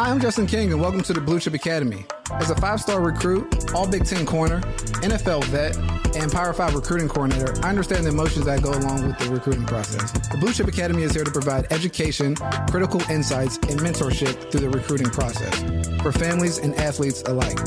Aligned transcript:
Hi, 0.00 0.08
I'm 0.08 0.18
Justin 0.18 0.46
King, 0.46 0.72
and 0.72 0.80
welcome 0.80 1.02
to 1.02 1.12
the 1.12 1.20
Blue 1.20 1.38
Chip 1.38 1.52
Academy. 1.52 2.06
As 2.32 2.48
a 2.48 2.54
five 2.54 2.80
star 2.80 3.02
recruit, 3.02 3.74
all 3.74 3.86
Big 3.86 4.06
Ten 4.06 4.24
corner, 4.24 4.62
NFL 5.02 5.44
vet, 5.48 5.76
and 6.16 6.32
Power 6.32 6.54
5 6.54 6.74
recruiting 6.74 7.06
coordinator, 7.06 7.54
I 7.62 7.68
understand 7.68 8.06
the 8.06 8.08
emotions 8.08 8.46
that 8.46 8.62
go 8.62 8.70
along 8.70 9.06
with 9.06 9.18
the 9.18 9.28
recruiting 9.28 9.66
process. 9.66 10.10
The 10.28 10.38
Blue 10.38 10.54
Chip 10.54 10.68
Academy 10.68 11.02
is 11.02 11.12
here 11.12 11.24
to 11.24 11.30
provide 11.30 11.70
education, 11.70 12.34
critical 12.70 13.02
insights, 13.10 13.58
and 13.58 13.78
mentorship 13.78 14.50
through 14.50 14.60
the 14.60 14.70
recruiting 14.70 15.10
process 15.10 15.54
for 16.00 16.12
families 16.12 16.56
and 16.56 16.74
athletes 16.76 17.20
alike. 17.26 17.58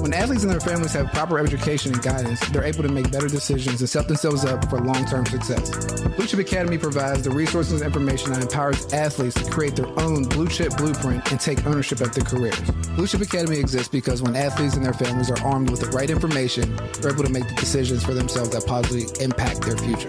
When 0.00 0.12
athletes 0.12 0.42
and 0.42 0.52
their 0.52 0.60
families 0.60 0.92
have 0.92 1.12
proper 1.12 1.38
education 1.38 1.92
and 1.92 2.02
guidance, 2.02 2.40
they're 2.48 2.64
able 2.64 2.82
to 2.82 2.88
make 2.88 3.10
better 3.10 3.28
decisions 3.28 3.80
and 3.80 3.88
set 3.88 4.08
themselves 4.08 4.44
up 4.44 4.68
for 4.68 4.80
long 4.80 5.04
term 5.06 5.24
success. 5.26 5.70
Blue 6.16 6.26
Chip 6.26 6.40
Academy 6.40 6.78
provides 6.78 7.22
the 7.22 7.30
resources 7.30 7.80
and 7.80 7.82
information 7.82 8.32
that 8.32 8.42
empowers 8.42 8.92
athletes 8.92 9.34
to 9.42 9.50
create 9.50 9.76
their 9.76 9.88
own 10.00 10.24
blue 10.24 10.48
chip 10.48 10.76
blueprint 10.76 11.30
and 11.30 11.40
take 11.40 11.64
ownership 11.66 12.00
of 12.00 12.14
their 12.14 12.24
careers. 12.24 12.60
Blue 12.96 13.06
Chip 13.06 13.20
Academy 13.20 13.58
exists 13.58 13.88
because 13.88 14.22
when 14.22 14.36
athletes 14.36 14.74
and 14.74 14.84
their 14.84 14.92
families 14.92 15.30
are 15.30 15.40
armed 15.44 15.70
with 15.70 15.80
the 15.80 15.88
right 15.88 16.10
information, 16.10 16.74
they're 17.00 17.12
able 17.12 17.24
to 17.24 17.32
make 17.32 17.48
the 17.48 17.54
decisions 17.54 18.04
for 18.04 18.14
themselves 18.14 18.50
that 18.50 18.66
positively 18.66 19.24
impact 19.24 19.62
their 19.62 19.76
future. 19.76 20.08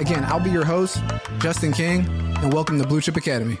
Again, 0.00 0.24
I'll 0.24 0.40
be 0.40 0.50
your 0.50 0.64
host, 0.64 1.02
Justin 1.40 1.72
King, 1.72 2.06
and 2.38 2.52
welcome 2.52 2.80
to 2.80 2.86
Blue 2.86 3.00
Chip 3.00 3.16
Academy. 3.16 3.58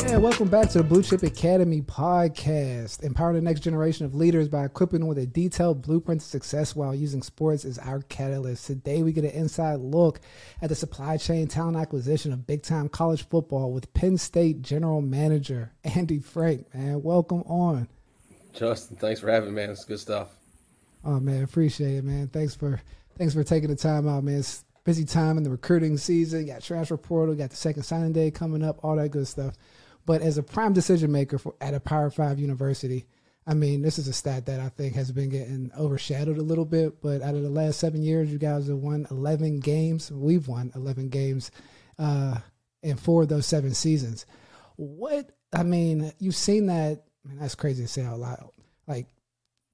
Yeah, 0.00 0.16
welcome 0.16 0.48
back 0.48 0.68
to 0.70 0.78
the 0.78 0.84
Blue 0.84 1.02
Chip 1.02 1.22
Academy 1.22 1.80
podcast. 1.80 3.02
Empower 3.02 3.32
the 3.32 3.40
next 3.40 3.60
generation 3.60 4.04
of 4.04 4.14
leaders 4.14 4.48
by 4.48 4.64
equipping 4.64 5.00
them 5.00 5.08
with 5.08 5.18
a 5.18 5.26
detailed 5.26 5.82
blueprint 5.82 6.20
to 6.20 6.26
success 6.26 6.74
while 6.74 6.94
using 6.94 7.22
sports 7.22 7.64
as 7.64 7.78
our 7.78 8.00
catalyst. 8.02 8.66
Today, 8.66 9.02
we 9.02 9.12
get 9.12 9.24
an 9.24 9.30
inside 9.30 9.80
look 9.80 10.20
at 10.60 10.68
the 10.68 10.74
supply 10.74 11.16
chain 11.16 11.46
talent 11.46 11.76
acquisition 11.76 12.32
of 12.32 12.46
big 12.46 12.62
time 12.62 12.88
college 12.88 13.28
football 13.28 13.72
with 13.72 13.92
Penn 13.94 14.18
State 14.18 14.62
General 14.62 15.00
Manager 15.00 15.72
Andy 15.84 16.18
Frank. 16.18 16.74
Man, 16.74 17.02
welcome 17.02 17.42
on. 17.42 17.88
Justin, 18.52 18.96
thanks 18.96 19.20
for 19.20 19.30
having 19.30 19.50
me, 19.50 19.56
man. 19.56 19.70
It's 19.70 19.84
good 19.84 20.00
stuff. 20.00 20.28
Oh 21.04 21.20
man, 21.20 21.42
appreciate 21.44 21.96
it, 21.96 22.04
man. 22.04 22.28
Thanks 22.28 22.54
for 22.54 22.80
thanks 23.16 23.34
for 23.34 23.44
taking 23.44 23.70
the 23.70 23.76
time 23.76 24.08
out, 24.08 24.24
man. 24.24 24.38
It's 24.38 24.64
busy 24.84 25.04
time 25.04 25.38
in 25.38 25.42
the 25.42 25.50
recruiting 25.50 25.96
season. 25.96 26.46
You 26.46 26.52
got 26.52 26.62
transfer 26.62 26.96
portal, 26.96 27.34
got 27.34 27.50
the 27.50 27.56
second 27.56 27.82
signing 27.82 28.12
day 28.12 28.30
coming 28.30 28.62
up, 28.62 28.78
all 28.84 28.96
that 28.96 29.10
good 29.10 29.26
stuff. 29.26 29.54
But 30.06 30.22
as 30.22 30.38
a 30.38 30.42
prime 30.42 30.72
decision 30.72 31.10
maker 31.12 31.38
for 31.38 31.54
at 31.60 31.74
a 31.74 31.80
Power 31.80 32.10
Five 32.10 32.38
university, 32.38 33.06
I 33.46 33.54
mean, 33.54 33.82
this 33.82 33.98
is 33.98 34.08
a 34.08 34.12
stat 34.12 34.46
that 34.46 34.60
I 34.60 34.70
think 34.70 34.94
has 34.94 35.12
been 35.12 35.28
getting 35.28 35.70
overshadowed 35.78 36.38
a 36.38 36.42
little 36.42 36.64
bit. 36.64 37.00
But 37.02 37.22
out 37.22 37.34
of 37.34 37.42
the 37.42 37.50
last 37.50 37.78
seven 37.78 38.02
years, 38.02 38.32
you 38.32 38.38
guys 38.38 38.68
have 38.68 38.78
won 38.78 39.06
11 39.10 39.60
games. 39.60 40.10
We've 40.10 40.46
won 40.48 40.72
11 40.74 41.10
games 41.10 41.50
uh, 41.98 42.38
in 42.82 42.96
four 42.96 43.22
of 43.22 43.28
those 43.28 43.46
seven 43.46 43.74
seasons. 43.74 44.24
What 44.76 45.30
I 45.52 45.62
mean, 45.62 46.12
you've 46.18 46.36
seen 46.36 46.66
that. 46.66 47.04
Man, 47.24 47.38
that's 47.38 47.54
crazy 47.54 47.82
to 47.82 47.88
say 47.88 48.02
out 48.02 48.18
loud. 48.18 48.50
Like, 48.86 49.06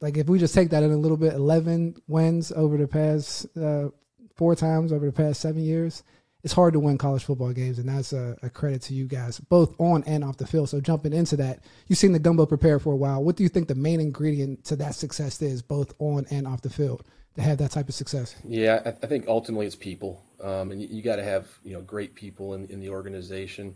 like 0.00 0.16
if 0.16 0.28
we 0.28 0.38
just 0.38 0.54
take 0.54 0.70
that 0.70 0.84
in 0.84 0.92
a 0.92 0.96
little 0.96 1.16
bit, 1.16 1.34
11 1.34 1.96
wins 2.06 2.52
over 2.52 2.76
the 2.76 2.86
past 2.86 3.46
uh, 3.56 3.88
four 4.36 4.54
times 4.54 4.92
over 4.92 5.06
the 5.06 5.12
past 5.12 5.40
seven 5.40 5.62
years 5.62 6.04
it's 6.42 6.54
hard 6.54 6.72
to 6.72 6.80
win 6.80 6.96
college 6.98 7.24
football 7.24 7.52
games, 7.52 7.78
and 7.78 7.88
that's 7.88 8.12
a, 8.12 8.36
a, 8.42 8.48
credit 8.48 8.82
to 8.82 8.94
you 8.94 9.06
guys, 9.06 9.38
both 9.38 9.78
on 9.78 10.02
and 10.04 10.24
off 10.24 10.38
the 10.38 10.46
field. 10.46 10.68
So 10.70 10.80
jumping 10.80 11.12
into 11.12 11.36
that, 11.36 11.60
you've 11.86 11.98
seen 11.98 12.12
the 12.12 12.18
gumbo 12.18 12.46
prepare 12.46 12.78
for 12.78 12.92
a 12.92 12.96
while. 12.96 13.22
What 13.22 13.36
do 13.36 13.42
you 13.42 13.48
think 13.48 13.68
the 13.68 13.74
main 13.74 14.00
ingredient 14.00 14.64
to 14.66 14.76
that 14.76 14.94
success 14.94 15.40
is, 15.42 15.60
both 15.60 15.92
on 15.98 16.26
and 16.30 16.46
off 16.46 16.62
the 16.62 16.70
field, 16.70 17.04
to 17.36 17.42
have 17.42 17.58
that 17.58 17.72
type 17.72 17.88
of 17.88 17.94
success? 17.94 18.34
Yeah, 18.44 18.80
I, 18.84 18.88
I 18.88 19.06
think 19.06 19.26
ultimately 19.28 19.66
it's 19.66 19.76
people, 19.76 20.24
um, 20.42 20.70
and 20.70 20.80
you, 20.80 20.88
you 20.90 21.02
got 21.02 21.16
to 21.16 21.24
have 21.24 21.48
you 21.62 21.74
know 21.74 21.82
great 21.82 22.14
people 22.14 22.54
in, 22.54 22.66
in 22.66 22.80
the 22.80 22.90
organization. 22.90 23.74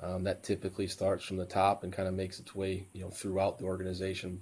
Um, 0.00 0.24
that 0.24 0.42
typically 0.42 0.88
starts 0.88 1.24
from 1.24 1.38
the 1.38 1.46
top 1.46 1.82
and 1.82 1.90
kind 1.90 2.06
of 2.06 2.12
makes 2.12 2.38
its 2.38 2.54
way 2.54 2.86
you 2.92 3.02
know 3.02 3.08
throughout 3.08 3.58
the 3.58 3.64
organization, 3.64 4.40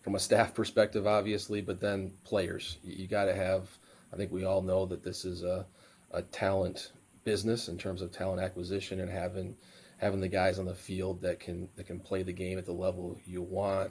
from 0.00 0.14
a 0.14 0.20
staff 0.20 0.54
perspective, 0.54 1.06
obviously, 1.06 1.60
but 1.60 1.80
then 1.80 2.12
players. 2.24 2.78
You, 2.84 2.94
you 2.94 3.06
got 3.08 3.24
to 3.24 3.34
have. 3.34 3.68
I 4.12 4.16
think 4.16 4.30
we 4.30 4.44
all 4.44 4.62
know 4.62 4.86
that 4.86 5.02
this 5.02 5.24
is 5.24 5.42
a, 5.42 5.66
a 6.12 6.22
talent 6.22 6.92
business 7.26 7.68
in 7.68 7.76
terms 7.76 8.00
of 8.00 8.12
talent 8.12 8.40
acquisition 8.40 9.00
and 9.00 9.10
having 9.10 9.56
having 9.98 10.20
the 10.20 10.28
guys 10.28 10.58
on 10.58 10.64
the 10.64 10.74
field 10.74 11.20
that 11.22 11.40
can 11.40 11.68
that 11.76 11.86
can 11.86 12.00
play 12.00 12.22
the 12.22 12.32
game 12.32 12.56
at 12.56 12.64
the 12.64 12.72
level 12.72 13.18
you 13.26 13.42
want. 13.42 13.90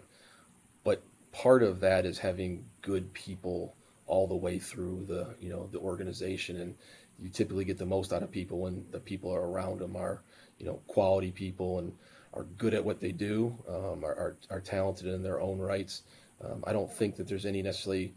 But 0.83 1.03
part 1.31 1.61
of 1.61 1.81
that 1.81 2.05
is 2.05 2.17
having 2.17 2.65
good 2.81 3.13
people 3.13 3.75
all 4.07 4.25
the 4.25 4.35
way 4.35 4.57
through 4.57 5.05
the 5.07 5.35
you 5.39 5.49
know 5.49 5.67
the 5.71 5.79
organization 5.79 6.61
and 6.61 6.75
you 7.19 7.29
typically 7.29 7.65
get 7.65 7.77
the 7.77 7.85
most 7.85 8.13
out 8.13 8.23
of 8.23 8.31
people 8.31 8.59
when 8.59 8.85
the 8.91 8.99
people 8.99 9.33
are 9.33 9.49
around 9.49 9.79
them 9.79 9.95
are 9.95 10.21
you 10.57 10.65
know 10.65 10.79
quality 10.87 11.31
people 11.31 11.79
and 11.79 11.91
are 12.33 12.43
good 12.57 12.73
at 12.73 12.83
what 12.83 12.99
they 12.99 13.11
do 13.11 13.57
um, 13.67 14.03
are, 14.03 14.15
are, 14.15 14.37
are, 14.51 14.61
talented 14.61 15.07
in 15.07 15.23
their 15.23 15.41
own 15.41 15.57
rights 15.57 16.03
um, 16.43 16.63
i 16.67 16.73
don't 16.73 16.93
think 16.93 17.15
that 17.15 17.27
there's 17.27 17.45
any 17.45 17.61
necessarily 17.61 18.13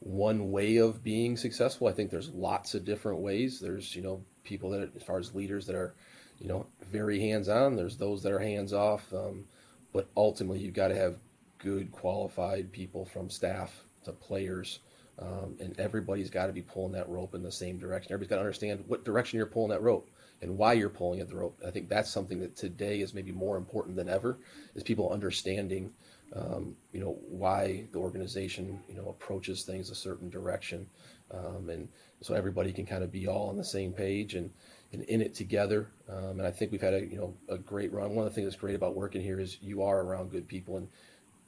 one 0.00 0.50
way 0.50 0.78
of 0.78 1.02
being 1.02 1.36
successful 1.36 1.86
i 1.86 1.92
think 1.92 2.10
there's 2.10 2.30
lots 2.30 2.74
of 2.74 2.84
different 2.84 3.20
ways 3.20 3.60
there's 3.60 3.94
you 3.94 4.02
know 4.02 4.22
people 4.44 4.70
that, 4.70 4.90
as 4.96 5.02
far 5.02 5.18
as 5.18 5.34
leaders 5.34 5.66
that 5.66 5.76
are, 5.76 5.94
you 6.38 6.48
know, 6.48 6.66
very 6.90 7.20
hands 7.20 7.48
on. 7.48 7.76
There's 7.76 7.96
those 7.96 8.22
that 8.22 8.32
are 8.32 8.38
hands 8.38 8.72
off. 8.72 9.12
Um, 9.12 9.44
but 9.92 10.08
ultimately, 10.16 10.60
you've 10.60 10.74
got 10.74 10.88
to 10.88 10.96
have 10.96 11.18
good, 11.58 11.90
qualified 11.92 12.72
people 12.72 13.04
from 13.04 13.30
staff 13.30 13.72
to 14.04 14.12
players. 14.12 14.80
Um, 15.18 15.56
and 15.60 15.78
everybody's 15.78 16.30
got 16.30 16.46
to 16.46 16.52
be 16.52 16.62
pulling 16.62 16.92
that 16.92 17.08
rope 17.08 17.34
in 17.34 17.42
the 17.42 17.52
same 17.52 17.78
direction. 17.78 18.12
Everybody's 18.12 18.30
got 18.30 18.36
to 18.36 18.42
understand 18.42 18.84
what 18.86 19.04
direction 19.04 19.36
you're 19.36 19.46
pulling 19.46 19.70
that 19.70 19.82
rope 19.82 20.08
and 20.40 20.56
why 20.56 20.72
you're 20.72 20.88
pulling 20.88 21.20
at 21.20 21.28
the 21.28 21.36
rope. 21.36 21.60
I 21.66 21.70
think 21.70 21.90
that's 21.90 22.10
something 22.10 22.40
that 22.40 22.56
today 22.56 23.00
is 23.00 23.12
maybe 23.12 23.30
more 23.30 23.58
important 23.58 23.96
than 23.96 24.08
ever 24.08 24.38
is 24.74 24.82
people 24.82 25.10
understanding, 25.10 25.92
um, 26.34 26.76
you 26.92 27.00
know, 27.00 27.18
why 27.28 27.86
the 27.92 27.98
organization, 27.98 28.80
you 28.88 28.94
know, 28.94 29.08
approaches 29.08 29.62
things 29.62 29.90
a 29.90 29.94
certain 29.94 30.30
direction. 30.30 30.86
Um, 31.32 31.70
and 31.70 31.88
so 32.20 32.34
everybody 32.34 32.72
can 32.72 32.86
kind 32.86 33.02
of 33.02 33.10
be 33.10 33.26
all 33.26 33.48
on 33.48 33.56
the 33.56 33.64
same 33.64 33.92
page 33.92 34.34
and, 34.34 34.50
and 34.92 35.02
in 35.02 35.20
it 35.20 35.34
together. 35.34 35.90
Um, 36.08 36.38
and 36.38 36.46
I 36.46 36.50
think 36.50 36.72
we've 36.72 36.80
had 36.80 36.94
a 36.94 37.00
you 37.00 37.16
know 37.16 37.34
a 37.48 37.58
great 37.58 37.92
run. 37.92 38.14
One 38.14 38.26
of 38.26 38.32
the 38.32 38.34
things 38.34 38.46
that's 38.46 38.60
great 38.60 38.74
about 38.74 38.96
working 38.96 39.22
here 39.22 39.40
is 39.40 39.58
you 39.60 39.82
are 39.82 40.00
around 40.00 40.30
good 40.30 40.48
people 40.48 40.76
and 40.76 40.88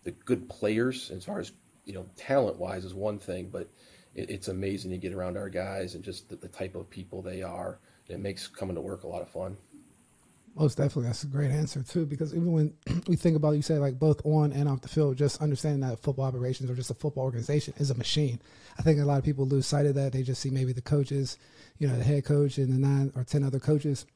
the 0.04 0.12
good 0.12 0.48
players. 0.48 1.10
As 1.10 1.25
far 1.25 1.41
as 1.41 1.53
you 1.84 1.94
know, 1.94 2.06
talent 2.16 2.59
wise 2.59 2.84
is 2.84 2.94
one 2.94 3.19
thing, 3.19 3.50
but 3.50 3.69
it, 4.14 4.31
it's 4.31 4.49
amazing 4.49 4.91
to 4.93 4.99
get 4.99 5.12
around 5.12 5.37
our 5.37 5.49
guys 5.49 5.94
and 5.94 6.04
just 6.04 6.28
the, 6.28 6.37
the 6.37 6.49
type 6.49 6.75
of 6.75 6.88
people 6.91 7.22
they 7.22 7.43
are. 7.43 7.78
It 8.09 8.20
makes 8.20 8.47
coming 8.47 8.75
to 8.75 8.81
work 8.82 9.04
a 9.04 9.09
lot 9.09 9.22
of 9.22 9.31
fun. 9.31 9.56
Most 10.55 10.77
definitely, 10.77 11.05
that's 11.05 11.23
a 11.23 11.29
great 11.29 11.51
answer 11.51 11.83
too. 11.83 12.05
Because 12.05 12.35
even 12.35 12.53
when 12.53 12.75
we 13.09 13.17
think 13.17 13.37
about, 13.37 13.53
you 13.53 13.63
say 13.63 13.79
like 13.79 13.99
both 13.99 14.25
on 14.25 14.53
and 14.53 14.69
off 14.69 14.83
the 14.83 14.89
field, 14.89 15.17
just 15.17 15.41
understanding 15.41 15.81
that 15.81 16.01
football 16.01 16.27
operations 16.27 16.71
or 16.71 16.75
just 16.75 16.91
a 16.91 16.95
football 16.95 17.25
organization 17.25 17.75
is 17.79 17.91
a 17.91 17.95
machine. 17.95 18.41
I 18.79 18.83
think 18.83 19.01
a 19.01 19.05
lot 19.05 19.19
of 19.19 19.25
people 19.25 19.47
lose 19.47 19.67
sight 19.67 19.87
of 19.87 19.95
that. 19.95 20.12
They 20.12 20.23
just 20.23 20.43
see 20.43 20.51
maybe 20.51 20.73
the 20.73 20.83
coaches, 20.83 21.39
you 21.79 21.89
know, 21.89 21.97
the 21.97 22.05
head 22.05 22.25
coach 22.25 22.59
and 22.59 22.73
the 22.73 22.79
nine 22.79 23.12
or 23.17 23.25
ten 23.25 23.45
other 23.45 23.59
coaches. 23.59 24.07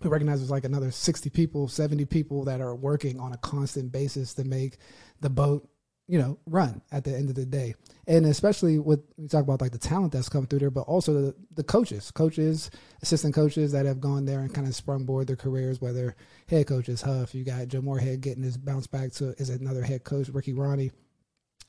But 0.00 0.10
recognize 0.10 0.38
there's 0.38 0.50
like 0.50 0.64
another 0.64 0.90
sixty 0.90 1.28
people, 1.28 1.68
seventy 1.68 2.04
people 2.04 2.44
that 2.44 2.60
are 2.60 2.74
working 2.74 3.20
on 3.20 3.32
a 3.32 3.38
constant 3.38 3.92
basis 3.92 4.32
to 4.34 4.44
make 4.44 4.78
the 5.20 5.30
boat 5.30 5.68
you 6.08 6.18
know, 6.18 6.38
run 6.46 6.80
at 6.90 7.04
the 7.04 7.14
end 7.14 7.28
of 7.28 7.36
the 7.36 7.44
day. 7.44 7.74
And 8.06 8.24
especially 8.24 8.78
with 8.78 9.00
we 9.18 9.28
talk 9.28 9.42
about 9.42 9.60
like 9.60 9.72
the 9.72 9.78
talent 9.78 10.12
that's 10.12 10.30
come 10.30 10.46
through 10.46 10.60
there, 10.60 10.70
but 10.70 10.82
also 10.82 11.12
the, 11.12 11.34
the 11.54 11.62
coaches, 11.62 12.10
coaches, 12.10 12.70
assistant 13.02 13.34
coaches 13.34 13.72
that 13.72 13.84
have 13.84 14.00
gone 14.00 14.24
there 14.24 14.40
and 14.40 14.52
kind 14.52 14.66
of 14.66 14.74
sprung 14.74 15.04
board 15.04 15.26
their 15.26 15.36
careers, 15.36 15.80
whether 15.82 16.16
head 16.48 16.66
coaches, 16.66 17.02
Huff, 17.02 17.34
you 17.34 17.44
got 17.44 17.68
Joe 17.68 17.82
Moorhead 17.82 18.22
getting 18.22 18.42
his 18.42 18.56
bounce 18.56 18.86
back 18.86 19.12
to 19.12 19.34
is 19.36 19.50
another 19.50 19.82
head 19.82 20.02
coach, 20.02 20.30
Ricky 20.30 20.54
Rahne. 20.54 20.90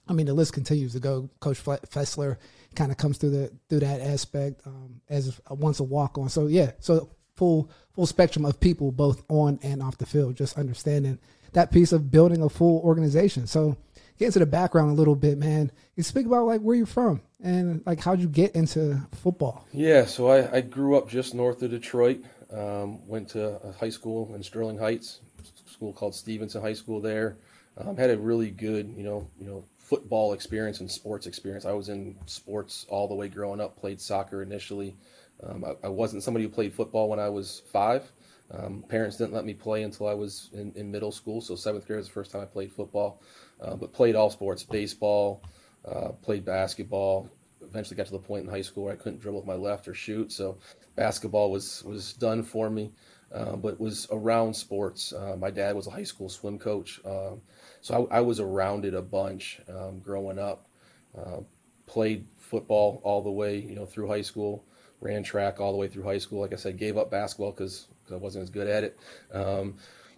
I 0.07 0.13
mean, 0.13 0.25
the 0.25 0.33
list 0.33 0.53
continues 0.53 0.93
to 0.93 0.99
go. 0.99 1.29
Coach 1.41 1.63
Fessler 1.63 2.37
kind 2.75 2.91
of 2.91 2.97
comes 2.97 3.17
through 3.17 3.31
the 3.31 3.51
through 3.67 3.81
that 3.81 3.99
aspect 3.99 4.61
um, 4.65 5.01
as 5.09 5.39
a, 5.47 5.53
once 5.53 5.81
a 5.81 5.83
walk 5.83 6.17
on. 6.17 6.29
So 6.29 6.47
yeah, 6.47 6.71
so 6.79 7.09
full 7.35 7.69
full 7.91 8.07
spectrum 8.07 8.45
of 8.45 8.59
people, 8.59 8.91
both 8.93 9.23
on 9.27 9.59
and 9.61 9.83
off 9.83 9.97
the 9.97 10.05
field. 10.05 10.35
Just 10.35 10.57
understanding 10.57 11.19
that 11.53 11.71
piece 11.71 11.91
of 11.91 12.11
building 12.11 12.41
a 12.41 12.49
full 12.49 12.79
organization. 12.81 13.47
So 13.47 13.77
get 14.19 14.27
into 14.27 14.39
the 14.39 14.45
background 14.45 14.91
a 14.91 14.93
little 14.93 15.15
bit, 15.15 15.37
man. 15.37 15.71
You 15.95 16.03
speak 16.03 16.25
about 16.25 16.45
like 16.45 16.61
where 16.61 16.75
you're 16.75 16.85
from 16.85 17.21
and 17.41 17.81
like 17.85 18.01
how'd 18.01 18.19
you 18.19 18.27
get 18.27 18.55
into 18.55 19.01
football? 19.15 19.65
Yeah, 19.71 20.05
so 20.05 20.29
I, 20.29 20.57
I 20.57 20.61
grew 20.61 20.97
up 20.97 21.09
just 21.09 21.33
north 21.33 21.63
of 21.63 21.71
Detroit. 21.71 22.23
Um, 22.51 23.07
went 23.07 23.29
to 23.29 23.59
a 23.63 23.71
high 23.73 23.89
school 23.89 24.33
in 24.35 24.43
Sterling 24.43 24.77
Heights, 24.77 25.21
school 25.65 25.93
called 25.93 26.13
Stevenson 26.13 26.61
High 26.61 26.73
School 26.73 26.99
there. 26.99 27.37
Um, 27.77 27.95
had 27.95 28.09
a 28.09 28.17
really 28.17 28.51
good, 28.51 28.93
you 28.97 29.03
know, 29.03 29.27
you 29.39 29.47
know, 29.47 29.63
football 29.77 30.33
experience 30.33 30.81
and 30.81 30.91
sports 30.91 31.25
experience. 31.25 31.65
I 31.65 31.71
was 31.71 31.89
in 31.89 32.15
sports 32.25 32.85
all 32.89 33.07
the 33.07 33.15
way 33.15 33.29
growing 33.29 33.61
up. 33.61 33.79
Played 33.79 34.01
soccer 34.01 34.43
initially. 34.43 34.97
Um, 35.41 35.63
I, 35.63 35.85
I, 35.85 35.89
wasn't 35.89 36.21
somebody 36.21 36.43
who 36.43 36.49
played 36.49 36.73
football 36.73 37.07
when 37.07 37.19
I 37.19 37.29
was 37.29 37.61
five. 37.71 38.11
Um, 38.51 38.83
parents 38.87 39.17
didn't 39.17 39.33
let 39.33 39.45
me 39.45 39.53
play 39.53 39.83
until 39.83 40.07
I 40.07 40.13
was 40.13 40.49
in, 40.53 40.71
in, 40.75 40.89
middle 40.89 41.11
school, 41.11 41.39
so 41.39 41.55
seventh 41.55 41.85
grade 41.85 41.97
was 41.97 42.07
the 42.07 42.13
first 42.13 42.31
time 42.31 42.41
I 42.41 42.45
played 42.45 42.71
football. 42.71 43.21
Uh, 43.61 43.75
but 43.75 43.93
played 43.93 44.15
all 44.15 44.29
sports, 44.29 44.63
baseball, 44.63 45.43
uh, 45.87 46.09
played 46.23 46.45
basketball. 46.45 47.29
Eventually 47.61 47.95
got 47.95 48.07
to 48.07 48.11
the 48.11 48.19
point 48.19 48.45
in 48.45 48.49
high 48.49 48.61
school 48.61 48.85
where 48.85 48.93
I 48.93 48.95
couldn't 48.95 49.19
dribble 49.19 49.39
with 49.39 49.47
my 49.47 49.55
left 49.55 49.87
or 49.87 49.93
shoot, 49.93 50.31
so 50.31 50.57
basketball 50.95 51.51
was 51.51 51.83
was 51.83 52.13
done 52.13 52.41
for 52.43 52.69
me. 52.69 52.91
uh, 53.33 53.55
but 53.55 53.79
was 53.79 54.07
around 54.11 54.55
sports. 54.55 55.13
Uh, 55.13 55.35
my 55.37 55.51
dad 55.51 55.75
was 55.75 55.87
a 55.87 55.91
high 55.91 56.03
school 56.03 56.29
swim 56.29 56.57
coach, 56.57 56.99
um, 57.05 57.41
so 57.81 58.07
I, 58.11 58.17
I, 58.17 58.21
was 58.21 58.39
around 58.39 58.85
it 58.85 58.95
a 58.95 59.01
bunch 59.01 59.61
um, 59.69 59.99
growing 59.99 60.39
up. 60.39 60.67
Uh, 61.15 61.41
played 61.85 62.27
football 62.37 63.01
all 63.03 63.21
the 63.21 63.31
way, 63.31 63.57
you 63.57 63.75
know, 63.75 63.85
through 63.85 64.07
high 64.07 64.21
school. 64.21 64.65
Ran 65.01 65.23
track 65.23 65.59
all 65.59 65.71
the 65.71 65.77
way 65.77 65.87
through 65.87 66.03
high 66.03 66.17
school. 66.17 66.41
Like 66.41 66.53
I 66.53 66.57
said, 66.57 66.77
gave 66.77 66.97
up 66.97 67.09
basketball 67.11 67.51
because 67.51 67.87
I 68.11 68.17
wasn't 68.17 68.43
as 68.43 68.49
good 68.49 68.67
at 68.67 68.83
it. 68.83 68.99
Um, 69.33 69.75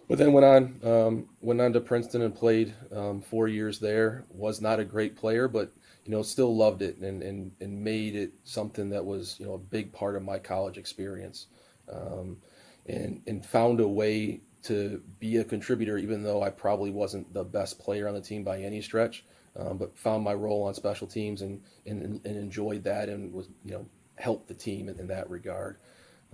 but 0.08 0.18
then 0.18 0.32
went 0.32 0.44
on 0.44 0.80
um, 0.84 1.28
went 1.40 1.60
on 1.60 1.72
to 1.72 1.80
Princeton 1.80 2.22
and 2.22 2.34
played 2.34 2.74
um, 2.94 3.20
four 3.20 3.48
years 3.48 3.78
there. 3.78 4.24
Was 4.30 4.60
not 4.60 4.80
a 4.80 4.84
great 4.84 5.16
player, 5.16 5.48
but 5.48 5.72
you 6.04 6.10
know 6.10 6.22
still 6.22 6.54
loved 6.54 6.82
it 6.82 6.98
and, 6.98 7.22
and, 7.22 7.52
and 7.60 7.82
made 7.82 8.16
it 8.16 8.32
something 8.44 8.90
that 8.90 9.04
was 9.04 9.36
you 9.38 9.46
know 9.46 9.54
a 9.54 9.58
big 9.58 9.92
part 9.92 10.16
of 10.16 10.22
my 10.22 10.38
college 10.38 10.76
experience. 10.76 11.46
Um, 11.90 12.38
and 12.86 13.22
and 13.26 13.46
found 13.46 13.80
a 13.80 13.88
way 13.88 14.40
to 14.64 15.02
be 15.18 15.38
a 15.38 15.44
contributor, 15.44 15.98
even 15.98 16.22
though 16.22 16.42
I 16.42 16.50
probably 16.50 16.90
wasn't 16.90 17.32
the 17.32 17.44
best 17.44 17.78
player 17.78 18.08
on 18.08 18.14
the 18.14 18.20
team 18.20 18.44
by 18.44 18.60
any 18.60 18.80
stretch. 18.80 19.24
Um, 19.54 19.76
but 19.76 19.96
found 19.98 20.24
my 20.24 20.32
role 20.32 20.62
on 20.62 20.72
special 20.72 21.06
teams 21.06 21.42
and, 21.42 21.60
and, 21.84 22.02
and 22.02 22.36
enjoyed 22.36 22.84
that 22.84 23.10
and 23.10 23.32
was 23.34 23.48
you 23.64 23.72
know 23.72 23.86
helped 24.16 24.48
the 24.48 24.54
team 24.54 24.88
in, 24.88 24.98
in 24.98 25.06
that 25.08 25.28
regard. 25.28 25.76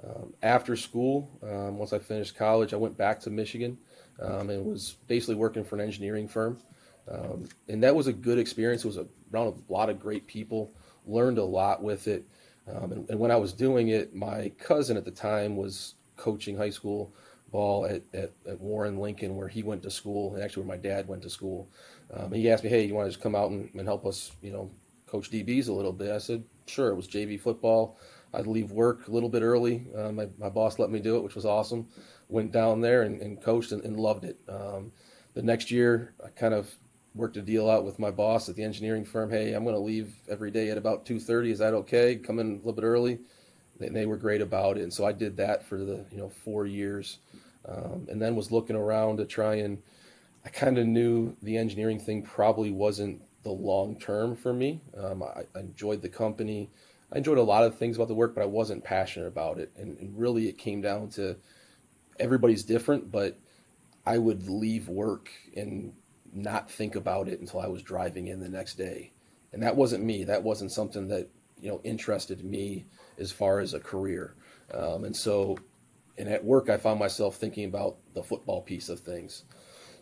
Um, 0.04 0.32
after 0.42 0.76
school, 0.76 1.28
um, 1.42 1.78
once 1.78 1.92
I 1.92 1.98
finished 1.98 2.36
college, 2.36 2.72
I 2.72 2.76
went 2.76 2.96
back 2.96 3.20
to 3.20 3.30
Michigan 3.30 3.78
um, 4.20 4.50
and 4.50 4.64
was 4.64 4.96
basically 5.06 5.34
working 5.34 5.64
for 5.64 5.74
an 5.76 5.80
engineering 5.80 6.28
firm. 6.28 6.58
Um, 7.10 7.46
and 7.68 7.82
that 7.82 7.94
was 7.94 8.06
a 8.06 8.12
good 8.12 8.38
experience. 8.38 8.84
It 8.84 8.88
was 8.88 8.98
around 9.32 9.54
a 9.68 9.72
lot 9.72 9.88
of 9.88 9.98
great 9.98 10.26
people. 10.26 10.72
Learned 11.06 11.38
a 11.38 11.44
lot 11.44 11.82
with 11.82 12.06
it. 12.06 12.26
Um, 12.70 12.92
and, 12.92 13.10
and, 13.10 13.18
when 13.18 13.30
I 13.30 13.36
was 13.36 13.54
doing 13.54 13.88
it, 13.88 14.14
my 14.14 14.52
cousin 14.58 14.98
at 14.98 15.04
the 15.06 15.10
time 15.10 15.56
was 15.56 15.94
coaching 16.16 16.54
high 16.54 16.70
school 16.70 17.14
ball 17.50 17.86
at, 17.86 18.02
at, 18.12 18.32
at, 18.46 18.60
Warren 18.60 18.98
Lincoln, 18.98 19.36
where 19.36 19.48
he 19.48 19.62
went 19.62 19.82
to 19.84 19.90
school, 19.90 20.34
and 20.34 20.42
actually 20.42 20.64
where 20.64 20.76
my 20.76 20.82
dad 20.82 21.08
went 21.08 21.22
to 21.22 21.30
school. 21.30 21.70
Um, 22.12 22.30
he 22.30 22.50
asked 22.50 22.62
me, 22.62 22.68
"Hey, 22.68 22.84
you 22.84 22.94
want 22.94 23.06
to 23.06 23.10
just 23.10 23.22
come 23.22 23.34
out 23.34 23.50
and, 23.50 23.70
and, 23.74 23.88
help 23.88 24.04
us, 24.04 24.32
you 24.42 24.52
know, 24.52 24.70
coach 25.06 25.30
DBs 25.30 25.68
a 25.68 25.72
little 25.72 25.94
bit?" 25.94 26.10
I 26.10 26.18
said, 26.18 26.44
"Sure." 26.66 26.90
It 26.90 26.96
was 26.96 27.08
JV 27.08 27.40
football. 27.40 27.98
I'd 28.34 28.46
leave 28.46 28.70
work 28.70 29.08
a 29.08 29.10
little 29.10 29.28
bit 29.28 29.42
early. 29.42 29.86
Uh, 29.96 30.12
my, 30.12 30.28
my 30.38 30.48
boss 30.48 30.78
let 30.78 30.90
me 30.90 31.00
do 31.00 31.16
it, 31.16 31.22
which 31.22 31.34
was 31.34 31.46
awesome. 31.46 31.88
Went 32.28 32.52
down 32.52 32.80
there 32.80 33.02
and, 33.02 33.20
and 33.20 33.40
coached 33.40 33.72
and, 33.72 33.82
and, 33.84 33.98
loved 33.98 34.24
it. 34.24 34.38
Um, 34.48 34.92
the 35.34 35.42
next 35.42 35.70
year, 35.70 36.14
I 36.24 36.28
kind 36.28 36.52
of 36.52 36.70
worked 37.14 37.36
a 37.36 37.42
deal 37.42 37.70
out 37.70 37.84
with 37.84 37.98
my 37.98 38.10
boss 38.10 38.48
at 38.48 38.56
the 38.56 38.64
engineering 38.64 39.04
firm. 39.04 39.30
Hey, 39.30 39.54
I'm 39.54 39.64
going 39.64 39.74
to 39.74 39.80
leave 39.80 40.14
every 40.28 40.50
day 40.50 40.70
at 40.70 40.78
about 40.78 41.06
2:30. 41.06 41.50
Is 41.50 41.58
that 41.58 41.74
okay? 41.74 42.16
Come 42.16 42.38
in 42.38 42.52
a 42.52 42.56
little 42.56 42.72
bit 42.72 42.84
early 42.84 43.18
they, 43.78 43.88
they 43.88 44.06
were 44.06 44.16
great 44.16 44.40
about 44.40 44.78
it. 44.78 44.82
And 44.82 44.92
so 44.92 45.06
I 45.06 45.12
did 45.12 45.36
that 45.36 45.66
for 45.66 45.78
the 45.78 46.04
you 46.10 46.18
know 46.18 46.28
four 46.28 46.66
years, 46.66 47.18
um, 47.66 48.06
and 48.10 48.20
then 48.20 48.36
was 48.36 48.52
looking 48.52 48.76
around 48.76 49.18
to 49.18 49.24
try 49.24 49.56
and 49.56 49.78
I 50.44 50.50
kind 50.50 50.78
of 50.78 50.86
knew 50.86 51.36
the 51.42 51.56
engineering 51.56 51.98
thing 51.98 52.22
probably 52.22 52.70
wasn't 52.70 53.22
the 53.42 53.50
long 53.50 53.98
term 53.98 54.36
for 54.36 54.52
me. 54.52 54.80
Um, 54.96 55.22
I, 55.22 55.44
I, 55.54 55.60
enjoyed 55.60 56.02
the 56.02 56.08
company. 56.08 56.70
I 57.12 57.18
enjoyed 57.18 57.38
a 57.38 57.42
lot 57.42 57.64
of 57.64 57.78
things 57.78 57.96
about 57.96 58.08
the 58.08 58.14
work, 58.14 58.34
but 58.34 58.42
I 58.42 58.46
wasn't 58.46 58.84
passionate 58.84 59.26
about 59.26 59.58
it. 59.58 59.72
And, 59.76 59.98
and 59.98 60.18
really, 60.18 60.48
it 60.48 60.58
came 60.58 60.80
down 60.80 61.08
to 61.10 61.36
everybody's 62.18 62.64
different, 62.64 63.10
but 63.10 63.38
I 64.04 64.18
would 64.18 64.48
leave 64.48 64.88
work 64.88 65.30
and 65.56 65.92
not 66.32 66.70
think 66.70 66.96
about 66.96 67.28
it 67.28 67.40
until 67.40 67.60
I 67.60 67.68
was 67.68 67.82
driving 67.82 68.26
in 68.26 68.40
the 68.40 68.48
next 68.48 68.74
day. 68.74 69.12
And 69.52 69.62
that 69.62 69.76
wasn't 69.76 70.04
me. 70.04 70.24
That 70.24 70.42
wasn't 70.42 70.72
something 70.72 71.08
that 71.08 71.28
you 71.60 71.68
know 71.68 71.80
interested 71.82 72.44
me 72.44 72.86
as 73.18 73.32
far 73.32 73.60
as 73.60 73.74
a 73.74 73.80
career. 73.80 74.34
Um, 74.72 75.04
and 75.04 75.16
so, 75.16 75.58
and 76.18 76.28
at 76.28 76.44
work, 76.44 76.68
I 76.68 76.76
found 76.76 77.00
myself 77.00 77.36
thinking 77.36 77.64
about 77.64 77.96
the 78.14 78.22
football 78.22 78.60
piece 78.60 78.90
of 78.90 79.00
things. 79.00 79.44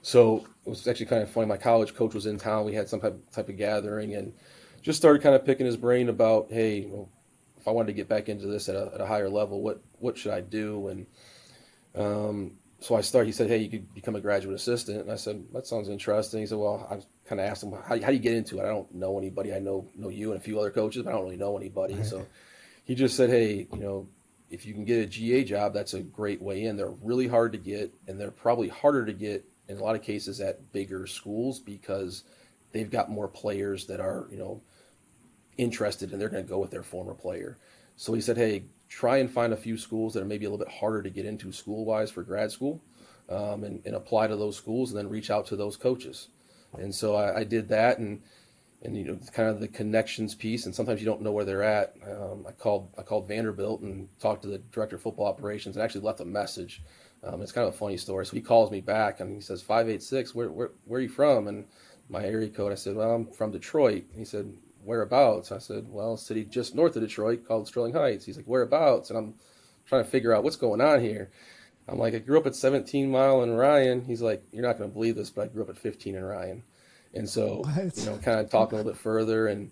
So 0.02 0.46
it 0.64 0.68
was 0.68 0.86
actually 0.86 1.06
kind 1.06 1.22
of 1.22 1.30
funny. 1.30 1.46
My 1.46 1.56
college 1.56 1.94
coach 1.94 2.14
was 2.14 2.26
in 2.26 2.38
town. 2.38 2.64
We 2.64 2.74
had 2.74 2.88
some 2.88 3.00
type, 3.00 3.30
type 3.32 3.48
of 3.48 3.56
gathering 3.56 4.14
and 4.14 4.34
just 4.86 5.00
started 5.00 5.20
kind 5.20 5.34
of 5.34 5.44
picking 5.44 5.66
his 5.66 5.76
brain 5.76 6.08
about, 6.08 6.46
hey, 6.48 6.88
if 7.58 7.66
I 7.66 7.72
wanted 7.72 7.88
to 7.88 7.92
get 7.92 8.08
back 8.08 8.28
into 8.28 8.46
this 8.46 8.68
at 8.68 8.76
a, 8.76 8.92
at 8.94 9.00
a 9.00 9.06
higher 9.06 9.28
level, 9.28 9.60
what 9.60 9.82
what 9.98 10.16
should 10.16 10.32
I 10.32 10.42
do? 10.42 10.86
And 10.86 11.06
um, 11.96 12.52
so 12.78 12.94
I 12.94 13.00
started. 13.00 13.26
He 13.26 13.32
said, 13.32 13.48
"Hey, 13.48 13.58
you 13.58 13.68
could 13.68 13.92
become 13.94 14.14
a 14.14 14.20
graduate 14.20 14.54
assistant." 14.54 15.00
And 15.00 15.10
I 15.10 15.16
said, 15.16 15.44
"That 15.52 15.66
sounds 15.66 15.88
interesting." 15.88 16.38
He 16.38 16.46
said, 16.46 16.58
"Well, 16.58 16.86
I 16.88 17.00
kind 17.28 17.40
of 17.40 17.48
asked 17.48 17.64
him, 17.64 17.72
how, 17.72 18.00
how 18.00 18.06
do 18.06 18.12
you 18.12 18.20
get 18.20 18.34
into 18.34 18.60
it? 18.60 18.62
I 18.62 18.68
don't 18.68 18.94
know 18.94 19.18
anybody. 19.18 19.52
I 19.52 19.58
know 19.58 19.88
know 19.96 20.08
you 20.08 20.30
and 20.30 20.40
a 20.40 20.44
few 20.44 20.60
other 20.60 20.70
coaches, 20.70 21.02
but 21.02 21.10
I 21.10 21.14
don't 21.14 21.24
really 21.24 21.36
know 21.36 21.56
anybody." 21.56 21.94
Right. 21.94 22.06
So 22.06 22.24
he 22.84 22.94
just 22.94 23.16
said, 23.16 23.28
"Hey, 23.28 23.66
you 23.72 23.80
know, 23.80 24.08
if 24.50 24.66
you 24.66 24.72
can 24.72 24.84
get 24.84 25.00
a 25.00 25.06
GA 25.06 25.42
job, 25.42 25.74
that's 25.74 25.94
a 25.94 26.00
great 26.00 26.40
way 26.40 26.62
in. 26.62 26.76
They're 26.76 26.94
really 27.02 27.26
hard 27.26 27.50
to 27.52 27.58
get, 27.58 27.92
and 28.06 28.20
they're 28.20 28.30
probably 28.30 28.68
harder 28.68 29.04
to 29.04 29.12
get 29.12 29.44
in 29.66 29.78
a 29.78 29.82
lot 29.82 29.96
of 29.96 30.02
cases 30.02 30.40
at 30.40 30.72
bigger 30.72 31.08
schools 31.08 31.58
because 31.58 32.22
they've 32.70 32.90
got 32.90 33.10
more 33.10 33.26
players 33.26 33.86
that 33.86 33.98
are, 33.98 34.28
you 34.30 34.38
know, 34.38 34.62
interested 35.56 36.12
and 36.12 36.20
they're 36.20 36.28
going 36.28 36.44
to 36.44 36.48
go 36.48 36.58
with 36.58 36.70
their 36.70 36.82
former 36.82 37.14
player." 37.14 37.58
So 37.96 38.12
he 38.12 38.20
said, 38.20 38.36
"Hey, 38.36 38.64
try 38.88 39.18
and 39.18 39.30
find 39.30 39.52
a 39.52 39.56
few 39.56 39.78
schools 39.78 40.14
that 40.14 40.22
are 40.22 40.26
maybe 40.26 40.44
a 40.46 40.50
little 40.50 40.64
bit 40.64 40.74
harder 40.74 41.02
to 41.02 41.10
get 41.10 41.26
into 41.26 41.52
school 41.52 41.84
wise 41.84 42.10
for 42.10 42.22
grad 42.22 42.50
school, 42.50 42.82
um, 43.28 43.64
and, 43.64 43.82
and, 43.84 43.96
apply 43.96 44.28
to 44.28 44.36
those 44.36 44.56
schools, 44.56 44.90
and 44.90 44.98
then 44.98 45.08
reach 45.08 45.30
out 45.30 45.46
to 45.46 45.56
those 45.56 45.76
coaches." 45.76 46.28
And 46.78 46.94
so 46.94 47.14
I, 47.14 47.38
I 47.40 47.44
did 47.44 47.68
that, 47.68 47.98
and 47.98 48.22
and 48.82 48.96
you 48.96 49.04
know 49.04 49.18
kind 49.32 49.48
of 49.48 49.60
the 49.60 49.68
connections 49.68 50.34
piece 50.34 50.66
and 50.66 50.74
sometimes 50.74 51.00
you 51.00 51.06
don't 51.06 51.22
know 51.22 51.32
where 51.32 51.44
they're 51.44 51.62
at. 51.62 51.94
Um, 52.06 52.44
i 52.46 52.52
called 52.52 52.88
i 52.98 53.02
called 53.02 53.28
vanderbilt 53.28 53.80
and 53.80 54.08
talked 54.20 54.42
to 54.42 54.48
the 54.48 54.58
director 54.58 54.96
of 54.96 55.02
football 55.02 55.26
operations 55.26 55.76
and 55.76 55.82
actually 55.82 56.02
left 56.02 56.20
a 56.20 56.24
message. 56.24 56.82
Um, 57.24 57.42
it's 57.42 57.52
kind 57.52 57.66
of 57.66 57.74
a 57.74 57.76
funny 57.76 57.96
story. 57.96 58.24
So 58.26 58.36
he 58.36 58.42
calls 58.42 58.70
me 58.70 58.80
back 58.80 59.20
and 59.20 59.34
he 59.34 59.40
says 59.40 59.62
586 59.62 60.34
where, 60.34 60.50
where, 60.50 60.70
where 60.84 60.98
are 60.98 61.02
you 61.02 61.08
from? 61.08 61.48
And 61.48 61.66
my 62.08 62.24
area 62.24 62.48
code 62.48 62.70
i 62.70 62.76
said 62.76 62.94
well 62.94 63.12
i'm 63.12 63.26
from 63.26 63.50
detroit. 63.50 64.04
And 64.10 64.18
he 64.18 64.24
said 64.24 64.52
whereabouts 64.86 65.52
i 65.52 65.58
said 65.58 65.86
well 65.88 66.16
city 66.16 66.44
just 66.44 66.74
north 66.74 66.96
of 66.96 67.02
detroit 67.02 67.46
called 67.46 67.66
sterling 67.66 67.92
heights 67.92 68.24
he's 68.24 68.36
like 68.36 68.46
whereabouts 68.46 69.10
and 69.10 69.18
i'm 69.18 69.34
trying 69.86 70.04
to 70.04 70.10
figure 70.10 70.34
out 70.34 70.44
what's 70.44 70.56
going 70.56 70.80
on 70.80 71.00
here 71.00 71.30
i'm 71.88 71.98
like 71.98 72.14
i 72.14 72.18
grew 72.18 72.38
up 72.38 72.46
at 72.46 72.54
17 72.54 73.10
mile 73.10 73.42
in 73.42 73.54
ryan 73.54 74.04
he's 74.04 74.22
like 74.22 74.42
you're 74.52 74.62
not 74.62 74.78
going 74.78 74.88
to 74.88 74.94
believe 74.94 75.16
this 75.16 75.30
but 75.30 75.42
i 75.42 75.48
grew 75.48 75.62
up 75.62 75.68
at 75.68 75.78
15 75.78 76.14
in 76.14 76.24
ryan 76.24 76.62
and 77.16 77.28
so, 77.28 77.62
what? 77.64 77.96
you 77.96 78.04
know, 78.04 78.18
kind 78.18 78.40
of 78.40 78.50
talking 78.50 78.74
a 78.74 78.82
little 78.82 78.92
bit 78.92 79.00
further, 79.00 79.46
and 79.48 79.70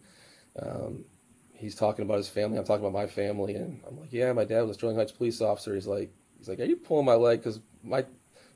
um, 0.60 1.04
he's 1.52 1.74
talking 1.74 2.04
about 2.04 2.16
his 2.16 2.28
family. 2.28 2.58
I'm 2.58 2.64
talking 2.64 2.84
about 2.84 2.98
my 2.98 3.06
family, 3.06 3.54
and 3.54 3.80
I'm 3.86 4.00
like, 4.00 4.12
yeah, 4.12 4.32
my 4.32 4.44
dad 4.44 4.62
was 4.62 4.72
a 4.72 4.74
Sterling 4.74 4.96
Heights 4.96 5.12
police 5.12 5.40
officer. 5.40 5.74
He's 5.74 5.86
like, 5.86 6.10
he's 6.38 6.48
like, 6.48 6.58
are 6.60 6.64
you 6.64 6.76
pulling 6.76 7.04
my 7.04 7.14
leg? 7.14 7.40
Because 7.40 7.60
my 7.82 8.04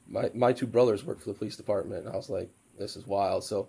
my 0.09 0.31
my 0.35 0.53
two 0.53 0.67
brothers 0.67 1.05
work 1.05 1.21
for 1.21 1.29
the 1.29 1.39
police 1.39 1.57
department, 1.57 2.07
and 2.07 2.15
I 2.15 2.17
was 2.17 2.31
like, 2.31 2.51
this 2.79 2.97
is 2.97 3.07
wild. 3.07 3.45
So, 3.45 3.69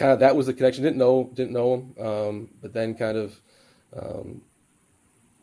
kind 0.00 0.12
of 0.12 0.20
that 0.20 0.34
was 0.34 0.46
the 0.46 0.54
connection. 0.54 0.82
Didn't 0.82 0.98
know 0.98 1.30
didn't 1.34 1.52
know 1.52 1.74
him, 1.74 2.04
um, 2.06 2.48
but 2.62 2.72
then 2.72 2.94
kind 2.94 3.16
of. 3.16 3.40
Um, 3.96 4.42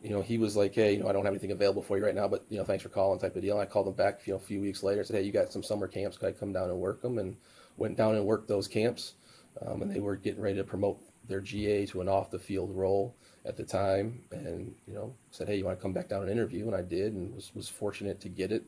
you 0.02 0.10
know, 0.10 0.22
he 0.22 0.38
was 0.38 0.56
like, 0.56 0.74
"Hey, 0.74 0.92
you 0.94 1.00
know, 1.00 1.08
I 1.08 1.12
don't 1.12 1.24
have 1.24 1.32
anything 1.34 1.50
available 1.50 1.82
for 1.82 1.98
you 1.98 2.04
right 2.04 2.14
now, 2.14 2.28
but 2.28 2.44
you 2.48 2.58
know, 2.58 2.64
thanks 2.64 2.84
for 2.84 2.88
calling." 2.88 3.18
Type 3.18 3.34
of 3.34 3.42
deal. 3.42 3.58
And 3.58 3.62
I 3.62 3.70
called 3.70 3.88
him 3.88 3.94
back, 3.94 4.20
you 4.26 4.32
know, 4.32 4.38
a 4.38 4.42
few 4.42 4.60
weeks 4.60 4.82
later. 4.82 5.02
Said, 5.02 5.16
"Hey, 5.16 5.22
you 5.22 5.32
got 5.32 5.52
some 5.52 5.62
summer 5.62 5.88
camps? 5.88 6.16
Could 6.16 6.28
I 6.28 6.32
come 6.32 6.52
down 6.52 6.70
and 6.70 6.78
work 6.78 7.02
them?" 7.02 7.18
And 7.18 7.36
went 7.76 7.96
down 7.96 8.14
and 8.14 8.24
worked 8.24 8.48
those 8.48 8.68
camps, 8.68 9.14
um, 9.60 9.82
and 9.82 9.90
they 9.90 10.00
were 10.00 10.16
getting 10.16 10.42
ready 10.42 10.56
to 10.56 10.64
promote 10.64 11.00
their 11.28 11.40
GA 11.40 11.86
to 11.86 12.00
an 12.00 12.08
off 12.08 12.30
the 12.30 12.38
field 12.38 12.74
role 12.74 13.14
at 13.44 13.56
the 13.56 13.64
time, 13.64 14.22
and 14.32 14.74
you 14.86 14.94
know 14.94 15.14
said, 15.30 15.48
hey, 15.48 15.56
you 15.56 15.64
want 15.64 15.78
to 15.78 15.82
come 15.82 15.92
back 15.92 16.08
down 16.08 16.22
and 16.22 16.30
interview, 16.30 16.66
and 16.66 16.74
I 16.74 16.82
did, 16.82 17.14
and 17.14 17.34
was 17.34 17.52
was 17.54 17.68
fortunate 17.68 18.20
to 18.20 18.28
get 18.28 18.52
it, 18.52 18.64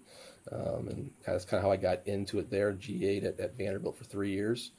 um, 0.52 0.88
and 0.88 1.10
that's 1.26 1.44
kind 1.44 1.58
of 1.58 1.64
how 1.64 1.72
I 1.72 1.76
got 1.76 2.06
into 2.06 2.38
it 2.38 2.50
there, 2.50 2.72
GA 2.72 3.18
at, 3.18 3.40
at 3.40 3.56
Vanderbilt 3.56 3.96
for 3.96 4.04
three 4.04 4.30
years, 4.30 4.72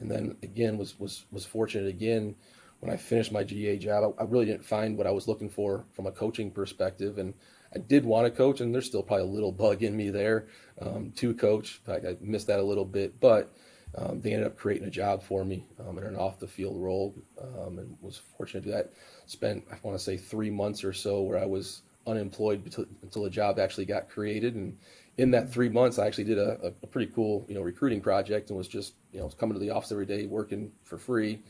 and 0.00 0.10
then 0.10 0.36
again 0.42 0.78
was 0.78 0.98
was 0.98 1.24
was 1.30 1.44
fortunate 1.44 1.88
again 1.88 2.34
when 2.80 2.92
I 2.92 2.96
finished 2.96 3.32
my 3.32 3.44
GA 3.44 3.78
job. 3.78 4.14
I, 4.18 4.22
I 4.22 4.26
really 4.26 4.46
didn't 4.46 4.64
find 4.64 4.96
what 4.96 5.06
I 5.06 5.10
was 5.10 5.26
looking 5.28 5.48
for 5.48 5.84
from 5.92 6.06
a 6.06 6.12
coaching 6.12 6.50
perspective, 6.50 7.18
and 7.18 7.34
I 7.74 7.78
did 7.78 8.04
want 8.04 8.26
to 8.26 8.30
coach, 8.30 8.60
and 8.60 8.74
there's 8.74 8.86
still 8.86 9.02
probably 9.02 9.24
a 9.24 9.32
little 9.32 9.52
bug 9.52 9.82
in 9.82 9.96
me 9.96 10.10
there 10.10 10.46
um, 10.80 11.12
to 11.16 11.34
coach. 11.34 11.80
I, 11.88 11.94
I 11.94 12.16
missed 12.20 12.46
that 12.46 12.60
a 12.60 12.62
little 12.62 12.84
bit, 12.84 13.18
but 13.20 13.52
um, 13.96 14.20
they 14.20 14.32
ended 14.32 14.46
up 14.46 14.56
creating 14.56 14.88
a 14.88 14.90
job 14.90 15.22
for 15.22 15.44
me 15.44 15.64
um, 15.80 15.98
in 15.98 16.04
an 16.04 16.16
off 16.16 16.40
the 16.40 16.48
field 16.48 16.80
role 16.80 17.14
um, 17.40 17.78
and 17.78 17.96
was 18.00 18.20
fortunate 18.36 18.62
to 18.62 18.66
do 18.68 18.74
that. 18.74 18.92
Spent, 19.26 19.64
I 19.70 19.76
want 19.82 19.96
to 19.96 20.02
say, 20.02 20.16
three 20.16 20.50
months 20.50 20.84
or 20.84 20.92
so 20.92 21.22
where 21.22 21.38
I 21.38 21.46
was 21.46 21.82
unemployed 22.06 22.74
until 23.02 23.24
a 23.24 23.30
job 23.30 23.58
actually 23.58 23.86
got 23.86 24.08
created. 24.08 24.56
And 24.56 24.76
in 25.16 25.30
that 25.30 25.52
three 25.52 25.68
months, 25.68 25.98
I 25.98 26.06
actually 26.06 26.24
did 26.24 26.38
a, 26.38 26.72
a 26.82 26.86
pretty 26.86 27.10
cool, 27.14 27.46
you 27.48 27.54
know, 27.54 27.60
recruiting 27.60 28.00
project 28.00 28.50
and 28.50 28.58
was 28.58 28.68
just, 28.68 28.94
you 29.12 29.20
know, 29.20 29.28
coming 29.28 29.54
to 29.54 29.60
the 29.60 29.70
office 29.70 29.92
every 29.92 30.06
day, 30.06 30.26
working 30.26 30.72
for 30.82 30.98
free. 30.98 31.42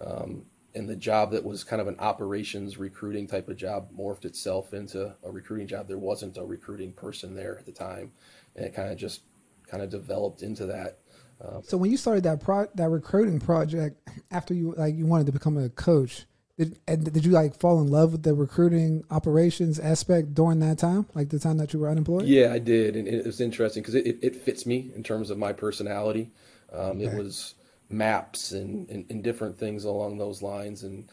Um, 0.00 0.44
and 0.74 0.88
the 0.88 0.96
job 0.96 1.32
that 1.32 1.42
was 1.42 1.64
kind 1.64 1.80
of 1.82 1.88
an 1.88 1.96
operations 1.98 2.78
recruiting 2.78 3.26
type 3.26 3.48
of 3.48 3.56
job 3.56 3.88
morphed 3.96 4.24
itself 4.24 4.72
into 4.72 5.14
a 5.24 5.30
recruiting 5.30 5.66
job. 5.66 5.88
There 5.88 5.98
wasn't 5.98 6.36
a 6.36 6.44
recruiting 6.44 6.92
person 6.92 7.34
there 7.34 7.58
at 7.58 7.66
the 7.66 7.72
time, 7.72 8.12
and 8.54 8.64
it 8.64 8.74
kind 8.74 8.92
of 8.92 8.98
just 8.98 9.22
kind 9.66 9.82
of 9.82 9.90
developed 9.90 10.42
into 10.42 10.66
that. 10.66 10.98
Um, 11.40 11.62
so 11.64 11.76
when 11.76 11.90
you 11.90 11.96
started 11.96 12.24
that 12.24 12.40
pro- 12.40 12.68
that 12.74 12.88
recruiting 12.88 13.40
project 13.40 14.08
after 14.30 14.54
you 14.54 14.74
like 14.76 14.94
you 14.94 15.06
wanted 15.06 15.26
to 15.26 15.32
become 15.32 15.56
a 15.56 15.68
coach, 15.70 16.26
Did 16.58 16.76
and 16.88 17.12
did 17.12 17.24
you 17.24 17.30
like 17.30 17.54
fall 17.54 17.80
in 17.80 17.86
love 17.86 18.10
with 18.10 18.24
the 18.24 18.34
recruiting 18.34 19.04
operations 19.12 19.78
aspect 19.78 20.34
during 20.34 20.58
that 20.58 20.78
time, 20.78 21.06
like 21.14 21.28
the 21.28 21.38
time 21.38 21.56
that 21.58 21.72
you 21.72 21.78
were 21.78 21.88
unemployed? 21.88 22.26
Yeah, 22.26 22.52
I 22.52 22.58
did, 22.58 22.96
and 22.96 23.06
it 23.06 23.24
was 23.24 23.40
interesting 23.40 23.80
because 23.80 23.94
it, 23.94 24.18
it 24.20 24.34
fits 24.34 24.66
me 24.66 24.90
in 24.96 25.04
terms 25.04 25.30
of 25.30 25.38
my 25.38 25.52
personality. 25.52 26.32
Um, 26.72 26.80
okay. 26.80 27.04
It 27.04 27.14
was 27.14 27.54
maps 27.88 28.50
and, 28.50 28.88
and, 28.90 29.06
and 29.08 29.22
different 29.22 29.56
things 29.56 29.84
along 29.84 30.18
those 30.18 30.42
lines, 30.42 30.82
and 30.82 31.08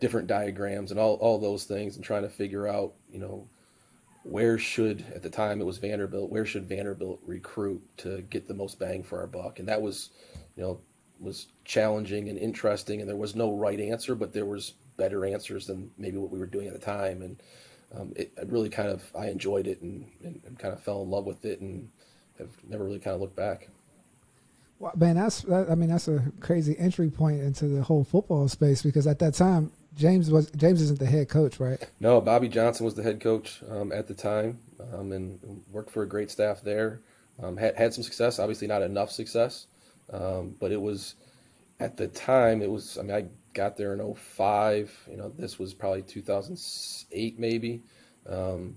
different 0.00 0.26
diagrams 0.26 0.90
and 0.90 0.98
all 0.98 1.14
all 1.14 1.38
those 1.38 1.62
things, 1.62 1.94
and 1.94 2.04
trying 2.04 2.22
to 2.22 2.28
figure 2.28 2.66
out, 2.66 2.94
you 3.08 3.20
know, 3.20 3.46
where 4.24 4.58
should 4.58 5.04
at 5.14 5.22
the 5.22 5.30
time 5.30 5.60
it 5.60 5.64
was 5.64 5.78
Vanderbilt, 5.78 6.28
where 6.28 6.44
should 6.44 6.68
Vanderbilt 6.68 7.20
recruit 7.24 7.80
to 7.98 8.22
get 8.22 8.48
the 8.48 8.54
most 8.54 8.80
bang 8.80 9.04
for 9.04 9.20
our 9.20 9.28
buck, 9.28 9.60
and 9.60 9.68
that 9.68 9.80
was, 9.80 10.10
you 10.56 10.62
know, 10.64 10.80
was 11.20 11.46
challenging 11.64 12.28
and 12.28 12.36
interesting, 12.36 13.00
and 13.00 13.08
there 13.08 13.16
was 13.16 13.36
no 13.36 13.56
right 13.56 13.78
answer, 13.78 14.16
but 14.16 14.32
there 14.32 14.44
was 14.44 14.74
better 14.98 15.24
answers 15.24 15.66
than 15.66 15.90
maybe 15.96 16.18
what 16.18 16.30
we 16.30 16.38
were 16.38 16.46
doing 16.46 16.66
at 16.66 16.74
the 16.74 16.78
time. 16.78 17.22
And 17.22 17.42
um, 17.96 18.12
it, 18.16 18.32
it, 18.36 18.48
really 18.50 18.68
kind 18.68 18.90
of 18.90 19.02
I 19.18 19.28
enjoyed 19.28 19.66
it 19.66 19.80
and, 19.80 20.10
and, 20.22 20.42
and, 20.46 20.58
kind 20.58 20.74
of 20.74 20.82
fell 20.82 21.00
in 21.00 21.10
love 21.10 21.24
with 21.24 21.46
it 21.46 21.60
and 21.60 21.88
have 22.38 22.50
never 22.68 22.84
really 22.84 22.98
kind 22.98 23.14
of 23.14 23.20
looked 23.22 23.36
back. 23.36 23.68
Well, 24.78 24.92
man, 24.94 25.16
that's 25.16 25.40
that, 25.42 25.70
I 25.70 25.74
mean 25.74 25.88
that's 25.88 26.06
a 26.08 26.22
crazy 26.40 26.76
entry 26.78 27.08
point 27.08 27.40
into 27.40 27.66
the 27.66 27.82
whole 27.82 28.04
football 28.04 28.46
space 28.48 28.82
because 28.82 29.06
at 29.06 29.18
that 29.20 29.32
time 29.32 29.72
James 29.96 30.30
was 30.30 30.50
James 30.50 30.82
isn't 30.82 30.98
the 30.98 31.06
head 31.06 31.30
coach, 31.30 31.58
right? 31.58 31.82
No, 31.98 32.20
Bobby 32.20 32.48
Johnson 32.48 32.84
was 32.84 32.94
the 32.94 33.02
head 33.02 33.20
coach 33.20 33.62
um, 33.70 33.90
at 33.90 34.06
the 34.06 34.14
time 34.14 34.58
um, 34.92 35.12
and 35.12 35.62
worked 35.72 35.90
for 35.90 36.02
a 36.02 36.08
great 36.08 36.30
staff 36.30 36.60
there. 36.60 37.00
Um, 37.42 37.56
had 37.56 37.76
had 37.76 37.94
some 37.94 38.04
success, 38.04 38.38
obviously 38.38 38.66
not 38.66 38.82
enough 38.82 39.10
success, 39.10 39.66
um, 40.12 40.56
but 40.60 40.72
it 40.72 40.80
was 40.80 41.14
at 41.80 41.96
the 41.96 42.08
time 42.08 42.62
it 42.62 42.70
was. 42.70 42.98
I 42.98 43.02
mean, 43.02 43.14
I 43.14 43.26
got 43.54 43.76
there 43.76 43.94
in 43.94 44.14
05. 44.14 45.08
You 45.10 45.16
know, 45.16 45.32
this 45.36 45.58
was 45.58 45.74
probably 45.74 46.02
2008 46.02 47.38
maybe. 47.38 47.82
Um, 48.28 48.76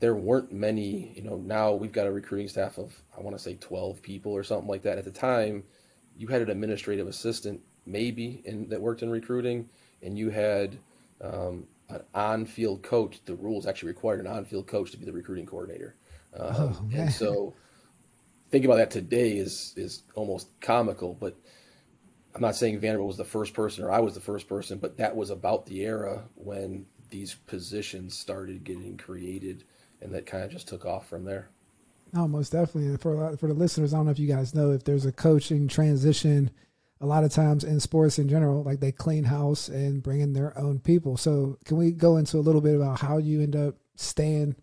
there 0.00 0.14
weren't 0.14 0.50
many, 0.50 1.12
you 1.14 1.22
know, 1.22 1.36
now 1.36 1.72
we've 1.72 1.92
got 1.92 2.06
a 2.06 2.10
recruiting 2.10 2.48
staff 2.48 2.78
of, 2.78 2.92
I 3.16 3.20
want 3.20 3.36
to 3.36 3.42
say 3.42 3.56
12 3.60 4.00
people 4.00 4.32
or 4.32 4.42
something 4.42 4.66
like 4.66 4.82
that. 4.82 4.96
At 4.96 5.04
the 5.04 5.10
time, 5.10 5.62
you 6.16 6.26
had 6.26 6.40
an 6.40 6.50
administrative 6.50 7.06
assistant 7.06 7.60
maybe 7.84 8.42
in, 8.46 8.68
that 8.70 8.80
worked 8.80 9.02
in 9.02 9.10
recruiting, 9.10 9.68
and 10.02 10.18
you 10.18 10.30
had 10.30 10.78
um, 11.20 11.66
an 11.90 12.00
on 12.14 12.46
field 12.46 12.82
coach. 12.82 13.20
The 13.26 13.34
rules 13.34 13.66
actually 13.66 13.88
required 13.88 14.20
an 14.20 14.26
on 14.26 14.46
field 14.46 14.66
coach 14.66 14.90
to 14.92 14.96
be 14.96 15.04
the 15.04 15.12
recruiting 15.12 15.46
coordinator. 15.46 15.96
Um, 16.34 16.54
oh, 16.56 16.88
and 16.94 17.12
so 17.12 17.54
thinking 18.50 18.70
about 18.70 18.78
that 18.78 18.90
today 18.90 19.32
is, 19.32 19.74
is 19.76 20.02
almost 20.14 20.48
comical, 20.62 21.14
but 21.14 21.36
I'm 22.34 22.40
not 22.40 22.56
saying 22.56 22.78
Vanderbilt 22.78 23.08
was 23.08 23.16
the 23.16 23.24
first 23.24 23.54
person 23.54 23.84
or 23.84 23.90
I 23.90 24.00
was 24.00 24.14
the 24.14 24.20
first 24.20 24.48
person, 24.48 24.78
but 24.78 24.96
that 24.98 25.16
was 25.16 25.30
about 25.30 25.66
the 25.66 25.80
era 25.80 26.24
when 26.36 26.86
these 27.10 27.34
positions 27.34 28.16
started 28.16 28.64
getting 28.64 28.96
created, 28.96 29.64
and 30.00 30.14
that 30.14 30.26
kind 30.26 30.44
of 30.44 30.50
just 30.50 30.68
took 30.68 30.84
off 30.84 31.08
from 31.08 31.24
there. 31.24 31.48
No, 32.12 32.26
most 32.26 32.50
definitely. 32.50 32.96
For 32.96 33.36
for 33.36 33.46
the 33.48 33.54
listeners, 33.54 33.92
I 33.92 33.98
don't 33.98 34.06
know 34.06 34.12
if 34.12 34.18
you 34.18 34.28
guys 34.28 34.54
know 34.54 34.72
if 34.72 34.84
there's 34.84 35.06
a 35.06 35.12
coaching 35.12 35.68
transition. 35.68 36.50
A 37.02 37.06
lot 37.06 37.24
of 37.24 37.32
times 37.32 37.64
in 37.64 37.80
sports 37.80 38.18
in 38.18 38.28
general, 38.28 38.62
like 38.62 38.80
they 38.80 38.92
clean 38.92 39.24
house 39.24 39.68
and 39.68 40.02
bring 40.02 40.20
in 40.20 40.34
their 40.34 40.56
own 40.58 40.80
people. 40.80 41.16
So, 41.16 41.56
can 41.64 41.78
we 41.78 41.92
go 41.92 42.16
into 42.16 42.36
a 42.36 42.40
little 42.40 42.60
bit 42.60 42.76
about 42.76 43.00
how 43.00 43.16
you 43.16 43.40
end 43.40 43.56
up 43.56 43.76
staying, 43.96 44.54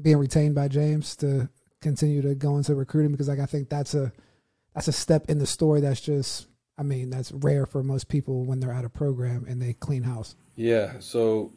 being 0.00 0.18
retained 0.18 0.54
by 0.54 0.68
James 0.68 1.16
to 1.16 1.48
continue 1.80 2.22
to 2.22 2.34
go 2.34 2.56
into 2.56 2.74
recruiting? 2.74 3.10
Because 3.10 3.28
like 3.28 3.40
I 3.40 3.46
think 3.46 3.68
that's 3.68 3.94
a 3.94 4.12
that's 4.74 4.88
a 4.88 4.92
step 4.92 5.28
in 5.28 5.38
the 5.38 5.46
story 5.46 5.80
that's 5.80 6.00
just 6.00 6.46
I 6.78 6.82
mean, 6.82 7.10
that's 7.10 7.32
rare 7.32 7.66
for 7.66 7.82
most 7.82 8.08
people 8.08 8.44
when 8.44 8.60
they're 8.60 8.72
out 8.72 8.84
of 8.84 8.94
program 8.94 9.44
and 9.48 9.60
they 9.60 9.74
clean 9.74 10.02
house. 10.02 10.36
Yeah. 10.56 10.94
So, 11.00 11.52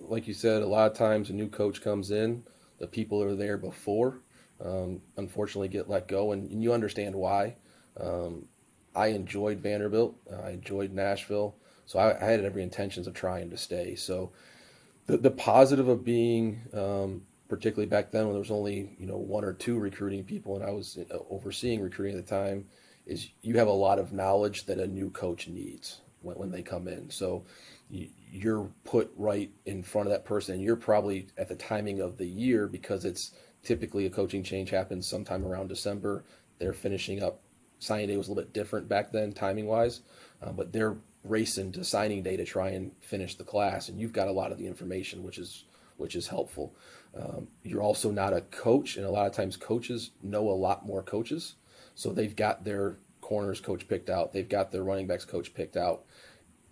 like 0.00 0.26
you 0.26 0.34
said, 0.34 0.62
a 0.62 0.66
lot 0.66 0.90
of 0.90 0.96
times 0.96 1.30
a 1.30 1.32
new 1.32 1.48
coach 1.48 1.80
comes 1.80 2.10
in, 2.10 2.42
the 2.78 2.86
people 2.86 3.22
are 3.22 3.34
there 3.34 3.56
before, 3.56 4.20
um, 4.64 5.00
unfortunately, 5.16 5.68
get 5.68 5.88
let 5.88 6.08
go, 6.08 6.32
and, 6.32 6.50
and 6.50 6.62
you 6.62 6.72
understand 6.72 7.14
why. 7.14 7.56
Um, 7.98 8.46
I 8.94 9.08
enjoyed 9.08 9.58
Vanderbilt. 9.58 10.16
Uh, 10.30 10.40
I 10.42 10.50
enjoyed 10.50 10.92
Nashville. 10.92 11.54
So 11.86 11.98
I, 11.98 12.20
I, 12.20 12.30
had 12.30 12.44
every 12.44 12.62
intentions 12.62 13.06
of 13.06 13.14
trying 13.14 13.50
to 13.50 13.56
stay. 13.56 13.94
So 13.94 14.32
the, 15.06 15.16
the 15.16 15.30
positive 15.30 15.88
of 15.88 16.04
being, 16.04 16.60
um, 16.74 17.22
particularly 17.48 17.88
back 17.88 18.10
then 18.10 18.24
when 18.24 18.32
there 18.32 18.40
was 18.40 18.50
only 18.50 18.96
you 18.98 19.06
know 19.06 19.16
one 19.16 19.44
or 19.44 19.52
two 19.52 19.78
recruiting 19.78 20.24
people, 20.24 20.56
and 20.56 20.64
I 20.64 20.70
was 20.70 20.98
uh, 20.98 21.18
overseeing 21.30 21.80
recruiting 21.80 22.18
at 22.18 22.26
the 22.26 22.30
time 22.34 22.66
is 23.08 23.30
you 23.42 23.56
have 23.56 23.66
a 23.66 23.72
lot 23.72 23.98
of 23.98 24.12
knowledge 24.12 24.66
that 24.66 24.78
a 24.78 24.86
new 24.86 25.10
coach 25.10 25.48
needs 25.48 26.02
when, 26.20 26.36
when 26.36 26.50
they 26.50 26.62
come 26.62 26.86
in. 26.86 27.10
So 27.10 27.44
you're 27.90 28.70
put 28.84 29.10
right 29.16 29.50
in 29.64 29.82
front 29.82 30.06
of 30.06 30.12
that 30.12 30.24
person, 30.24 30.54
and 30.54 30.62
you're 30.62 30.76
probably 30.76 31.26
at 31.36 31.48
the 31.48 31.56
timing 31.56 32.00
of 32.00 32.18
the 32.18 32.26
year 32.26 32.68
because 32.68 33.04
it's 33.04 33.32
typically 33.62 34.06
a 34.06 34.10
coaching 34.10 34.44
change 34.44 34.70
happens 34.70 35.08
sometime 35.08 35.44
around 35.44 35.68
December. 35.68 36.24
They're 36.58 36.72
finishing 36.72 37.22
up. 37.22 37.40
Signing 37.80 38.08
day 38.08 38.16
was 38.16 38.26
a 38.26 38.30
little 38.32 38.42
bit 38.42 38.52
different 38.52 38.88
back 38.88 39.12
then, 39.12 39.32
timing 39.32 39.66
wise, 39.66 40.00
uh, 40.42 40.50
but 40.50 40.72
they're 40.72 40.96
racing 41.22 41.70
to 41.72 41.84
signing 41.84 42.24
day 42.24 42.36
to 42.36 42.44
try 42.44 42.70
and 42.70 42.90
finish 43.00 43.36
the 43.36 43.44
class, 43.44 43.88
and 43.88 44.00
you've 44.00 44.12
got 44.12 44.26
a 44.26 44.32
lot 44.32 44.50
of 44.50 44.58
the 44.58 44.66
information, 44.66 45.22
which 45.22 45.38
is 45.38 45.64
which 45.96 46.16
is 46.16 46.26
helpful. 46.26 46.74
Um, 47.16 47.48
you're 47.62 47.82
also 47.82 48.10
not 48.10 48.32
a 48.32 48.40
coach, 48.40 48.96
and 48.96 49.06
a 49.06 49.10
lot 49.10 49.26
of 49.26 49.32
times 49.32 49.56
coaches 49.56 50.10
know 50.22 50.48
a 50.48 50.52
lot 50.52 50.86
more 50.86 51.02
coaches. 51.02 51.54
So 51.98 52.12
they've 52.12 52.36
got 52.36 52.62
their 52.62 52.96
corners 53.20 53.60
coach 53.60 53.88
picked 53.88 54.08
out. 54.08 54.32
They've 54.32 54.48
got 54.48 54.70
their 54.70 54.84
running 54.84 55.08
backs 55.08 55.24
coach 55.24 55.52
picked 55.52 55.76
out. 55.76 56.04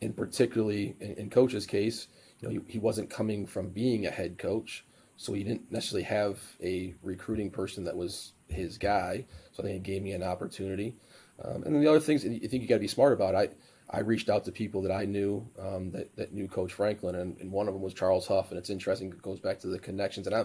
And 0.01 0.17
particularly 0.17 0.95
in, 1.01 1.15
in 1.15 1.31
coach's 1.31 1.67
case, 1.67 2.07
you 2.39 2.47
know, 2.47 2.55
he, 2.55 2.75
he 2.75 2.79
wasn't 2.79 3.11
coming 3.11 3.45
from 3.45 3.71
being 3.71 4.07
a 4.07 4.11
head 4.11 4.39
coach, 4.39 4.87
so 5.17 5.33
he 5.33 5.43
didn't 5.43 5.73
necessarily 5.73 6.05
have 6.05 6.39
a 6.63 6.95
recruiting 7.03 7.51
person 7.51 7.83
that 7.87 7.97
was 7.97 8.35
his 8.47 8.79
guy. 8.79 9.27
So 9.51 9.65
I 9.65 9.67
think 9.67 9.79
it 9.79 9.83
gave 9.83 10.01
me 10.01 10.13
an 10.13 10.23
opportunity. 10.23 10.95
Um, 11.43 11.65
and 11.65 11.75
then 11.75 11.81
the 11.81 11.91
other 11.91 11.99
things 11.99 12.25
I 12.25 12.29
think 12.29 12.63
you 12.63 12.69
got 12.69 12.77
to 12.77 12.81
be 12.81 12.87
smart 12.87 13.13
about. 13.13 13.35
I 13.35 13.49
I 13.91 14.01
reached 14.01 14.29
out 14.29 14.45
to 14.45 14.53
people 14.53 14.83
that 14.83 14.93
I 14.93 15.07
knew 15.07 15.45
um, 15.61 15.91
that 15.91 16.15
that 16.15 16.33
knew 16.33 16.47
Coach 16.47 16.73
Franklin, 16.73 17.17
and, 17.17 17.37
and, 17.41 17.51
one 17.51 17.67
of 17.67 17.75
them 17.75 17.83
was 17.83 17.95
Charles 17.95 18.29
Huff. 18.29 18.51
And 18.51 18.59
it's 18.59 18.71
interesting; 18.71 19.09
it 19.09 19.23
goes 19.23 19.41
back 19.41 19.59
to 19.61 19.67
the 19.67 19.81
connections. 19.81 20.29
And 20.29 20.37
I 20.37 20.45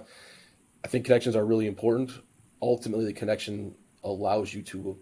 I 0.83 0.87
think 0.87 1.05
connections 1.05 1.35
are 1.35 1.45
really 1.45 1.67
important. 1.67 2.11
Ultimately, 2.63 3.05
the 3.05 3.13
connection 3.13 3.75
allows 4.03 4.53
you 4.53 4.61
to 4.63 4.97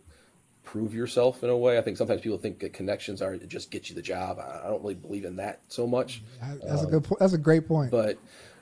prove 0.64 0.94
yourself 0.94 1.44
in 1.44 1.50
a 1.50 1.58
way. 1.58 1.78
I 1.78 1.82
think 1.82 1.98
sometimes 1.98 2.22
people 2.22 2.38
think 2.38 2.60
that 2.60 2.74
connections 2.74 3.22
are 3.22 3.36
to 3.36 3.48
just 3.48 3.72
get 3.72 3.90
you 3.90 3.96
the 3.96 4.02
job. 4.02 4.40
I 4.40 4.68
don't 4.68 4.82
really 4.82 4.96
believe 4.96 5.26
in 5.26 5.36
that 5.38 5.62
so 5.68 5.88
much. 5.88 6.22
That's 6.64 6.82
um, 6.82 6.88
a 6.88 6.92
good. 6.92 7.04
Po- 7.04 7.18
that's 7.20 7.34
a 7.34 7.38
great 7.38 7.68
point. 7.68 7.92
But 7.92 8.18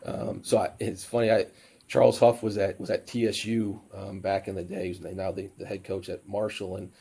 um, 0.06 0.42
so 0.44 0.60
I, 0.60 0.72
it's 0.80 1.04
funny. 1.04 1.32
I 1.32 1.48
Charles 1.88 2.20
Huff 2.20 2.44
was 2.44 2.58
at 2.58 2.80
was 2.80 2.90
at 2.90 3.08
TSU 3.08 3.80
um, 3.94 4.20
back 4.20 4.48
in 4.48 4.56
the 4.56 4.64
day. 4.64 4.88
He's 4.88 5.02
now 5.02 5.32
the, 5.32 5.50
the 5.58 5.66
head 5.66 5.84
coach 5.84 6.10
at 6.10 6.28
Marshall, 6.28 6.78
and 6.78 6.92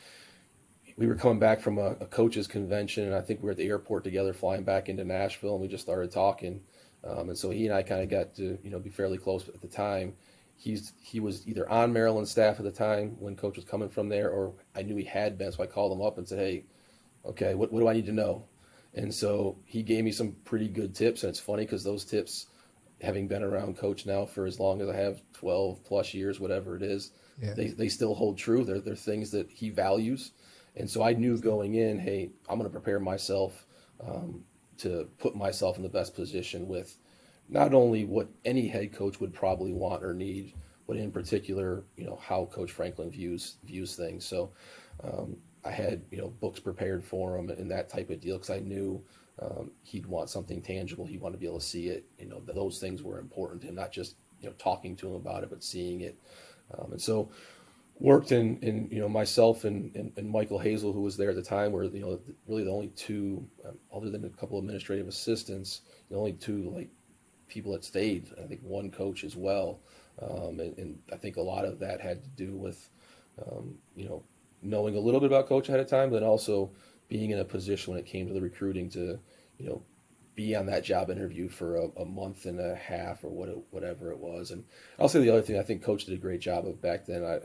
we 0.97 1.07
were 1.07 1.15
coming 1.15 1.39
back 1.39 1.61
from 1.61 1.77
a, 1.77 1.91
a 2.01 2.05
coaches 2.05 2.47
convention, 2.47 3.05
and 3.05 3.15
I 3.15 3.21
think 3.21 3.41
we 3.41 3.45
were 3.45 3.51
at 3.51 3.57
the 3.57 3.67
airport 3.67 4.03
together, 4.03 4.33
flying 4.33 4.63
back 4.63 4.89
into 4.89 5.05
Nashville, 5.05 5.53
and 5.53 5.61
we 5.61 5.67
just 5.67 5.83
started 5.83 6.11
talking. 6.11 6.61
Um, 7.03 7.29
and 7.29 7.37
so 7.37 7.49
he 7.49 7.67
and 7.67 7.75
I 7.75 7.83
kind 7.83 8.01
of 8.01 8.09
got 8.09 8.35
to 8.35 8.57
you 8.63 8.71
know 8.71 8.79
be 8.79 8.89
fairly 8.89 9.17
close 9.17 9.47
at 9.47 9.61
the 9.61 9.67
time 9.67 10.13
he's 10.57 10.93
he 10.99 11.19
was 11.19 11.47
either 11.47 11.69
on 11.69 11.93
Maryland 11.93 12.27
staff 12.27 12.57
at 12.57 12.65
the 12.65 12.71
time 12.71 13.15
when 13.19 13.35
coach 13.35 13.55
was 13.55 13.65
coming 13.65 13.89
from 13.89 14.09
there, 14.09 14.29
or 14.29 14.53
I 14.75 14.81
knew 14.81 14.95
he 14.95 15.05
had 15.05 15.37
been, 15.37 15.51
so 15.51 15.63
I 15.63 15.67
called 15.67 15.91
him 15.91 16.01
up 16.01 16.17
and 16.17 16.27
said, 16.27 16.39
"Hey, 16.39 16.65
okay, 17.25 17.53
what 17.55 17.71
what 17.71 17.79
do 17.79 17.87
I 17.87 17.93
need 17.93 18.07
to 18.07 18.11
know?" 18.11 18.45
And 18.93 19.13
so 19.13 19.59
he 19.65 19.83
gave 19.83 20.03
me 20.03 20.11
some 20.11 20.35
pretty 20.43 20.67
good 20.67 20.95
tips, 20.95 21.23
and 21.23 21.29
it's 21.29 21.39
funny 21.39 21.63
because 21.63 21.83
those 21.83 22.03
tips, 22.03 22.47
having 23.01 23.27
been 23.27 23.43
around 23.43 23.77
coach 23.77 24.05
now 24.05 24.25
for 24.25 24.45
as 24.45 24.59
long 24.59 24.81
as 24.81 24.89
I 24.89 24.95
have, 24.95 25.21
twelve 25.33 25.83
plus 25.83 26.13
years, 26.13 26.39
whatever 26.39 26.75
it 26.75 26.81
is, 26.81 27.11
yeah. 27.41 27.53
they 27.53 27.67
they 27.67 27.89
still 27.89 28.15
hold 28.15 28.37
true. 28.37 28.63
They're 28.63 28.81
they're 28.81 28.95
things 28.95 29.31
that 29.31 29.49
he 29.51 29.69
values, 29.69 30.31
and 30.75 30.89
so 30.89 31.03
I 31.03 31.13
knew 31.13 31.37
going 31.37 31.75
in, 31.75 31.99
hey, 31.99 32.31
I'm 32.49 32.57
going 32.57 32.69
to 32.69 32.73
prepare 32.73 32.99
myself 32.99 33.65
um, 34.05 34.43
to 34.79 35.09
put 35.19 35.35
myself 35.35 35.77
in 35.77 35.83
the 35.83 35.89
best 35.89 36.15
position 36.15 36.67
with 36.67 36.97
not 37.49 37.73
only 37.73 38.05
what 38.05 38.29
any 38.45 38.67
head 38.67 38.93
coach 38.93 39.19
would 39.19 39.33
probably 39.33 39.71
want 39.71 40.03
or 40.03 40.13
need, 40.13 40.53
but 40.87 40.97
in 40.97 41.11
particular, 41.11 41.83
you 41.95 42.05
know, 42.05 42.19
how 42.21 42.45
Coach 42.45 42.71
Franklin 42.71 43.09
views 43.09 43.57
views 43.63 43.95
things. 43.95 44.25
So 44.25 44.51
um, 45.03 45.37
I 45.65 45.71
had 45.71 46.01
you 46.11 46.19
know 46.19 46.29
books 46.29 46.59
prepared 46.59 47.03
for 47.03 47.37
him 47.37 47.49
and 47.49 47.69
that 47.71 47.89
type 47.89 48.09
of 48.09 48.21
deal 48.21 48.37
because 48.37 48.49
I 48.49 48.59
knew 48.59 49.03
um, 49.41 49.71
he'd 49.83 50.05
want 50.05 50.29
something 50.29 50.61
tangible. 50.61 51.05
He 51.05 51.17
wanted 51.17 51.33
to 51.33 51.39
be 51.39 51.47
able 51.47 51.59
to 51.59 51.65
see 51.65 51.87
it. 51.87 52.05
You 52.17 52.29
know, 52.29 52.41
those 52.41 52.79
things 52.79 53.03
were 53.03 53.19
important 53.19 53.61
to 53.61 53.67
him, 53.67 53.75
not 53.75 53.91
just 53.91 54.15
you 54.41 54.47
know 54.47 54.55
talking 54.57 54.95
to 54.97 55.07
him 55.07 55.15
about 55.15 55.43
it, 55.43 55.49
but 55.49 55.63
seeing 55.63 56.01
it. 56.01 56.17
Um, 56.77 56.93
and 56.93 57.01
so 57.01 57.29
worked 57.99 58.31
in, 58.31 58.57
in 58.59 58.87
you 58.91 58.99
know 58.99 59.09
myself 59.09 59.63
and, 59.63 59.95
and, 59.95 60.11
and, 60.17 60.29
Michael 60.29 60.59
Hazel, 60.59 60.93
who 60.93 61.01
was 61.01 61.17
there 61.17 61.29
at 61.29 61.35
the 61.35 61.41
time, 61.41 61.71
were 61.71 61.85
you 61.85 62.01
know 62.01 62.19
really 62.47 62.63
the 62.63 62.71
only 62.71 62.89
two, 62.89 63.45
um, 63.65 63.77
other 63.93 64.09
than 64.09 64.25
a 64.25 64.29
couple 64.29 64.57
of 64.57 64.63
administrative 64.63 65.07
assistants, 65.07 65.81
the 66.09 66.15
only 66.15 66.33
two 66.33 66.69
like 66.69 66.89
people 67.47 67.71
that 67.73 67.83
stayed. 67.83 68.29
I 68.41 68.47
think 68.47 68.61
one 68.61 68.91
coach 68.91 69.23
as 69.23 69.35
well, 69.35 69.79
um, 70.21 70.59
and, 70.59 70.77
and, 70.77 70.99
I 71.11 71.15
think 71.17 71.37
a 71.37 71.41
lot 71.41 71.65
of 71.65 71.79
that 71.79 72.01
had 72.01 72.23
to 72.23 72.29
do 72.29 72.55
with 72.55 72.89
um, 73.41 73.75
you 73.95 74.05
know 74.05 74.23
knowing 74.61 74.95
a 74.95 74.99
little 74.99 75.19
bit 75.19 75.27
about 75.27 75.47
coach 75.47 75.69
ahead 75.69 75.79
of 75.79 75.89
time, 75.89 76.09
but 76.09 76.23
also 76.23 76.71
being 77.07 77.31
in 77.31 77.39
a 77.39 77.45
position 77.45 77.93
when 77.93 77.99
it 77.99 78.05
came 78.05 78.27
to 78.27 78.33
the 78.33 78.41
recruiting 78.41 78.89
to 78.89 79.19
you 79.57 79.67
know 79.67 79.83
be 80.37 80.55
on 80.55 80.67
that 80.67 80.83
job 80.83 81.09
interview 81.09 81.49
for 81.49 81.77
a, 81.77 81.87
a, 81.97 82.05
month 82.05 82.45
and 82.45 82.59
a 82.59 82.75
half 82.75 83.23
or 83.23 83.29
what 83.29 83.49
it, 83.49 83.57
whatever 83.71 84.11
it 84.11 84.19
was. 84.19 84.51
And 84.51 84.63
I'll 84.99 85.09
say 85.09 85.19
the 85.19 85.31
other 85.31 85.41
thing 85.41 85.57
I 85.57 85.63
think 85.63 85.81
Coach 85.81 86.05
did 86.05 86.13
a 86.13 86.21
great 86.21 86.41
job 86.41 86.67
of 86.67 86.79
back 86.79 87.07
then. 87.07 87.25
I 87.25 87.39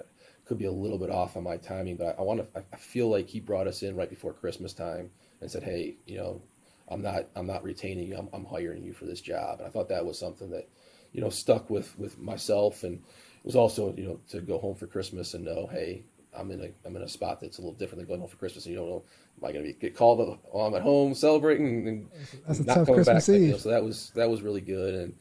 could 0.45 0.59
be 0.59 0.67
a 0.67 0.73
little 0.73 0.99
bit 0.99 1.11
off 1.11 1.35
on 1.35 1.43
my 1.43 1.57
timing, 1.57 1.97
but 1.97 2.09
I, 2.19 2.21
I 2.21 2.23
want 2.23 2.41
to. 2.55 2.65
I 2.73 2.77
feel 2.77 3.09
like 3.09 3.29
he 3.29 3.41
brought 3.41 3.67
us 3.67 3.83
in 3.83 3.97
right 3.97 4.11
before 4.11 4.35
Christmas 4.35 4.75
time 4.75 5.11
and 5.41 5.51
said, 5.51 5.63
"Hey, 5.63 5.97
you 6.07 6.19
know, 6.19 6.43
I'm 6.89 7.03
not 7.03 7.27
I'm 7.37 7.47
not 7.47 7.65
retaining 7.65 8.09
you. 8.09 8.17
I'm, 8.17 8.29
I'm 8.33 8.45
hiring 8.45 8.83
you 8.83 8.93
for 8.93 9.07
this 9.07 9.21
job." 9.21 9.59
And 9.59 9.67
I 9.67 9.71
thought 9.71 9.89
that 9.89 10.05
was 10.05 10.19
something 10.19 10.51
that 10.51 10.69
you 11.13 11.21
know 11.21 11.31
stuck 11.31 11.71
with 11.71 11.99
with 11.99 12.19
myself, 12.19 12.83
and 12.85 12.95
it 12.97 13.45
was 13.45 13.57
also 13.57 13.95
you 13.97 14.05
know 14.05 14.21
to 14.31 14.41
go 14.41 14.59
home 14.59 14.75
for 14.75 14.87
Christmas 14.87 15.35
and 15.35 15.45
know, 15.45 15.69
hey, 15.71 16.05
I'm 16.37 16.51
in 16.51 16.61
a 16.61 16.71
I'm 16.87 16.97
in 16.97 17.03
a 17.03 17.09
spot 17.09 17.41
that's 17.41 17.59
a 17.59 17.61
little 17.61 17.75
different 17.75 17.99
than 17.99 18.09
going 18.09 18.21
home 18.21 18.29
for 18.29 18.37
Christmas, 18.37 18.65
and 18.67 18.75
you 18.75 18.81
don't 18.81 18.89
know 18.89 19.05
am 19.39 19.49
I 19.49 19.53
going 19.53 19.65
to 19.65 19.73
be 19.73 19.79
get 19.79 19.97
called 19.97 20.39
while 20.51 20.67
I'm 20.67 20.75
at 20.75 20.83
home 20.83 21.15
celebrating 21.15 21.89
and 21.89 22.09
that's 22.47 22.61
a 22.61 22.65
not 22.65 22.75
tough 22.75 22.87
coming 22.87 23.05
Christmas 23.05 23.27
back. 23.27 23.41
You 23.41 23.49
know, 23.49 23.57
so 23.59 23.71
that 23.71 23.83
was 23.83 24.11
that 24.15 24.29
was 24.29 24.43
really 24.43 24.61
good, 24.61 24.95
and 24.95 25.15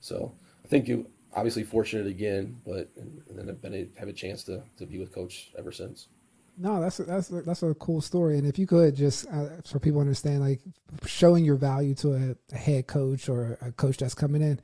so 0.00 0.34
I 0.64 0.68
think 0.68 0.88
you 0.88 1.06
obviously 1.34 1.64
fortunate 1.64 2.06
again, 2.06 2.60
but 2.64 2.90
and, 2.96 3.22
and 3.28 3.38
then 3.38 3.48
I've 3.48 3.62
been 3.62 3.74
a, 3.74 3.88
have 3.98 4.08
a 4.08 4.12
chance 4.12 4.44
to 4.44 4.62
to 4.78 4.86
be 4.86 4.98
with 4.98 5.12
Coach 5.12 5.52
ever 5.58 5.72
since. 5.72 6.08
No, 6.56 6.80
that's 6.80 7.00
a, 7.00 7.04
that's 7.04 7.30
a, 7.30 7.42
that's 7.42 7.62
a 7.62 7.74
cool 7.74 8.00
story, 8.00 8.38
and 8.38 8.46
if 8.46 8.58
you 8.58 8.66
could 8.66 8.94
just 8.94 9.26
uh, 9.28 9.48
for 9.64 9.78
people 9.78 9.98
to 9.98 10.02
understand, 10.02 10.40
like 10.40 10.60
showing 11.06 11.44
your 11.44 11.56
value 11.56 11.94
to 11.96 12.12
a, 12.12 12.54
a 12.54 12.58
head 12.58 12.86
coach 12.86 13.28
or 13.28 13.58
a 13.62 13.72
coach 13.72 13.96
that's 13.96 14.14
coming 14.14 14.42
in 14.42 14.60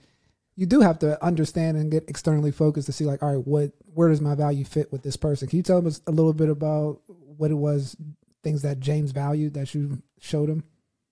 you 0.58 0.66
do 0.66 0.80
have 0.80 0.98
to 0.98 1.24
understand 1.24 1.76
and 1.76 1.88
get 1.88 2.08
externally 2.08 2.50
focused 2.50 2.86
to 2.86 2.92
see 2.92 3.04
like 3.04 3.22
all 3.22 3.36
right 3.36 3.46
what 3.46 3.70
where 3.94 4.08
does 4.08 4.20
my 4.20 4.34
value 4.34 4.64
fit 4.64 4.90
with 4.90 5.04
this 5.04 5.16
person? 5.16 5.46
Can 5.46 5.56
you 5.56 5.62
tell 5.62 5.86
us 5.86 6.00
a 6.08 6.10
little 6.10 6.32
bit 6.32 6.48
about 6.48 7.00
what 7.06 7.52
it 7.52 7.54
was 7.54 7.96
things 8.42 8.62
that 8.62 8.80
james 8.80 9.12
valued 9.12 9.54
that 9.54 9.72
you 9.72 10.02
showed 10.18 10.48
him? 10.50 10.64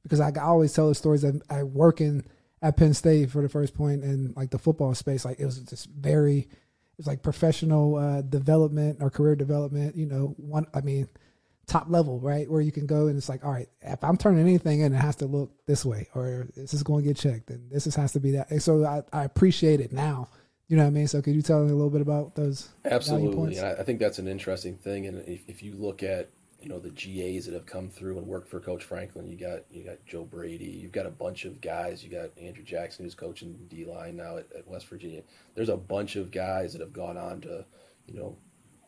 Because 0.02 0.18
i, 0.18 0.30
I 0.30 0.42
always 0.42 0.72
tell 0.72 0.88
the 0.88 0.96
stories 0.96 1.22
that 1.22 1.40
i 1.48 1.62
work 1.62 2.00
in 2.00 2.24
at 2.60 2.76
penn 2.76 2.92
state 2.92 3.30
for 3.30 3.40
the 3.40 3.48
first 3.48 3.72
point 3.72 4.02
in 4.02 4.34
like 4.34 4.50
the 4.50 4.58
football 4.58 4.92
space. 4.96 5.24
Like 5.24 5.38
it 5.38 5.46
was 5.46 5.60
just 5.60 5.86
very 5.90 6.48
was 6.98 7.06
like 7.06 7.22
professional 7.22 7.96
uh, 7.96 8.22
development 8.22 8.98
or 9.00 9.10
career 9.10 9.36
development 9.36 9.96
you 9.96 10.06
know 10.06 10.34
one 10.38 10.66
i 10.74 10.80
mean 10.80 11.08
top 11.66 11.86
level, 11.88 12.20
right? 12.20 12.50
Where 12.50 12.60
you 12.60 12.72
can 12.72 12.86
go 12.86 13.08
and 13.08 13.16
it's 13.16 13.28
like, 13.28 13.44
all 13.44 13.52
right, 13.52 13.68
if 13.82 14.02
I'm 14.02 14.16
turning 14.16 14.40
anything 14.40 14.80
in, 14.80 14.94
it 14.94 14.98
has 14.98 15.16
to 15.16 15.26
look 15.26 15.50
this 15.66 15.84
way, 15.84 16.08
or 16.14 16.46
this 16.56 16.72
is 16.72 16.82
going 16.82 17.04
to 17.04 17.08
get 17.08 17.16
checked, 17.16 17.50
and 17.50 17.70
this 17.70 17.86
is, 17.86 17.94
has 17.96 18.12
to 18.12 18.20
be 18.20 18.32
that. 18.32 18.50
And 18.50 18.62
so 18.62 18.84
I, 18.84 19.02
I 19.12 19.24
appreciate 19.24 19.80
it 19.80 19.92
now. 19.92 20.28
You 20.68 20.76
know 20.76 20.82
what 20.82 20.88
I 20.88 20.92
mean? 20.92 21.08
So 21.08 21.22
could 21.22 21.34
you 21.34 21.42
tell 21.42 21.62
me 21.62 21.70
a 21.70 21.74
little 21.74 21.90
bit 21.90 22.00
about 22.00 22.34
those? 22.34 22.68
Absolutely, 22.84 23.60
I 23.60 23.82
think 23.82 24.00
that's 24.00 24.18
an 24.18 24.26
interesting 24.26 24.76
thing. 24.76 25.06
And 25.06 25.18
if, 25.28 25.48
if 25.48 25.62
you 25.62 25.74
look 25.74 26.02
at 26.02 26.30
you 26.66 26.72
know 26.72 26.80
the 26.80 26.90
GAs 26.90 27.46
that 27.46 27.54
have 27.54 27.64
come 27.64 27.88
through 27.88 28.18
and 28.18 28.26
worked 28.26 28.48
for 28.48 28.58
Coach 28.58 28.82
Franklin. 28.82 29.28
You 29.28 29.38
got 29.38 29.60
you 29.70 29.84
got 29.84 30.04
Joe 30.04 30.24
Brady. 30.24 30.64
You've 30.64 30.90
got 30.90 31.06
a 31.06 31.10
bunch 31.10 31.44
of 31.44 31.60
guys. 31.60 32.02
You 32.02 32.10
got 32.10 32.36
Andrew 32.36 32.64
Jackson 32.64 33.04
who's 33.04 33.14
coaching 33.14 33.56
D 33.68 33.84
line 33.84 34.16
now 34.16 34.38
at, 34.38 34.48
at, 34.52 34.66
West 34.66 34.88
Virginia. 34.88 35.22
There's 35.54 35.68
a 35.68 35.76
bunch 35.76 36.16
of 36.16 36.32
guys 36.32 36.72
that 36.72 36.80
have 36.80 36.92
gone 36.92 37.16
on 37.16 37.40
to 37.42 37.64
you 38.08 38.14
know 38.14 38.36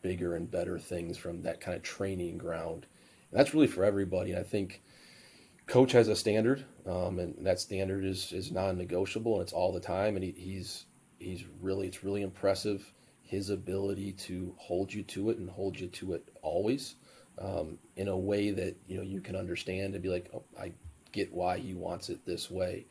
bigger 0.01 0.35
and 0.35 0.51
better 0.51 0.77
things 0.77 1.17
from 1.17 1.43
that 1.43 1.61
kind 1.61 1.77
of 1.77 1.81
training 1.81 2.37
ground. 2.37 2.85
And 3.31 3.39
that's 3.39 3.53
really 3.53 3.67
for 3.67 3.85
everybody. 3.85 4.31
And 4.31 4.41
I 4.41 4.43
think 4.43 4.81
coach 5.65 5.93
has 5.93 6.09
a 6.09 6.17
standard, 6.17 6.65
um, 6.85 7.17
and 7.17 7.45
that 7.45 7.61
standard 7.61 8.03
is 8.03 8.33
is 8.33 8.51
non-negotiable, 8.51 9.35
and 9.35 9.41
it's 9.41 9.53
all 9.53 9.71
the 9.71 9.79
time. 9.79 10.17
And 10.17 10.25
he, 10.25 10.31
he's 10.31 10.85
he's 11.17 11.45
really 11.61 11.87
it's 11.87 12.03
really 12.03 12.23
impressive 12.23 12.91
his 13.21 13.49
ability 13.49 14.11
to 14.11 14.53
hold 14.57 14.91
you 14.91 15.03
to 15.03 15.29
it 15.29 15.37
and 15.37 15.49
hold 15.49 15.79
you 15.79 15.87
to 15.87 16.11
it 16.11 16.27
always 16.41 16.95
um, 17.39 17.77
in 17.95 18.07
a 18.07 18.17
way 18.17 18.51
that 18.51 18.75
you 18.87 18.97
know 18.97 19.03
you 19.03 19.21
can 19.21 19.35
understand 19.35 19.93
and 19.93 20.03
be 20.03 20.09
like, 20.09 20.29
oh, 20.33 20.43
I 20.59 20.73
get 21.11 21.33
why 21.33 21.57
he 21.57 21.73
wants 21.73 22.09
it 22.09 22.25
this 22.25 22.49
way. 22.51 22.85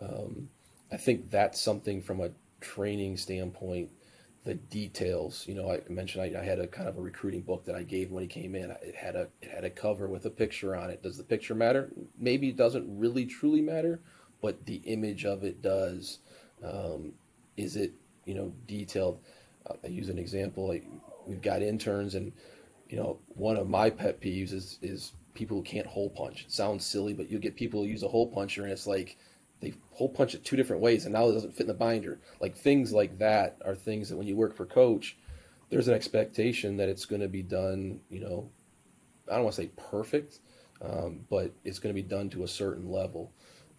Um, 0.00 0.48
I 0.92 0.96
think 0.96 1.30
that's 1.30 1.60
something 1.60 2.02
from 2.02 2.20
a 2.20 2.30
training 2.60 3.16
standpoint 3.16 3.90
the 4.44 4.54
details. 4.54 5.44
You 5.48 5.54
know, 5.54 5.70
I 5.70 5.80
mentioned 5.88 6.22
I, 6.22 6.40
I, 6.40 6.44
had 6.44 6.58
a 6.58 6.66
kind 6.66 6.88
of 6.88 6.98
a 6.98 7.00
recruiting 7.00 7.40
book 7.40 7.64
that 7.64 7.74
I 7.74 7.82
gave 7.82 8.10
when 8.10 8.22
he 8.22 8.28
came 8.28 8.54
in. 8.54 8.70
It 8.70 8.94
had 8.94 9.16
a 9.16 9.28
it 9.40 9.50
had 9.50 9.64
a 9.64 9.70
cover 9.70 10.06
with 10.06 10.26
a 10.26 10.30
picture 10.30 10.76
on 10.76 10.90
it. 10.90 11.02
Does 11.02 11.16
the 11.16 11.24
picture 11.24 11.54
matter? 11.54 11.90
Maybe 12.18 12.50
it 12.50 12.56
doesn't 12.56 12.98
really 12.98 13.24
truly 13.24 13.62
matter, 13.62 14.00
but 14.42 14.66
the 14.66 14.76
image 14.84 15.24
of 15.24 15.44
it 15.44 15.62
does. 15.62 16.18
Um, 16.62 17.14
is 17.56 17.76
it 17.76 17.92
you 18.26 18.34
know 18.34 18.52
detailed? 18.66 19.18
Uh, 19.68 19.74
I 19.82 19.86
use 19.88 20.10
an 20.10 20.18
example. 20.18 20.78
We've 21.26 21.42
got 21.42 21.62
interns, 21.62 22.14
and 22.14 22.32
you 22.94 23.00
know 23.00 23.18
one 23.26 23.56
of 23.56 23.68
my 23.68 23.90
pet 23.90 24.20
peeves 24.20 24.52
is 24.52 24.78
is 24.80 25.14
people 25.34 25.56
who 25.56 25.64
can't 25.64 25.88
hole 25.88 26.10
punch. 26.10 26.44
It 26.44 26.52
sounds 26.52 26.86
silly, 26.86 27.12
but 27.12 27.28
you'll 27.28 27.40
get 27.40 27.56
people 27.56 27.80
who 27.80 27.88
use 27.88 28.04
a 28.04 28.08
hole 28.08 28.28
puncher, 28.28 28.62
and 28.62 28.70
it's 28.70 28.86
like 28.86 29.18
they 29.60 29.74
hole 29.90 30.08
punch 30.08 30.36
it 30.36 30.44
two 30.44 30.54
different 30.54 30.80
ways, 30.80 31.04
and 31.04 31.12
now 31.12 31.28
it 31.28 31.32
doesn't 31.32 31.56
fit 31.56 31.62
in 31.62 31.66
the 31.66 31.74
binder. 31.74 32.20
Like 32.40 32.56
things 32.56 32.92
like 32.92 33.18
that 33.18 33.56
are 33.64 33.74
things 33.74 34.08
that 34.08 34.16
when 34.16 34.28
you 34.28 34.36
work 34.36 34.54
for 34.54 34.64
coach, 34.64 35.16
there's 35.70 35.88
an 35.88 35.94
expectation 35.94 36.76
that 36.76 36.88
it's 36.88 37.04
going 37.04 37.20
to 37.20 37.26
be 37.26 37.42
done. 37.42 37.98
You 38.10 38.20
know, 38.20 38.50
I 39.28 39.34
don't 39.34 39.42
want 39.42 39.56
to 39.56 39.62
say 39.62 39.70
perfect, 39.90 40.38
um, 40.80 41.24
but 41.28 41.50
it's 41.64 41.80
going 41.80 41.92
to 41.92 42.00
be 42.00 42.08
done 42.08 42.30
to 42.30 42.44
a 42.44 42.48
certain 42.48 42.88
level. 42.88 43.32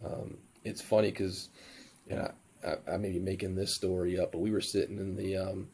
Um, 0.06 0.40
it's 0.66 0.82
funny 0.82 1.12
because, 1.12 1.48
you 2.06 2.18
know, 2.18 2.30
I, 2.68 2.96
I, 2.96 2.98
may 2.98 3.12
be 3.12 3.20
making 3.20 3.56
this 3.56 3.74
story 3.74 4.20
up, 4.20 4.34
but 4.34 4.40
we 4.40 4.52
were 4.52 4.60
sitting 4.60 4.98
in 4.98 5.16
the 5.16 5.38
um, 5.38 5.70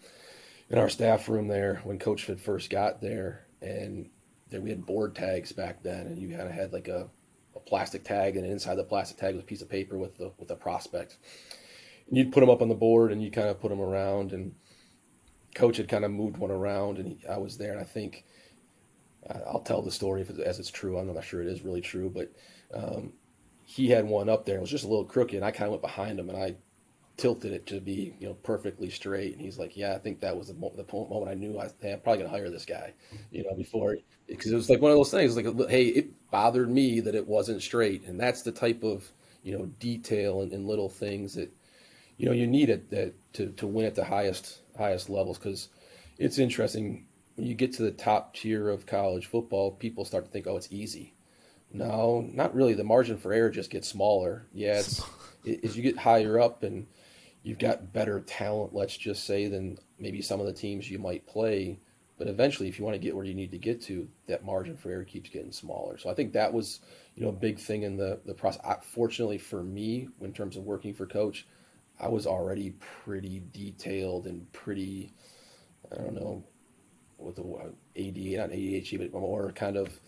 in 0.71 0.77
our 0.77 0.89
staff 0.89 1.27
room 1.27 1.47
there 1.47 1.81
when 1.83 1.99
Coach 1.99 2.23
Fit 2.23 2.39
first 2.39 2.69
got 2.69 3.01
there, 3.01 3.45
and 3.61 4.09
there 4.49 4.61
we 4.61 4.69
had 4.69 4.85
board 4.85 5.13
tags 5.15 5.51
back 5.51 5.83
then, 5.83 6.07
and 6.07 6.17
you 6.17 6.29
kind 6.29 6.47
of 6.47 6.51
had 6.51 6.73
like 6.73 6.87
a 6.87 7.09
a 7.55 7.59
plastic 7.59 8.05
tag, 8.05 8.37
and 8.37 8.45
inside 8.45 8.75
the 8.75 8.83
plastic 8.83 9.17
tag 9.17 9.35
was 9.35 9.43
a 9.43 9.45
piece 9.45 9.61
of 9.61 9.69
paper 9.69 9.97
with 9.97 10.17
the 10.17 10.31
with 10.39 10.49
a 10.49 10.55
prospect. 10.55 11.17
And 12.07 12.17
you'd 12.17 12.31
put 12.31 12.39
them 12.39 12.49
up 12.49 12.61
on 12.61 12.69
the 12.69 12.75
board, 12.75 13.11
and 13.11 13.21
you 13.21 13.29
kind 13.29 13.49
of 13.49 13.59
put 13.59 13.69
them 13.69 13.81
around. 13.81 14.31
And 14.31 14.55
coach 15.53 15.75
had 15.75 15.89
kind 15.89 16.05
of 16.05 16.11
moved 16.11 16.37
one 16.37 16.51
around, 16.51 16.97
and 16.97 17.07
he, 17.07 17.19
I 17.27 17.37
was 17.37 17.57
there, 17.57 17.73
and 17.73 17.81
I 17.81 17.83
think 17.83 18.23
I'll 19.45 19.59
tell 19.59 19.81
the 19.81 19.91
story 19.91 20.21
if 20.21 20.29
as 20.39 20.57
it's 20.59 20.71
true. 20.71 20.97
I'm 20.97 21.13
not 21.13 21.23
sure 21.23 21.41
it 21.41 21.47
is 21.47 21.63
really 21.63 21.81
true, 21.81 22.09
but 22.09 22.31
um, 22.73 23.11
he 23.65 23.89
had 23.89 24.05
one 24.05 24.29
up 24.29 24.45
there. 24.45 24.57
It 24.57 24.61
was 24.61 24.71
just 24.71 24.85
a 24.85 24.87
little 24.87 25.05
crooked, 25.05 25.35
and 25.35 25.43
I 25.43 25.51
kind 25.51 25.65
of 25.65 25.71
went 25.71 25.81
behind 25.81 26.17
him, 26.17 26.29
and 26.29 26.37
I 26.37 26.55
tilted 27.21 27.53
it 27.53 27.67
to 27.67 27.79
be 27.79 28.15
you 28.19 28.27
know 28.27 28.33
perfectly 28.33 28.89
straight. 28.89 29.33
And 29.33 29.41
he's 29.41 29.59
like, 29.59 29.77
"Yeah, 29.77 29.93
I 29.93 29.99
think 29.99 30.19
that 30.21 30.35
was 30.35 30.47
the, 30.47 30.55
mo- 30.55 30.73
the 30.75 30.85
moment 30.93 31.29
I 31.29 31.35
knew 31.35 31.59
I, 31.59 31.69
hey, 31.81 31.93
I'm 31.93 31.99
probably 32.01 32.23
gonna 32.23 32.35
hire 32.35 32.49
this 32.49 32.65
guy." 32.65 32.93
You 33.31 33.43
know, 33.43 33.55
before 33.55 33.97
because 34.27 34.51
it 34.51 34.55
was 34.55 34.69
like 34.69 34.81
one 34.81 34.91
of 34.91 34.97
those 34.97 35.11
things. 35.11 35.35
Like, 35.35 35.45
hey, 35.69 35.85
it 35.85 36.31
bothered 36.31 36.69
me 36.69 36.99
that 37.01 37.15
it 37.15 37.27
wasn't 37.27 37.61
straight, 37.61 38.05
and 38.07 38.19
that's 38.19 38.41
the 38.41 38.51
type 38.51 38.83
of 38.83 39.11
you 39.43 39.57
know 39.57 39.67
detail 39.79 40.41
and, 40.41 40.51
and 40.51 40.67
little 40.67 40.89
things 40.89 41.35
that 41.35 41.51
you 42.17 42.25
know 42.25 42.33
you 42.33 42.47
need 42.47 42.69
it 42.69 42.89
that 42.91 43.13
to 43.33 43.51
to 43.53 43.67
win 43.67 43.85
at 43.85 43.95
the 43.95 44.05
highest 44.05 44.61
highest 44.77 45.09
levels. 45.09 45.37
Because 45.37 45.69
it's 46.17 46.39
interesting 46.39 47.05
when 47.35 47.47
you 47.47 47.53
get 47.55 47.73
to 47.73 47.83
the 47.83 47.91
top 47.91 48.35
tier 48.35 48.69
of 48.69 48.85
college 48.85 49.27
football, 49.27 49.71
people 49.71 50.05
start 50.05 50.25
to 50.25 50.31
think, 50.31 50.47
"Oh, 50.47 50.57
it's 50.57 50.71
easy." 50.71 51.13
No, 51.73 52.21
not 52.33 52.53
really. 52.55 52.73
The 52.73 52.83
margin 52.83 53.17
for 53.17 53.33
error 53.33 53.49
just 53.49 53.69
gets 53.69 53.87
smaller. 53.87 54.47
Yeah, 54.53 54.79
it's 54.79 55.01
as 55.63 55.77
you 55.77 55.83
get 55.83 55.97
higher 55.97 56.39
up 56.39 56.63
and 56.63 56.87
you've 57.43 57.59
got 57.59 57.93
better 57.93 58.21
talent, 58.21 58.73
let's 58.73 58.95
just 58.95 59.25
say, 59.25 59.47
than 59.47 59.77
maybe 59.99 60.21
some 60.21 60.39
of 60.39 60.45
the 60.45 60.53
teams 60.53 60.89
you 60.89 60.99
might 60.99 61.25
play. 61.27 61.79
But 62.17 62.27
eventually, 62.27 62.69
if 62.69 62.77
you 62.77 62.85
want 62.85 62.93
to 62.95 62.99
get 62.99 63.15
where 63.15 63.25
you 63.25 63.33
need 63.33 63.51
to 63.51 63.57
get 63.57 63.81
to, 63.83 64.07
that 64.27 64.45
margin 64.45 64.77
for 64.77 64.91
error 64.91 65.03
keeps 65.03 65.29
getting 65.29 65.51
smaller. 65.51 65.97
So 65.97 66.09
I 66.09 66.13
think 66.13 66.33
that 66.33 66.53
was, 66.53 66.81
you 67.15 67.23
know, 67.23 67.29
a 67.29 67.33
big 67.33 67.57
thing 67.57 67.81
in 67.81 67.97
the 67.97 68.19
the 68.25 68.35
process. 68.35 68.61
I, 68.63 68.75
fortunately 68.75 69.39
for 69.39 69.63
me, 69.63 70.07
in 70.21 70.31
terms 70.31 70.55
of 70.55 70.63
working 70.63 70.93
for 70.93 71.07
coach, 71.07 71.47
I 71.99 72.07
was 72.09 72.27
already 72.27 72.75
pretty 73.03 73.41
detailed 73.51 74.27
and 74.27 74.51
pretty, 74.53 75.13
I 75.91 75.95
don't 75.95 76.13
know, 76.13 76.43
what 77.17 77.35
the 77.35 77.41
AD 77.41 78.17
not 78.37 78.55
ADHD, 78.55 78.99
but 78.99 79.19
more 79.19 79.51
kind 79.51 79.77
of 79.77 79.99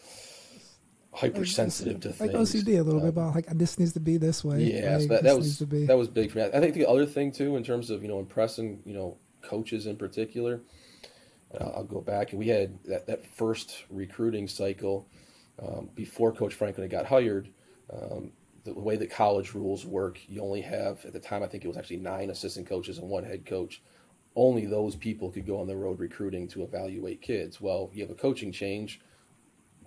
hypersensitive 1.13 1.99
to 2.02 2.10
things. 2.10 2.19
like 2.19 2.32
things. 2.32 2.54
OCD 2.54 2.80
a 2.80 2.84
little 2.84 2.99
um, 2.99 3.02
bit 3.02 3.10
about 3.10 3.36
like 3.36 3.45
this 3.47 3.78
needs 3.78 3.93
to 3.93 3.99
be 3.99 4.17
this 4.17 4.43
way. 4.43 4.63
Yeah, 4.63 4.97
like, 4.97 5.02
so 5.02 5.08
that, 5.08 5.23
that 5.23 5.36
was 5.38 5.60
that 5.60 5.97
was 5.97 6.08
big 6.08 6.32
for 6.32 6.39
me. 6.39 6.45
I 6.45 6.60
think 6.60 6.73
the 6.73 6.88
other 6.88 7.06
thing 7.06 7.32
too, 7.32 7.56
in 7.56 7.63
terms 7.63 7.89
of 7.89 8.02
you 8.02 8.08
know 8.08 8.19
impressing 8.19 8.82
you 8.86 8.93
know 8.93 9.17
coaches 9.41 9.86
in 9.86 9.95
particular, 9.95 10.62
uh, 11.60 11.71
I'll 11.76 11.84
go 11.84 12.02
back 12.02 12.32
and 12.32 12.39
we 12.39 12.47
had 12.47 12.78
that 12.86 13.08
that 13.08 13.26
first 13.26 13.86
recruiting 13.89 14.47
cycle 14.47 15.08
um, 15.62 15.89
before 15.95 16.32
Coach 16.32 16.56
Franklin 16.56 16.89
got 16.89 17.06
hired. 17.06 17.49
Um, 17.91 18.32
the 18.63 18.73
way 18.73 18.95
that 18.95 19.12
college 19.12 19.54
rules 19.54 19.86
work, 19.86 20.19
you 20.28 20.41
only 20.41 20.62
have 20.62 21.04
at 21.06 21.12
the 21.12 21.19
time 21.19 21.43
I 21.43 21.47
think 21.47 21.65
it 21.65 21.67
was 21.67 21.76
actually 21.76 21.97
nine 21.97 22.30
assistant 22.30 22.65
coaches 22.67 22.97
and 22.97 23.10
one 23.10 23.26
head 23.26 23.45
coach. 23.45 23.82
Only 24.36 24.65
those 24.65 24.95
people 24.95 25.30
could 25.32 25.45
go 25.45 25.60
on 25.60 25.67
the 25.67 25.76
road 25.76 25.99
recruiting 25.99 26.47
to 26.49 26.63
evaluate 26.63 27.21
kids. 27.21 27.60
Well, 27.60 27.91
you 27.93 28.02
have 28.02 28.10
a 28.10 28.15
coaching 28.15 28.54
change 28.54 29.02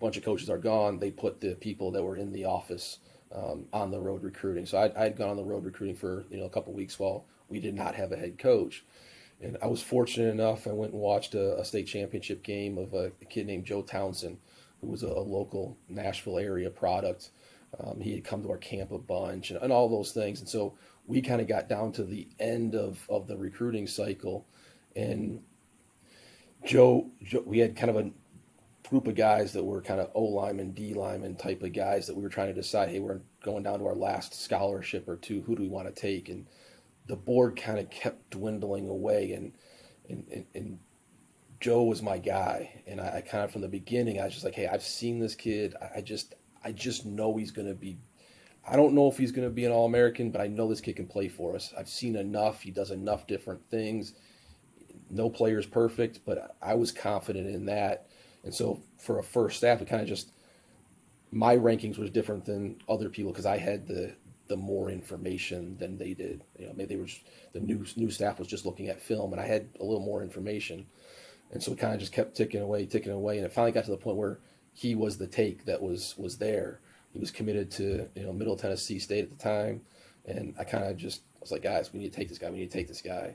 bunch 0.01 0.17
of 0.17 0.25
coaches 0.25 0.51
are 0.51 0.59
gone, 0.59 0.99
they 0.99 1.11
put 1.11 1.41
the 1.41 1.55
people 1.55 1.91
that 1.93 2.03
were 2.03 2.17
in 2.17 2.33
the 2.33 2.45
office 2.45 2.99
um, 3.35 3.67
on 3.73 3.91
the 3.91 4.01
road 4.01 4.23
recruiting. 4.23 4.67
So 4.67 4.79
I 4.79 5.03
had 5.03 5.17
gone 5.17 5.31
on 5.31 5.37
the 5.37 5.45
road 5.45 5.65
recruiting 5.65 5.97
for 5.97 6.25
you 6.31 6.39
know 6.39 6.45
a 6.45 6.51
couple 6.51 6.73
weeks 6.73 6.99
while 6.99 7.25
we 7.49 7.61
did 7.61 7.75
not 7.75 7.95
have 7.95 8.13
a 8.13 8.17
head 8.17 8.39
coach. 8.39 8.85
And 9.41 9.59
I 9.63 9.67
was 9.67 9.83
fortunate 9.83 10.31
enough. 10.31 10.67
I 10.67 10.73
went 10.73 10.93
and 10.93 11.01
watched 11.01 11.35
a, 11.35 11.59
a 11.59 11.65
state 11.65 11.87
championship 11.87 12.43
game 12.43 12.79
of 12.79 12.95
a, 12.95 13.13
a, 13.21 13.25
kid 13.27 13.47
named 13.47 13.67
Joe 13.67 13.83
Townsend, 13.83 14.39
who 14.81 14.87
was 14.87 15.03
a, 15.03 15.09
a 15.09 15.21
local 15.21 15.77
Nashville 15.89 16.39
area 16.39 16.71
product. 16.71 17.31
Um, 17.79 18.01
he 18.01 18.15
had 18.15 18.25
come 18.25 18.43
to 18.43 18.51
our 18.51 18.57
camp 18.57 18.93
a 18.93 18.99
bunch 18.99 19.51
and, 19.51 19.61
and 19.63 19.73
all 19.73 19.91
those 19.91 20.13
things. 20.13 20.41
And 20.41 20.49
so 20.49 20.75
we 21.07 21.21
kind 21.21 21.43
of 21.43 21.49
got 21.49 21.69
down 21.69 21.93
to 21.93 22.05
the 22.05 22.29
end 22.39 22.75
of, 22.75 23.05
of 23.11 23.27
the 23.27 23.37
recruiting 23.37 23.87
cycle. 23.87 24.47
And 24.95 25.43
Joe, 26.65 27.11
Joe, 27.23 27.43
we 27.45 27.59
had 27.59 27.77
kind 27.77 27.91
of 27.91 27.97
a 27.97 28.11
group 28.89 29.07
of 29.07 29.15
guys 29.15 29.53
that 29.53 29.65
were 29.65 29.83
kind 29.83 30.01
of 30.01 30.11
O 30.15 30.23
lineman, 30.23 30.73
D 30.73 30.95
lineman 30.95 31.37
type 31.37 31.63
of 31.63 31.73
guys 31.73 32.07
that 32.07 32.17
we 32.17 32.23
were 32.23 32.29
trying 32.29 32.49
to 32.49 32.55
decide, 32.55 32.89
hey, 32.89 33.01
we're 33.01 33.21
going 33.43 33.63
down 33.63 33.79
to 33.79 33.87
our 33.87 33.95
last 33.95 34.35
scholarship 34.35 35.09
or 35.09 35.17
two. 35.17 35.43
Who 35.43 35.57
do 35.57 35.63
we 35.63 35.69
want 35.69 35.87
to 35.87 36.01
take? 36.01 36.29
And 36.29 36.47
the 37.07 37.17
board 37.17 37.57
kind 37.57 37.79
of 37.79 37.91
kept 37.91 38.31
dwindling 38.31 38.89
away. 38.89 39.33
And, 39.33 39.53
and, 40.09 40.25
and, 40.33 40.47
and 40.55 40.79
Joe 41.61 41.85
was 41.85 42.03
my 42.03 42.19
guy. 42.19 42.83
And 42.87 43.01
I, 43.01 43.17
I, 43.17 43.21
kind 43.21 43.45
of, 43.45 43.53
from 43.53 43.63
the 43.63 43.69
beginning, 43.69 44.21
I 44.21 44.25
was 44.25 44.35
just 44.35 44.45
like, 44.45 44.55
hey, 44.55 44.69
I've 44.69 44.83
seen 44.83 45.19
this 45.19 45.35
kid. 45.35 45.75
I, 45.81 45.99
I 45.99 46.01
just, 46.01 46.35
I 46.65 46.73
just 46.73 47.07
know 47.07 47.37
he's 47.37 47.51
going 47.51 47.69
to 47.69 47.75
be. 47.75 47.99
I 48.69 48.75
don't 48.75 48.95
know 48.95 49.09
if 49.09 49.17
he's 49.17 49.31
going 49.31 49.47
to 49.47 49.55
be 49.55 49.65
an 49.65 49.71
All 49.71 49.87
American, 49.87 50.33
but 50.33 50.41
I 50.41 50.49
know 50.49 50.69
this 50.69 50.81
kid 50.81 50.97
can 50.97 51.07
play 51.07 51.29
for 51.29 51.55
us. 51.55 51.73
I've 51.79 51.89
seen 51.89 52.17
enough. 52.17 52.63
He 52.63 52.73
does 52.73 52.91
enough 52.91 53.29
different 53.29 53.61
things. 53.71 54.15
No 55.09 55.31
player 55.31 55.61
is 55.61 55.67
perfect, 55.67 56.21
but 56.27 56.57
I 56.61 56.75
was 56.75 56.91
confident 56.91 57.47
in 57.47 57.67
that. 57.67 58.09
And 58.47 58.55
so 58.55 58.81
for 58.97 59.19
a 59.19 59.25
first 59.25 59.59
staff, 59.59 59.83
it 59.83 59.89
kind 59.89 60.01
of 60.01 60.09
just 60.09 60.31
my 61.33 61.57
rankings 61.57 61.99
was 61.99 62.11
different 62.11 62.45
than 62.45 62.81
other 62.89 63.09
people 63.09 63.33
because 63.33 63.45
I 63.45 63.59
had 63.59 63.89
the 63.89 64.15
the 64.47 64.57
more 64.57 64.89
information 64.89 65.77
than 65.79 65.99
they 65.99 66.15
did. 66.15 66.45
You 66.57 66.69
know, 66.69 66.73
maybe 66.77 66.95
they 66.95 67.01
were 67.01 67.07
just, 67.07 67.23
the 67.53 67.59
new 67.59 67.85
new 67.97 68.09
staff 68.09 68.39
was 68.39 68.47
just 68.47 68.65
looking 68.65 68.87
at 68.89 69.03
film, 69.03 69.33
and 69.33 69.43
I 69.43 69.47
had 69.47 69.69
a 69.81 69.85
little 69.85 70.05
more 70.05 70.23
information, 70.23 70.87
and 71.51 71.61
so 71.61 71.73
it 71.73 71.79
kind 71.81 71.93
of 71.93 71.99
just 71.99 72.13
kept 72.13 72.37
ticking 72.37 72.63
away, 72.63 72.87
ticking 72.87 73.11
away, 73.11 73.37
and 73.37 73.45
it 73.45 73.53
finally 73.53 73.73
got 73.73 73.85
to 73.87 73.91
the 73.91 73.97
point 73.97 74.17
where 74.17 74.39
he 74.73 74.95
was 74.95 75.19
the 75.19 75.27
take 75.27 75.65
that 75.65 75.83
was 75.83 76.15
was 76.17 76.39
there. 76.39 76.79
He 77.13 77.19
was 77.19 77.33
committed 77.33 77.73
to 77.73 78.09
you 78.15 78.23
know 78.23 78.33
Middle 78.33 78.57
Tennessee 78.57 79.01
State 79.01 79.25
at 79.25 79.37
the 79.37 79.43
time, 79.43 79.81
and 80.25 80.55
I 80.57 80.63
kind 80.63 80.85
of 80.85 80.97
just 80.97 81.23
I 81.35 81.41
was 81.41 81.51
like, 81.51 81.65
guys, 81.65 81.93
we 81.93 81.99
need 81.99 82.13
to 82.13 82.17
take 82.17 82.29
this 82.29 82.39
guy. 82.39 82.49
We 82.49 82.59
need 82.59 82.71
to 82.71 82.79
take 82.79 82.87
this 82.87 83.03
guy. 83.03 83.35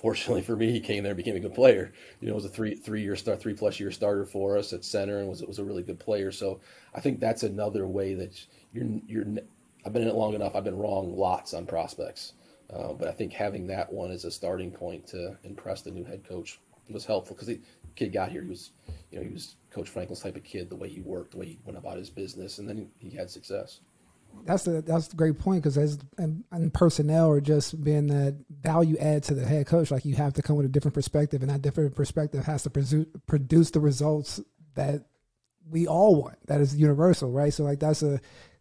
Fortunately 0.00 0.42
for 0.42 0.54
me, 0.54 0.70
he 0.70 0.78
came 0.78 1.02
there, 1.02 1.10
and 1.10 1.16
became 1.16 1.34
a 1.34 1.40
good 1.40 1.54
player. 1.54 1.92
You 2.20 2.28
know, 2.28 2.34
was 2.34 2.44
a 2.44 2.48
three 2.48 2.76
three 2.76 3.02
year 3.02 3.16
start, 3.16 3.40
three 3.40 3.54
plus 3.54 3.80
year 3.80 3.90
starter 3.90 4.24
for 4.24 4.56
us 4.56 4.72
at 4.72 4.84
center, 4.84 5.18
and 5.18 5.28
was 5.28 5.42
was 5.42 5.58
a 5.58 5.64
really 5.64 5.82
good 5.82 5.98
player. 5.98 6.30
So 6.30 6.60
I 6.94 7.00
think 7.00 7.18
that's 7.18 7.42
another 7.42 7.84
way 7.86 8.14
that 8.14 8.40
you're 8.72 8.86
you're. 9.08 9.24
I've 9.84 9.92
been 9.92 10.02
in 10.02 10.08
it 10.08 10.14
long 10.14 10.34
enough. 10.34 10.54
I've 10.54 10.62
been 10.62 10.78
wrong 10.78 11.16
lots 11.16 11.52
on 11.52 11.66
prospects, 11.66 12.34
uh, 12.72 12.92
but 12.92 13.08
I 13.08 13.12
think 13.12 13.32
having 13.32 13.66
that 13.68 13.92
one 13.92 14.12
as 14.12 14.24
a 14.24 14.30
starting 14.30 14.70
point 14.70 15.08
to 15.08 15.36
impress 15.42 15.82
the 15.82 15.90
new 15.90 16.04
head 16.04 16.22
coach 16.28 16.60
was 16.88 17.04
helpful 17.04 17.34
because 17.34 17.48
the 17.48 17.60
kid 17.96 18.12
got 18.12 18.30
here. 18.30 18.42
He 18.42 18.48
was, 18.48 18.70
you 19.10 19.18
know, 19.18 19.24
he 19.24 19.32
was 19.32 19.56
Coach 19.72 19.88
Franklin's 19.88 20.20
type 20.20 20.36
of 20.36 20.44
kid. 20.44 20.70
The 20.70 20.76
way 20.76 20.88
he 20.88 21.00
worked, 21.00 21.32
the 21.32 21.38
way 21.38 21.46
he 21.46 21.58
went 21.64 21.76
about 21.76 21.98
his 21.98 22.08
business, 22.08 22.58
and 22.58 22.68
then 22.68 22.88
he 23.00 23.10
had 23.10 23.30
success. 23.30 23.80
That's 24.44 24.66
a 24.66 24.80
that's 24.80 25.12
a 25.12 25.16
great 25.16 25.38
point 25.38 25.62
because 25.62 25.76
as 25.76 25.98
and, 26.16 26.42
and, 26.50 26.72
personnel 26.72 27.28
or 27.28 27.40
just 27.40 27.84
being 27.84 28.06
that 28.06 28.34
value 28.50 28.96
add 28.98 29.22
to 29.24 29.34
the 29.34 29.44
head 29.44 29.66
coach, 29.66 29.90
like 29.90 30.06
you 30.06 30.14
have 30.14 30.32
to 30.34 30.42
come 30.42 30.56
with 30.56 30.64
a 30.64 30.70
different 30.70 30.94
perspective, 30.94 31.42
and 31.42 31.50
that 31.50 31.60
different 31.60 31.94
perspective 31.94 32.44
has 32.46 32.62
to 32.62 32.70
produce 32.70 33.06
produce 33.26 33.70
the 33.70 33.80
results 33.80 34.40
that 34.74 35.04
we 35.68 35.86
all 35.86 36.16
want. 36.16 36.38
That 36.46 36.62
is 36.62 36.74
universal, 36.74 37.30
right? 37.30 37.52
So 37.52 37.64
like 37.64 37.78
that's 37.78 38.02
a 38.02 38.20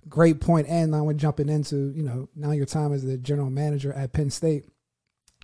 great 0.09 0.41
point. 0.41 0.67
And 0.67 0.91
now 0.91 1.05
we're 1.05 1.13
jumping 1.13 1.47
into 1.47 1.93
you 1.95 2.03
know 2.03 2.27
now 2.35 2.51
your 2.51 2.65
time 2.65 2.91
as 2.91 3.05
the 3.05 3.17
general 3.17 3.49
manager 3.49 3.93
at 3.93 4.11
Penn 4.11 4.29
State. 4.29 4.65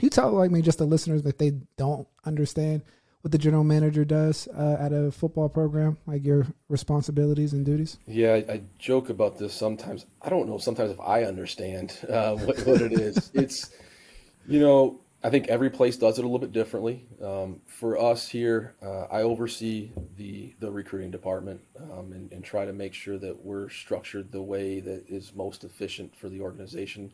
you 0.02 0.10
tell 0.10 0.32
like 0.32 0.52
me 0.52 0.62
just 0.62 0.78
the 0.78 0.86
listeners 0.86 1.24
that 1.24 1.38
they 1.38 1.52
don't 1.78 2.08
understand 2.26 2.84
what 3.24 3.32
the 3.32 3.38
general 3.38 3.64
manager 3.64 4.04
does 4.04 4.50
uh, 4.50 4.76
at 4.82 4.92
a 4.92 5.10
football 5.10 5.48
program, 5.48 5.98
like 6.06 6.26
your 6.26 6.46
responsibilities 6.68 7.54
and 7.54 7.66
duties? 7.66 7.98
Yeah, 8.06 8.34
I, 8.34 8.52
I, 8.52 8.62
joke 8.78 9.10
about 9.10 9.38
this 9.38 9.54
sometimes. 9.54 10.06
I 10.22 10.28
don't 10.28 10.50
know 10.50 10.58
sometimes 10.58 10.92
if 10.92 11.00
I 11.00 11.24
understand 11.24 11.98
uh, 12.10 12.36
what, 12.36 12.60
what 12.68 12.82
it 12.82 12.92
is. 12.92 13.32
it's, 13.34 13.72
you 14.46 14.60
know, 14.60 15.00
I 15.24 15.30
think 15.30 15.48
every 15.48 15.70
place 15.70 15.96
does 15.96 16.20
it 16.20 16.26
a 16.26 16.28
little 16.28 16.38
bit 16.38 16.52
differently. 16.52 17.08
Um, 17.24 17.62
for 17.66 17.98
us 17.98 18.28
here, 18.28 18.76
uh, 18.82 19.04
I 19.04 19.22
oversee 19.22 19.92
the 20.18 20.54
the 20.60 20.70
recruiting 20.70 21.12
department 21.12 21.62
um, 21.80 22.12
and, 22.12 22.30
and, 22.34 22.44
try 22.44 22.66
to 22.66 22.74
make 22.74 22.94
sure 22.94 23.18
that 23.20 23.46
we're 23.46 23.70
structured 23.70 24.34
the 24.34 24.42
way 24.42 24.82
that 24.82 25.06
is 25.08 25.34
most 25.34 25.64
efficient 25.64 26.14
for 26.14 26.28
the 26.28 26.42
organization. 26.42 27.14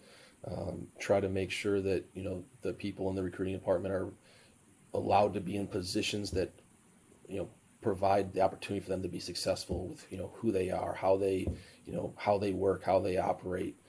Um, 0.50 0.88
try 0.98 1.20
to 1.20 1.30
make 1.30 1.52
sure 1.52 1.82
that 1.82 2.06
you 2.16 2.24
know 2.24 2.44
the 2.64 2.74
people 2.74 3.10
in 3.12 3.16
the 3.16 3.22
recruiting 3.22 3.54
department 3.54 3.94
are 3.94 4.10
allowed 4.94 5.34
to 5.34 5.42
be 5.42 5.56
in 5.56 5.68
positions 5.68 6.32
that 6.32 6.52
you 7.28 7.38
know 7.38 7.50
provide 7.82 8.34
the 8.34 8.42
opportunity 8.42 8.84
for 8.84 8.90
them 8.90 9.02
to 9.02 9.08
be 9.08 9.20
successful 9.20 9.88
with 9.88 10.06
you 10.12 10.18
know 10.18 10.32
who 10.36 10.52
they 10.52 10.70
are, 10.70 10.94
how 10.94 11.18
they 11.18 11.48
you 11.86 11.94
know 11.94 12.14
how 12.18 12.38
they 12.38 12.52
work, 12.52 12.84
how 12.84 13.00
they 13.00 13.18
operate. 13.18 13.80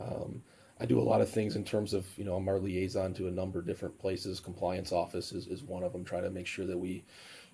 Um, 0.00 0.42
I 0.80 0.86
do 0.86 0.98
a 0.98 1.02
lot 1.02 1.20
of 1.20 1.28
things 1.28 1.56
in 1.56 1.64
terms 1.64 1.92
of 1.92 2.06
you 2.16 2.24
know 2.24 2.36
I'm 2.36 2.48
our 2.48 2.58
liaison 2.58 3.12
to 3.14 3.28
a 3.28 3.30
number 3.30 3.58
of 3.58 3.66
different 3.66 3.98
places. 3.98 4.40
Compliance 4.40 4.92
office 4.92 5.32
is, 5.32 5.46
is 5.46 5.62
one 5.62 5.82
of 5.82 5.92
them. 5.92 6.04
Try 6.04 6.20
to 6.20 6.30
make 6.30 6.46
sure 6.46 6.66
that 6.66 6.78
we, 6.78 7.04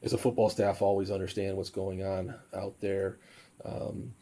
as 0.02 0.12
a 0.12 0.18
football 0.18 0.48
staff, 0.48 0.82
always 0.82 1.10
understand 1.10 1.56
what's 1.56 1.70
going 1.70 2.04
on 2.04 2.34
out 2.54 2.80
there. 2.80 3.18
Um, 3.64 4.12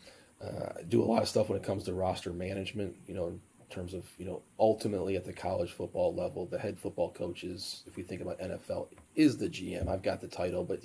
uh, 0.43 0.81
do 0.89 1.03
a 1.03 1.05
lot 1.05 1.23
of 1.23 1.29
stuff 1.29 1.49
when 1.49 1.59
it 1.59 1.65
comes 1.65 1.85
to 1.85 1.93
roster 1.93 2.33
management. 2.33 2.97
You 3.07 3.15
know, 3.15 3.39
terms 3.75 3.95
of 3.95 4.05
you 4.19 4.25
know 4.25 4.43
ultimately 4.59 5.17
at 5.17 5.25
the 5.25 5.33
college 5.33 5.73
football 5.73 6.15
level 6.15 6.47
the 6.47 6.59
head 6.59 6.79
football 6.79 7.11
coach 7.11 7.45
is 7.45 7.83
if 7.87 7.97
we 7.97 8.03
think 8.03 8.21
about 8.21 8.39
nfl 8.39 8.87
is 9.17 9.37
the 9.37 9.49
gm 9.49 9.89
i've 9.89 10.03
got 10.03 10.21
the 10.21 10.29
title 10.29 10.63
but 10.65 10.81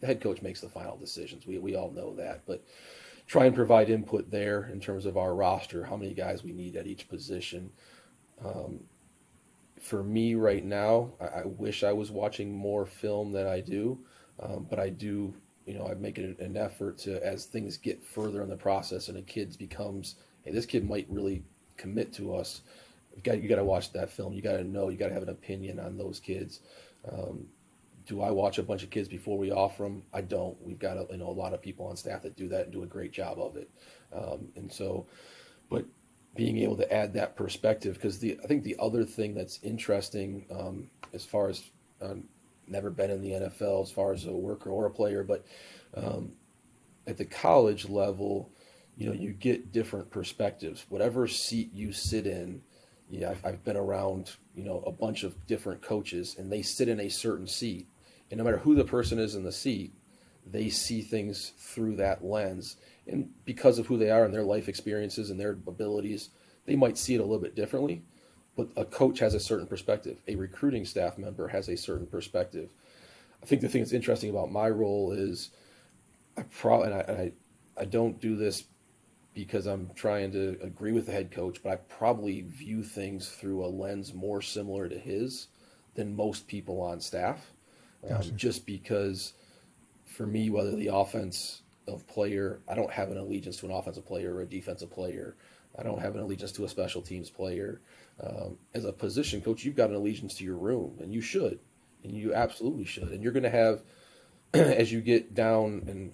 the 0.00 0.06
head 0.06 0.20
coach 0.20 0.42
makes 0.42 0.60
the 0.60 0.68
final 0.68 0.96
decisions. 0.96 1.46
We, 1.46 1.58
we 1.58 1.74
all 1.74 1.90
know 1.90 2.14
that 2.16 2.42
but 2.46 2.64
try 3.26 3.44
and 3.44 3.54
provide 3.54 3.90
input 3.90 4.30
there 4.30 4.68
in 4.72 4.80
terms 4.80 5.06
of 5.06 5.16
our 5.16 5.34
roster 5.34 5.84
how 5.84 5.96
many 5.96 6.14
guys 6.14 6.42
we 6.42 6.52
need 6.52 6.76
at 6.76 6.86
each 6.86 7.08
position. 7.08 7.70
Um, 8.44 8.80
for 9.80 10.02
me 10.02 10.34
right 10.34 10.64
now 10.64 11.10
I, 11.20 11.24
I, 11.24 11.42
wish 11.44 11.84
i 11.84 11.92
was 11.92 12.10
watching 12.10 12.52
more 12.52 12.84
film 12.84 13.30
than 13.30 13.46
i 13.46 13.60
do 13.60 13.96
um, 14.40 14.66
but 14.68 14.80
i 14.80 14.88
do 14.88 15.32
you 15.66 15.74
know 15.74 15.86
i 15.86 15.94
make 15.94 16.18
it 16.18 16.38
an 16.40 16.56
effort 16.56 16.98
to 16.98 17.24
as 17.24 17.44
things 17.44 17.76
get 17.76 18.04
further 18.04 18.42
in 18.42 18.48
the 18.48 18.56
process 18.56 19.06
and 19.06 19.16
a 19.18 19.22
kid 19.22 19.56
becomes 19.56 20.16
hey 20.42 20.50
this 20.50 20.66
kid 20.66 20.88
might 20.88 21.06
really 21.08 21.44
commit 21.78 22.12
to 22.14 22.34
us. 22.34 22.60
You 23.16 23.22
got 23.22 23.42
you 23.42 23.48
got 23.48 23.56
to 23.56 23.64
watch 23.64 23.92
that 23.92 24.10
film. 24.10 24.34
You 24.34 24.42
got 24.42 24.52
to 24.52 24.64
know. 24.64 24.90
You 24.90 24.98
got 24.98 25.08
to 25.08 25.14
have 25.14 25.22
an 25.22 25.30
opinion 25.30 25.80
on 25.80 25.96
those 25.96 26.20
kids. 26.20 26.60
Um, 27.10 27.46
do 28.06 28.22
I 28.22 28.30
watch 28.30 28.58
a 28.58 28.62
bunch 28.62 28.82
of 28.82 28.90
kids 28.90 29.08
before 29.08 29.38
we 29.38 29.50
offer 29.50 29.82
them? 29.82 30.02
I 30.12 30.20
don't. 30.20 30.56
We've 30.62 30.78
got 30.78 30.96
a, 30.96 31.06
you 31.10 31.18
know 31.18 31.28
a 31.28 31.32
lot 31.32 31.54
of 31.54 31.62
people 31.62 31.86
on 31.86 31.96
staff 31.96 32.22
that 32.22 32.36
do 32.36 32.48
that 32.48 32.64
and 32.64 32.72
do 32.72 32.82
a 32.82 32.86
great 32.86 33.12
job 33.12 33.38
of 33.38 33.56
it. 33.56 33.70
Um, 34.14 34.48
and 34.56 34.70
so, 34.70 35.06
but 35.70 35.84
being 36.34 36.58
able 36.58 36.76
to 36.76 36.92
add 36.92 37.14
that 37.14 37.36
perspective 37.36 37.94
because 37.94 38.18
the 38.18 38.38
I 38.42 38.46
think 38.46 38.62
the 38.62 38.76
other 38.78 39.04
thing 39.04 39.34
that's 39.34 39.58
interesting 39.62 40.46
um, 40.50 40.90
as 41.12 41.24
far 41.24 41.48
as 41.48 41.62
um, 42.00 42.24
never 42.66 42.90
been 42.90 43.10
in 43.10 43.22
the 43.22 43.30
NFL 43.30 43.82
as 43.82 43.90
far 43.90 44.12
as 44.12 44.24
a 44.26 44.32
worker 44.32 44.70
or 44.70 44.86
a 44.86 44.90
player, 44.90 45.22
but 45.22 45.44
um, 45.96 46.32
at 47.06 47.16
the 47.16 47.24
college 47.24 47.88
level, 47.88 48.50
you 48.98 49.06
know 49.06 49.14
you 49.14 49.32
get 49.32 49.72
different 49.72 50.10
perspectives. 50.10 50.84
Whatever 50.88 51.28
seat 51.28 51.72
you 51.72 51.92
sit 51.92 52.26
in 52.26 52.62
yeah 53.08 53.30
I've, 53.30 53.46
I've, 53.46 53.64
been 53.64 53.76
around 53.76 54.32
you 54.54 54.64
know 54.64 54.82
a 54.84 54.90
bunch 54.90 55.22
of 55.22 55.46
different 55.46 55.80
coaches 55.80 56.34
and 56.36 56.52
they 56.52 56.62
sit 56.62 56.88
in 56.88 57.00
a 57.00 57.08
certain 57.08 57.46
seat 57.46 57.86
and 58.30 58.38
no 58.38 58.44
matter 58.44 58.58
who 58.58 58.74
the 58.74 58.84
person 58.84 59.18
is 59.18 59.34
in 59.34 59.44
the 59.44 59.52
seat 59.52 59.94
they 60.44 60.68
see 60.68 61.00
things 61.00 61.52
through 61.58 61.96
that 61.96 62.24
lens. 62.24 62.76
And 63.06 63.30
because 63.44 63.78
of 63.78 63.86
who 63.86 63.98
they 63.98 64.10
are 64.10 64.24
and 64.24 64.34
their 64.34 64.42
life 64.42 64.68
experiences 64.68 65.30
and 65.30 65.38
their 65.38 65.52
abilities 65.52 66.30
they 66.66 66.76
might 66.76 66.98
see 66.98 67.14
it 67.14 67.20
a 67.20 67.24
little 67.24 67.38
bit 67.38 67.54
differently 67.54 68.02
but 68.56 68.68
a 68.76 68.84
coach 68.84 69.20
has 69.20 69.34
a 69.34 69.40
certain 69.40 69.68
perspective. 69.68 70.20
A 70.26 70.34
recruiting 70.34 70.84
staff 70.84 71.16
member 71.16 71.46
has 71.46 71.68
a 71.68 71.76
certain 71.76 72.08
perspective. 72.08 72.74
I 73.40 73.46
think 73.46 73.60
the 73.60 73.68
thing 73.68 73.82
that's 73.82 73.92
interesting 73.92 74.30
about 74.30 74.50
my 74.50 74.68
role 74.68 75.12
is 75.12 75.50
i 76.36 76.42
probably 76.42 76.86
and 76.86 76.94
I, 76.94 76.98
I 76.98 77.32
I 77.80 77.84
don't 77.84 78.20
do 78.20 78.34
this 78.34 78.64
because 79.34 79.66
I'm 79.66 79.90
trying 79.94 80.32
to 80.32 80.58
agree 80.62 80.92
with 80.92 81.06
the 81.06 81.12
head 81.12 81.30
coach, 81.30 81.62
but 81.62 81.72
I 81.72 81.76
probably 81.76 82.42
view 82.42 82.82
things 82.82 83.28
through 83.28 83.64
a 83.64 83.68
lens 83.68 84.12
more 84.12 84.42
similar 84.42 84.88
to 84.88 84.98
his 84.98 85.48
than 85.94 86.16
most 86.16 86.48
people 86.48 86.80
on 86.80 87.00
staff. 87.00 87.52
Um, 88.04 88.10
gotcha. 88.10 88.30
Um, 88.30 88.36
just 88.36 88.66
because 88.66 89.34
for 90.06 90.26
me, 90.26 90.50
whether 90.50 90.74
the 90.74 90.88
offense 90.88 91.62
of 91.86 92.06
player, 92.06 92.60
I 92.68 92.74
don't 92.74 92.90
have 92.90 93.10
an 93.10 93.18
allegiance 93.18 93.58
to 93.58 93.66
an 93.66 93.72
offensive 93.72 94.06
player 94.06 94.34
or 94.34 94.42
a 94.42 94.46
defensive 94.46 94.90
player. 94.90 95.36
I 95.78 95.82
don't 95.82 96.00
have 96.00 96.14
an 96.14 96.20
allegiance 96.20 96.52
to 96.52 96.64
a 96.64 96.68
special 96.68 97.02
teams 97.02 97.30
player. 97.30 97.80
Um, 98.20 98.58
as 98.74 98.84
a 98.84 98.92
position 98.92 99.40
coach, 99.40 99.64
you've 99.64 99.76
got 99.76 99.90
an 99.90 99.96
allegiance 99.96 100.34
to 100.34 100.44
your 100.44 100.56
room, 100.56 100.98
and 101.00 101.14
you 101.14 101.20
should, 101.20 101.60
and 102.02 102.12
you 102.12 102.34
absolutely 102.34 102.84
should. 102.84 103.10
And 103.10 103.22
you're 103.22 103.32
going 103.32 103.44
to 103.44 103.50
have, 103.50 103.82
as 104.54 104.90
you 104.90 105.00
get 105.00 105.34
down 105.34 105.84
and 105.86 106.12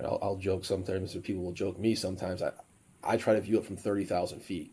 and 0.00 0.06
I'll, 0.06 0.18
I'll 0.22 0.36
joke 0.36 0.64
sometimes, 0.64 1.14
or 1.14 1.20
people 1.20 1.42
will 1.42 1.52
joke 1.52 1.78
me 1.78 1.94
sometimes. 1.94 2.42
I, 2.42 2.52
I 3.04 3.18
try 3.18 3.34
to 3.34 3.40
view 3.40 3.58
it 3.58 3.66
from 3.66 3.76
30,000 3.76 4.40
feet. 4.40 4.72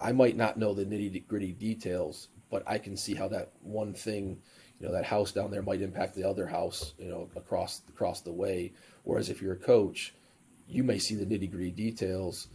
I 0.00 0.12
might 0.12 0.36
not 0.36 0.56
know 0.56 0.72
the 0.72 0.84
nitty 0.84 1.26
gritty 1.26 1.52
details, 1.52 2.28
but 2.48 2.62
I 2.64 2.78
can 2.78 2.96
see 2.96 3.14
how 3.14 3.26
that 3.28 3.50
one 3.62 3.92
thing, 3.92 4.40
you 4.78 4.86
know, 4.86 4.92
that 4.92 5.04
house 5.04 5.32
down 5.32 5.50
there 5.50 5.62
might 5.62 5.82
impact 5.82 6.14
the 6.14 6.22
other 6.22 6.46
house, 6.46 6.94
you 6.96 7.08
know, 7.08 7.28
across 7.34 7.82
across 7.88 8.20
the 8.20 8.32
way. 8.32 8.72
Whereas 9.02 9.28
if 9.30 9.42
you're 9.42 9.54
a 9.54 9.56
coach, 9.56 10.14
you 10.68 10.84
may 10.84 11.00
see 11.00 11.16
the 11.16 11.26
nitty 11.26 11.50
gritty 11.50 11.72
details, 11.72 12.46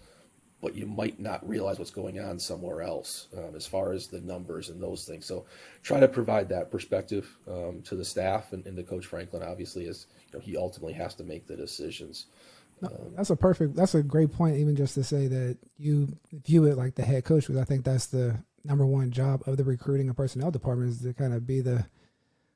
but 0.64 0.76
you 0.76 0.88
might 0.88 1.20
not 1.20 1.48
realize 1.48 1.78
what's 1.78 1.92
going 1.92 2.22
on 2.22 2.40
somewhere 2.40 2.82
else 2.82 3.28
um, 3.38 3.54
as 3.54 3.68
far 3.68 3.92
as 3.92 4.08
the 4.08 4.22
numbers 4.22 4.70
and 4.70 4.82
those 4.82 5.04
things. 5.04 5.26
So 5.26 5.46
try 5.84 6.00
to 6.00 6.08
provide 6.08 6.48
that 6.50 6.72
perspective 6.72 7.38
um, 7.50 7.82
to 7.84 7.96
the 7.96 8.06
staff 8.06 8.54
and, 8.54 8.66
and 8.66 8.78
to 8.78 8.84
Coach 8.84 9.06
Franklin. 9.06 9.44
Obviously, 9.44 9.88
as 9.88 10.08
you 10.32 10.40
know, 10.40 10.44
he 10.44 10.56
ultimately 10.56 10.94
has 10.94 11.16
to 11.16 11.26
make 11.26 11.48
the 11.48 11.58
decisions. 11.58 12.28
No, 12.82 13.12
that's 13.16 13.30
a 13.30 13.36
perfect. 13.36 13.76
That's 13.76 13.94
a 13.94 14.02
great 14.02 14.32
point. 14.32 14.56
Even 14.56 14.76
just 14.76 14.96
to 14.96 15.04
say 15.04 15.28
that 15.28 15.58
you 15.78 16.18
view 16.32 16.64
it 16.66 16.78
like 16.78 16.96
the 16.96 17.04
head 17.04 17.26
coach, 17.26 17.48
because 17.48 17.62
I 17.62 17.66
think 17.66 17.84
that's 17.84 18.08
the 18.08 18.38
number 18.64 18.86
one 18.86 19.12
job 19.12 19.44
of 19.46 19.58
the 19.58 19.66
recruiting 19.66 20.08
and 20.08 20.16
personnel 20.16 20.50
department 20.50 20.92
is 20.92 21.02
to 21.02 21.14
kind 21.14 21.34
of 21.34 21.46
be 21.46 21.60
the 21.60 21.86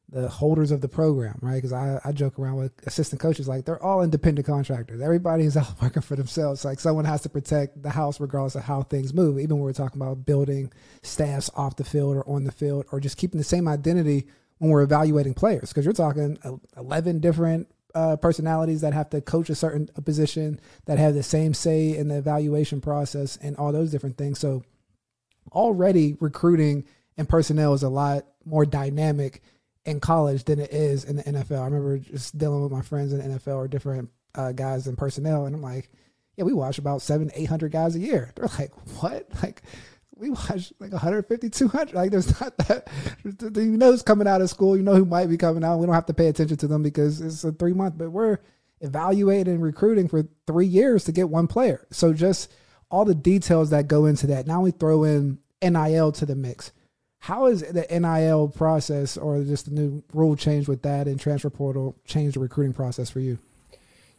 the 0.09 0.29
holders 0.29 0.71
of 0.71 0.79
the 0.79 0.87
program, 0.87 1.37
right? 1.41 1.55
Because 1.55 1.73
I, 1.73 1.99
I 2.05 2.13
joke 2.13 2.39
around 2.39 2.55
with 2.55 2.71
assistant 2.87 3.21
coaches 3.21 3.47
like 3.47 3.65
they're 3.65 3.81
all 3.83 4.01
independent 4.01 4.47
contractors. 4.47 5.01
Everybody's 5.01 5.57
out 5.57 5.81
working 5.81 6.01
for 6.01 6.15
themselves. 6.15 6.63
Like 6.63 6.79
someone 6.79 7.05
has 7.05 7.21
to 7.23 7.29
protect 7.29 7.81
the 7.81 7.89
house 7.89 8.19
regardless 8.19 8.55
of 8.55 8.63
how 8.63 8.83
things 8.83 9.13
move. 9.13 9.37
Even 9.37 9.57
when 9.57 9.65
we're 9.65 9.73
talking 9.73 10.01
about 10.01 10.25
building 10.25 10.71
staffs 11.01 11.49
off 11.55 11.75
the 11.75 11.83
field 11.83 12.15
or 12.15 12.27
on 12.29 12.45
the 12.45 12.51
field, 12.51 12.85
or 12.91 12.99
just 12.99 13.17
keeping 13.17 13.37
the 13.37 13.43
same 13.43 13.67
identity 13.67 14.27
when 14.59 14.71
we're 14.71 14.83
evaluating 14.83 15.33
players. 15.33 15.69
Because 15.69 15.83
you're 15.83 15.93
talking 15.93 16.37
eleven 16.77 17.19
different 17.19 17.67
uh, 17.93 18.15
personalities 18.15 18.81
that 18.81 18.93
have 18.93 19.09
to 19.09 19.19
coach 19.19 19.49
a 19.49 19.55
certain 19.55 19.87
position 20.05 20.59
that 20.85 20.99
have 20.99 21.15
the 21.15 21.23
same 21.23 21.53
say 21.53 21.97
in 21.97 22.07
the 22.07 22.17
evaluation 22.17 22.79
process 22.79 23.37
and 23.37 23.57
all 23.57 23.71
those 23.71 23.91
different 23.91 24.17
things. 24.17 24.39
So 24.39 24.63
already 25.51 26.15
recruiting 26.19 26.85
and 27.17 27.27
personnel 27.27 27.73
is 27.73 27.83
a 27.83 27.89
lot 27.89 28.25
more 28.45 28.65
dynamic 28.65 29.41
in 29.88 30.02
college 30.02 30.43
than 30.43 30.60
it 30.60 30.71
is 30.71 31.06
in 31.06 31.15
the 31.15 31.23
NFL. 31.23 31.62
I 31.62 31.65
remember 31.65 31.97
just 31.97 32.38
dealing 32.38 32.62
with 32.62 32.71
my 32.71 32.82
friends 32.82 33.13
in 33.13 33.19
the 33.19 33.39
NFL 33.39 33.56
or 33.56 33.67
different 33.67 34.10
uh, 34.36 34.52
guys 34.52 34.86
in 34.86 34.95
personnel, 34.95 35.45
and 35.45 35.56
I'm 35.56 35.62
like, 35.62 35.89
yeah, 36.36 36.43
we 36.43 36.54
watch 36.54 36.78
about 36.78 37.02
seven, 37.02 37.32
800 37.34 37.71
guys 37.71 37.95
a 37.95 38.00
year. 38.00 38.32
They're 38.36 38.50
like, 38.60 38.71
what? 39.02 39.28
Like, 39.41 39.63
we 40.19 40.32
watch 40.32 40.73
like 40.80 40.91
150, 40.91 41.50
200. 41.50 41.93
Like, 41.93 42.10
there's 42.12 42.39
not 42.41 42.58
that. 42.67 42.88
You 43.23 43.78
know 43.78 43.91
who's 43.91 44.02
coming 44.02 44.28
out 44.28 44.41
of 44.41 44.50
school. 44.50 44.76
You 44.76 44.82
know 44.82 44.95
who 44.95 45.06
might 45.06 45.28
be 45.28 45.38
coming 45.38 45.63
out. 45.63 45.78
We 45.78 45.86
don't 45.86 45.95
have 45.95 46.08
to 46.08 46.13
pay 46.13 46.28
attention 46.28 46.58
to 46.58 46.67
them 46.67 46.82
because 46.82 47.21
it's 47.21 47.43
a 47.43 47.52
three 47.52 47.73
month, 47.73 47.97
but 47.97 48.10
we're 48.10 48.39
evaluating 48.82 49.54
and 49.54 49.63
recruiting 49.63 50.08
for 50.08 50.28
three 50.47 50.65
years 50.65 51.04
to 51.06 51.12
get 51.12 51.30
one 51.30 51.47
player. 51.47 51.86
So 51.91 52.13
just 52.13 52.52
all 52.89 53.06
the 53.06 53.15
details 53.15 53.69
that 53.69 53.88
go 53.88 54.06
into 54.06 54.28
that. 54.28 54.47
Now 54.47 54.62
we 54.62 54.71
throw 54.71 55.04
in 55.04 55.38
NIL 55.62 56.12
to 56.13 56.26
the 56.26 56.36
mix. 56.36 56.71
How 57.19 57.47
is 57.47 57.62
the 57.62 57.86
NIL 57.89 58.49
process 58.49 59.17
or 59.17 59.43
just 59.43 59.65
the 59.65 59.71
new 59.71 60.03
rule 60.13 60.36
change 60.36 60.67
with 60.67 60.84
that 60.84 61.08
and 61.08 61.19
transfer 61.19 61.49
portal 61.49 61.95
change 62.06 62.36
the 62.36 62.39
recruiting 62.39 62.73
process 62.73 63.10
for 63.10 63.19
you? 63.19 63.39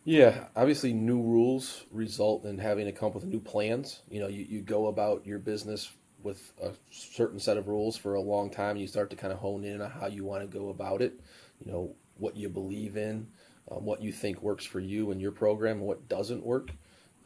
Yeah, 0.04 0.46
obviously, 0.56 0.92
new 0.92 1.20
rules 1.20 1.84
result 1.90 2.44
in 2.44 2.58
having 2.58 2.86
to 2.86 2.92
come 2.92 3.08
up 3.08 3.14
with 3.14 3.24
new 3.24 3.40
plans. 3.40 4.00
You 4.10 4.20
know, 4.20 4.28
you, 4.28 4.46
you 4.48 4.62
go 4.62 4.86
about 4.86 5.26
your 5.26 5.38
business 5.38 5.90
with 6.22 6.52
a 6.62 6.72
certain 6.90 7.38
set 7.38 7.56
of 7.56 7.68
rules 7.68 7.96
for 7.96 8.14
a 8.14 8.20
long 8.20 8.50
time. 8.50 8.72
And 8.72 8.80
you 8.80 8.86
start 8.86 9.10
to 9.10 9.16
kind 9.16 9.32
of 9.32 9.38
hone 9.38 9.64
in 9.64 9.80
on 9.80 9.90
how 9.90 10.06
you 10.06 10.24
want 10.24 10.42
to 10.42 10.58
go 10.58 10.70
about 10.70 11.02
it. 11.02 11.20
You 11.64 11.70
know, 11.70 11.94
what 12.16 12.36
you 12.36 12.48
believe 12.48 12.96
in, 12.96 13.28
um, 13.70 13.84
what 13.84 14.02
you 14.02 14.12
think 14.12 14.42
works 14.42 14.64
for 14.64 14.80
you 14.80 15.10
and 15.10 15.20
your 15.20 15.32
program, 15.32 15.78
and 15.78 15.86
what 15.86 16.08
doesn't 16.08 16.44
work. 16.44 16.72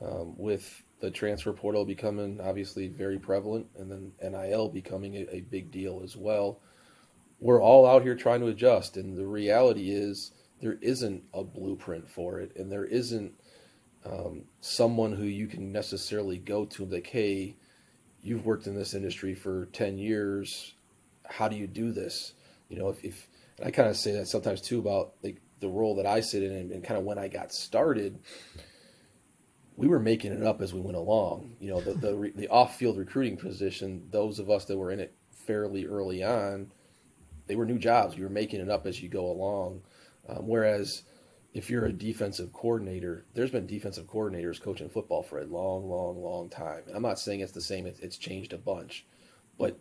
Um, 0.01 0.35
with 0.37 0.83
the 1.03 1.11
transfer 1.11 1.53
portal 1.53 1.85
becoming 1.85 2.41
obviously 2.41 2.87
very 2.87 3.19
prevalent, 3.19 3.67
and 3.77 3.91
then 3.91 4.13
NIL 4.23 4.69
becoming 4.69 5.17
a, 5.17 5.27
a 5.35 5.41
big 5.41 5.73
deal 5.73 6.01
as 6.03 6.17
well. 6.17 6.61
We're 7.41 7.61
all 7.61 7.85
out 7.85 8.03
here 8.03 8.15
trying 8.15 8.39
to 8.41 8.47
adjust, 8.47 8.97
and 8.97 9.19
the 9.19 9.27
reality 9.27 9.91
is 9.91 10.31
there 10.61 10.79
isn't 10.81 11.25
a 11.35 11.43
blueprint 11.43 12.09
for 12.09 12.39
it, 12.39 12.53
and 12.55 12.71
there 12.71 12.85
isn't 12.85 13.35
um, 14.07 14.45
someone 14.61 15.11
who 15.11 15.25
you 15.25 15.49
can 15.49 15.73
necessarily 15.73 16.39
go 16.39 16.65
to 16.67 16.85
like, 16.85 17.09
hey, 17.09 17.57
you've 18.23 18.47
worked 18.47 18.69
in 18.69 18.77
this 18.77 18.95
industry 18.95 19.35
for 19.35 19.67
10 19.73 19.99
years. 19.99 20.75
How 21.29 21.49
do 21.49 21.57
you 21.57 21.67
do 21.67 21.91
this? 21.91 22.35
You 22.69 22.79
know, 22.79 22.91
if, 22.91 23.03
if 23.03 23.29
I 23.65 23.73
kind 23.73 23.89
of 23.89 23.97
say 23.97 24.13
that 24.13 24.29
sometimes 24.29 24.61
too 24.61 24.79
about 24.79 25.15
like 25.25 25.41
the 25.59 25.69
role 25.69 25.97
that 25.97 26.07
I 26.07 26.21
sit 26.21 26.45
in 26.45 26.53
and, 26.53 26.71
and 26.71 26.85
kind 26.85 26.97
of 26.97 27.05
when 27.05 27.19
I 27.19 27.27
got 27.27 27.53
started, 27.53 28.21
we 29.77 29.89
were 29.89 29.99
making 29.99 30.33
it 30.33 30.43
up 30.43 30.61
as 30.61 30.73
we 30.73 30.81
went 30.81 30.97
along. 30.97 31.57
You 31.61 31.71
know, 31.71 31.81
the 31.81 31.95
the, 31.95 32.33
the 32.35 32.49
off 32.49 32.77
field 32.77 32.99
recruiting 32.99 33.37
position, 33.37 34.09
those 34.11 34.39
of 34.39 34.51
us 34.51 34.65
that 34.67 34.77
were 34.77 34.91
in 34.91 35.01
it 35.01 35.15
fairly 35.47 35.87
early 35.87 36.23
on, 36.23 36.73
they 37.47 37.57
were 37.57 37.67
new 37.67 37.79
jobs. 37.79 38.17
You 38.17 38.25
were 38.25 38.31
making 38.31 38.61
it 38.61 38.71
up 38.71 38.87
as 38.87 39.03
you 39.03 39.09
go 39.09 39.27
along. 39.27 39.83
Um, 40.29 40.47
whereas 40.47 41.03
if 41.53 41.69
you're 41.69 41.85
a 41.85 41.93
defensive 41.93 42.53
coordinator, 42.53 43.27
there's 43.35 43.51
been 43.51 43.67
defensive 43.67 44.07
coordinators 44.07 44.61
coaching 44.61 44.89
football 44.89 45.23
for 45.23 45.41
a 45.41 45.45
long, 45.45 45.89
long, 45.89 46.23
long 46.23 46.49
time. 46.49 46.83
And 46.87 46.97
I'm 46.97 47.03
not 47.03 47.19
saying 47.19 47.41
it's 47.41 47.53
the 47.53 47.61
same; 47.61 47.87
it's 47.87 48.17
changed 48.17 48.53
a 48.53 48.59
bunch, 48.59 49.05
but 49.59 49.79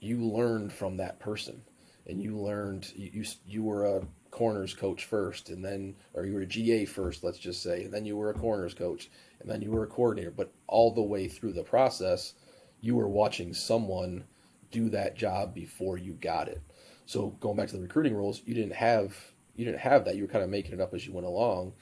you 0.00 0.20
learned 0.20 0.72
from 0.72 0.96
that 0.96 1.20
person, 1.20 1.62
and 2.06 2.20
you 2.20 2.36
learned 2.36 2.92
you 2.96 3.10
you, 3.12 3.24
you 3.46 3.62
were 3.62 3.84
a 3.84 4.06
corners 4.34 4.74
coach 4.74 5.04
first, 5.04 5.48
and 5.48 5.64
then, 5.64 5.94
or 6.12 6.26
you 6.26 6.34
were 6.34 6.40
a 6.40 6.46
GA 6.46 6.84
first, 6.86 7.22
let's 7.22 7.38
just 7.38 7.62
say, 7.62 7.84
and 7.84 7.94
then 7.94 8.04
you 8.04 8.16
were 8.16 8.30
a 8.30 8.34
corners 8.34 8.74
coach, 8.74 9.08
and 9.40 9.48
then 9.48 9.62
you 9.62 9.70
were 9.70 9.84
a 9.84 9.86
coordinator. 9.86 10.32
But 10.32 10.52
all 10.66 10.92
the 10.92 11.02
way 11.02 11.28
through 11.28 11.52
the 11.52 11.62
process, 11.62 12.34
you 12.80 12.96
were 12.96 13.08
watching 13.08 13.54
someone 13.54 14.24
do 14.72 14.88
that 14.88 15.16
job 15.16 15.54
before 15.54 15.98
you 15.98 16.14
got 16.14 16.48
it. 16.48 16.60
So 17.06 17.28
going 17.38 17.56
back 17.56 17.68
to 17.68 17.76
the 17.76 17.82
recruiting 17.82 18.12
rules, 18.12 18.42
you 18.44 18.54
didn't 18.54 18.74
have 18.74 19.16
you 19.54 19.64
didn't 19.64 19.80
have 19.80 20.04
that. 20.04 20.16
You 20.16 20.22
were 20.22 20.28
kind 20.28 20.42
of 20.42 20.50
making 20.50 20.72
it 20.72 20.80
up 20.80 20.92
as 20.94 21.06
you 21.06 21.12
went 21.12 21.28
along. 21.28 21.72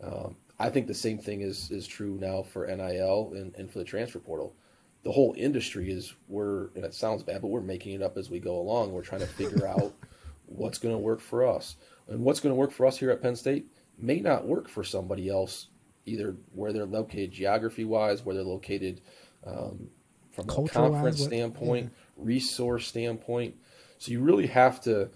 Um, 0.00 0.36
I 0.60 0.70
think 0.70 0.86
the 0.86 0.94
same 0.94 1.18
thing 1.18 1.40
is 1.40 1.68
is 1.72 1.84
true 1.84 2.16
now 2.20 2.42
for 2.42 2.64
NIL 2.64 3.32
and, 3.34 3.52
and 3.56 3.68
for 3.68 3.80
the 3.80 3.84
transfer 3.84 4.20
portal. 4.20 4.54
The 5.02 5.10
whole 5.10 5.34
industry 5.36 5.90
is 5.90 6.14
we're 6.28 6.68
and 6.76 6.84
it 6.84 6.94
sounds 6.94 7.24
bad, 7.24 7.42
but 7.42 7.48
we're 7.48 7.60
making 7.60 7.94
it 7.94 8.02
up 8.02 8.16
as 8.16 8.30
we 8.30 8.38
go 8.38 8.60
along. 8.60 8.92
We're 8.92 9.02
trying 9.02 9.22
to 9.22 9.26
figure 9.26 9.66
out 9.76 9.92
what's 10.48 10.78
going 10.78 10.94
to 10.94 10.98
work 10.98 11.20
for 11.20 11.46
us. 11.46 11.76
And 12.08 12.20
what's 12.20 12.40
going 12.40 12.52
to 12.54 12.58
work 12.58 12.72
for 12.72 12.86
us 12.86 12.98
here 12.98 13.10
at 13.10 13.22
Penn 13.22 13.36
State 13.36 13.66
may 13.98 14.20
not 14.20 14.46
work 14.46 14.68
for 14.68 14.82
somebody 14.82 15.28
else, 15.28 15.68
either 16.06 16.36
where 16.52 16.72
they're 16.72 16.86
located 16.86 17.32
geography 17.32 17.84
wise, 17.84 18.24
where 18.24 18.34
they're 18.34 18.44
located 18.44 19.00
um, 19.46 19.88
from 20.32 20.46
Cultural 20.46 20.86
a 20.86 20.90
conference 20.90 21.22
standpoint, 21.22 21.86
yeah. 21.86 21.98
resource 22.16 22.86
standpoint. 22.86 23.56
So 23.98 24.12
you 24.12 24.20
really 24.20 24.46
have 24.46 24.80
to, 24.82 25.10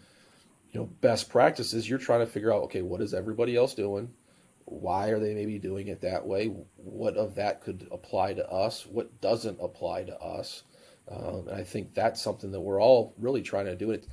you 0.70 0.80
know, 0.80 0.86
best 1.00 1.30
practices, 1.30 1.88
you're 1.88 1.98
trying 1.98 2.20
to 2.20 2.26
figure 2.26 2.52
out, 2.52 2.62
okay, 2.64 2.82
what 2.82 3.00
is 3.00 3.14
everybody 3.14 3.56
else 3.56 3.74
doing? 3.74 4.10
Why 4.64 5.08
are 5.08 5.18
they 5.18 5.34
maybe 5.34 5.58
doing 5.58 5.88
it 5.88 6.00
that 6.02 6.26
way? 6.26 6.46
What 6.76 7.16
of 7.16 7.34
that 7.36 7.62
could 7.62 7.88
apply 7.92 8.34
to 8.34 8.48
us? 8.48 8.86
What 8.86 9.20
doesn't 9.20 9.58
apply 9.60 10.04
to 10.04 10.18
us? 10.18 10.62
Um, 11.10 11.48
and 11.48 11.56
I 11.56 11.62
think 11.64 11.94
that's 11.94 12.22
something 12.22 12.52
that 12.52 12.60
we're 12.60 12.80
all 12.80 13.14
really 13.18 13.42
trying 13.42 13.66
to 13.66 13.76
do. 13.76 13.90
It 13.90 14.06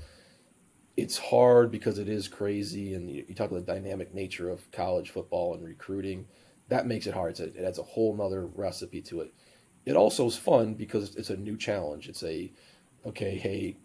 it's 1.01 1.17
hard 1.17 1.71
because 1.71 1.97
it 1.97 2.09
is 2.09 2.27
crazy, 2.27 2.93
and 2.93 3.09
you, 3.09 3.25
you, 3.27 3.35
talk 3.35 3.51
about 3.51 3.65
the 3.65 3.73
dynamic 3.73 4.13
nature 4.13 4.49
of 4.49 4.69
college 4.71 5.09
football 5.09 5.53
and 5.53 5.63
recruiting. 5.63 6.27
That 6.67 6.87
makes 6.87 7.07
it 7.07 7.13
hard. 7.13 7.39
it 7.39 7.55
adds 7.57 7.79
a 7.79 7.83
whole 7.83 8.15
nother 8.15 8.45
recipe 8.45 9.01
to 9.03 9.21
it. 9.21 9.33
It 9.85 9.95
also 9.95 10.27
is 10.27 10.35
fun 10.35 10.75
because 10.75 11.15
it's 11.15 11.29
a 11.29 11.37
new 11.37 11.57
challenge. 11.57 12.07
It's 12.09 12.23
a 12.23 12.51
okay, 13.05 13.37
hey, 13.37 13.77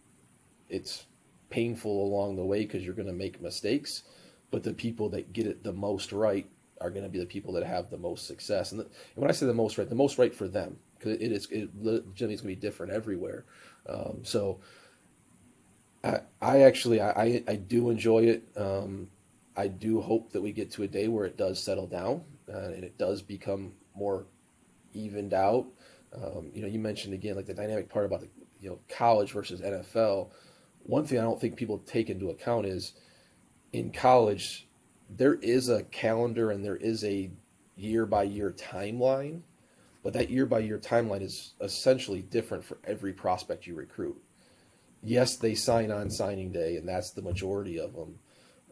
it's 0.68 1.05
painful 1.50 2.05
along 2.05 2.37
the 2.37 2.44
way 2.44 2.61
because 2.64 2.85
you're 2.85 2.94
going 2.94 3.09
to 3.09 3.14
make 3.14 3.40
mistakes, 3.40 4.03
but 4.50 4.62
the 4.62 4.74
people 4.74 5.09
that 5.11 5.33
get 5.33 5.46
it 5.46 5.62
the 5.62 5.72
most 5.72 6.12
right 6.12 6.48
are 6.81 6.90
going 6.90 7.05
to 7.05 7.09
be 7.09 7.20
the 7.20 7.27
people 7.27 7.53
that 7.53 7.64
have 7.64 7.90
the 7.90 7.96
most 7.96 8.27
success. 8.27 8.72
And, 8.72 8.81
the, 8.81 8.85
and 8.85 9.22
when 9.22 9.31
I 9.31 9.33
say 9.33 9.46
the 9.46 9.55
most 9.55 9.79
right, 9.79 9.88
the 9.88 9.94
most 9.94 10.18
right 10.18 10.35
for 10.35 10.48
them 10.48 10.77
because 10.98 11.20
it 11.20 11.33
is 11.33 11.48
it 11.50 11.83
going 11.83 12.37
to 12.37 12.44
be 12.44 12.57
different 12.57 12.92
everywhere. 12.92 13.44
Um, 13.88 14.20
so 14.22 14.61
I, 16.40 16.60
actually 16.62 17.00
I, 17.00 17.42
I 17.48 17.56
do 17.56 17.90
enjoy 17.90 18.24
it. 18.24 18.44
Um, 18.56 19.08
I 19.56 19.68
do 19.68 20.00
hope 20.00 20.32
that 20.32 20.42
we 20.42 20.52
get 20.52 20.70
to 20.72 20.82
a 20.82 20.88
day 20.88 21.08
where 21.08 21.24
it 21.24 21.36
does 21.36 21.62
settle 21.62 21.86
down 21.86 22.22
uh, 22.52 22.58
and 22.58 22.84
it 22.84 22.98
does 22.98 23.22
become 23.22 23.72
more 23.94 24.26
evened 24.92 25.32
out. 25.32 25.66
Um, 26.14 26.50
you 26.52 26.62
know, 26.62 26.68
you 26.68 26.78
mentioned 26.78 27.14
again 27.14 27.36
like 27.36 27.46
the 27.46 27.54
dynamic 27.54 27.88
part 27.88 28.04
about 28.04 28.20
the 28.20 28.28
you 28.60 28.70
know 28.70 28.78
college 28.88 29.32
versus 29.32 29.60
NFL. 29.60 30.30
One 30.84 31.06
thing 31.06 31.18
I 31.18 31.22
don't 31.22 31.40
think 31.40 31.56
people 31.56 31.78
take 31.78 32.10
into 32.10 32.30
account 32.30 32.66
is 32.66 32.92
in 33.72 33.90
college 33.90 34.68
there 35.10 35.34
is 35.34 35.68
a 35.68 35.82
calendar 35.84 36.50
and 36.50 36.64
there 36.64 36.76
is 36.76 37.04
a 37.04 37.30
year 37.76 38.06
by 38.06 38.22
year 38.22 38.52
timeline, 38.52 39.42
but 40.02 40.12
that 40.12 40.30
year 40.30 40.46
by 40.46 40.60
year 40.60 40.78
timeline 40.78 41.22
is 41.22 41.54
essentially 41.60 42.22
different 42.22 42.64
for 42.64 42.78
every 42.84 43.12
prospect 43.12 43.66
you 43.66 43.74
recruit 43.74 44.16
yes, 45.04 45.36
they 45.36 45.54
sign 45.54 45.90
on 45.90 46.10
signing 46.10 46.52
day, 46.52 46.76
and 46.76 46.88
that's 46.88 47.10
the 47.10 47.22
majority 47.22 47.78
of 47.78 47.94
them. 47.94 48.18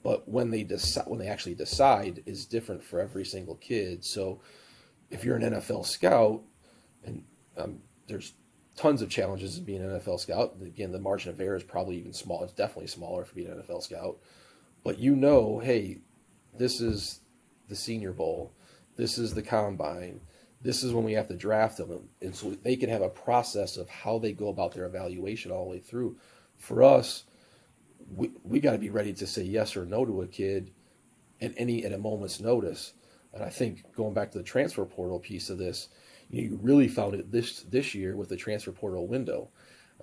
But 0.02 0.28
when 0.28 0.50
they 0.50 0.64
decide, 0.64 1.06
when 1.06 1.18
they 1.18 1.28
actually 1.28 1.54
decide, 1.54 2.22
is 2.26 2.46
different 2.46 2.82
for 2.82 3.00
every 3.00 3.24
single 3.24 3.54
kid. 3.56 4.04
So, 4.04 4.40
if 5.10 5.24
you're 5.24 5.36
an 5.36 5.42
NFL 5.42 5.86
scout, 5.86 6.42
and 7.04 7.24
um, 7.56 7.78
there's 8.08 8.32
tons 8.76 9.02
of 9.02 9.10
challenges 9.10 9.58
in 9.58 9.64
being 9.64 9.82
an 9.82 10.00
NFL 10.00 10.20
scout. 10.20 10.56
Again, 10.60 10.92
the 10.92 10.98
margin 10.98 11.30
of 11.30 11.40
error 11.40 11.56
is 11.56 11.62
probably 11.62 11.98
even 11.98 12.12
small. 12.12 12.42
It's 12.42 12.52
definitely 12.52 12.88
smaller 12.88 13.24
for 13.24 13.34
being 13.34 13.50
an 13.50 13.62
NFL 13.62 13.82
scout. 13.82 14.18
But 14.82 14.98
you 14.98 15.14
know, 15.14 15.60
hey, 15.60 15.98
this 16.56 16.80
is 16.80 17.20
the 17.68 17.76
Senior 17.76 18.12
Bowl. 18.12 18.52
This 18.96 19.18
is 19.18 19.34
the 19.34 19.42
combine. 19.42 20.20
This 20.62 20.84
is 20.84 20.92
when 20.92 21.04
we 21.04 21.14
have 21.14 21.28
to 21.28 21.36
draft 21.36 21.78
them, 21.78 22.08
and 22.20 22.34
so 22.34 22.50
they 22.62 22.76
can 22.76 22.88
have 22.88 23.02
a 23.02 23.08
process 23.08 23.76
of 23.76 23.88
how 23.88 24.18
they 24.18 24.32
go 24.32 24.48
about 24.48 24.72
their 24.72 24.84
evaluation 24.84 25.50
all 25.50 25.64
the 25.64 25.70
way 25.70 25.78
through. 25.80 26.16
For 26.56 26.82
us, 26.82 27.24
we 28.14 28.30
we 28.44 28.60
got 28.60 28.72
to 28.72 28.78
be 28.78 28.90
ready 28.90 29.12
to 29.14 29.26
say 29.26 29.42
yes 29.42 29.76
or 29.76 29.84
no 29.84 30.04
to 30.04 30.22
a 30.22 30.26
kid 30.26 30.70
at 31.40 31.52
any 31.56 31.84
at 31.84 31.92
a 31.92 31.98
moment's 31.98 32.40
notice. 32.40 32.94
And 33.34 33.42
I 33.42 33.48
think 33.48 33.92
going 33.94 34.14
back 34.14 34.30
to 34.32 34.38
the 34.38 34.44
transfer 34.44 34.84
portal 34.84 35.18
piece 35.18 35.50
of 35.50 35.58
this, 35.58 35.88
you 36.30 36.58
really 36.62 36.88
found 36.88 37.14
it 37.14 37.32
this 37.32 37.62
this 37.62 37.94
year 37.94 38.16
with 38.16 38.28
the 38.28 38.36
transfer 38.36 38.72
portal 38.72 39.06
window. 39.08 39.48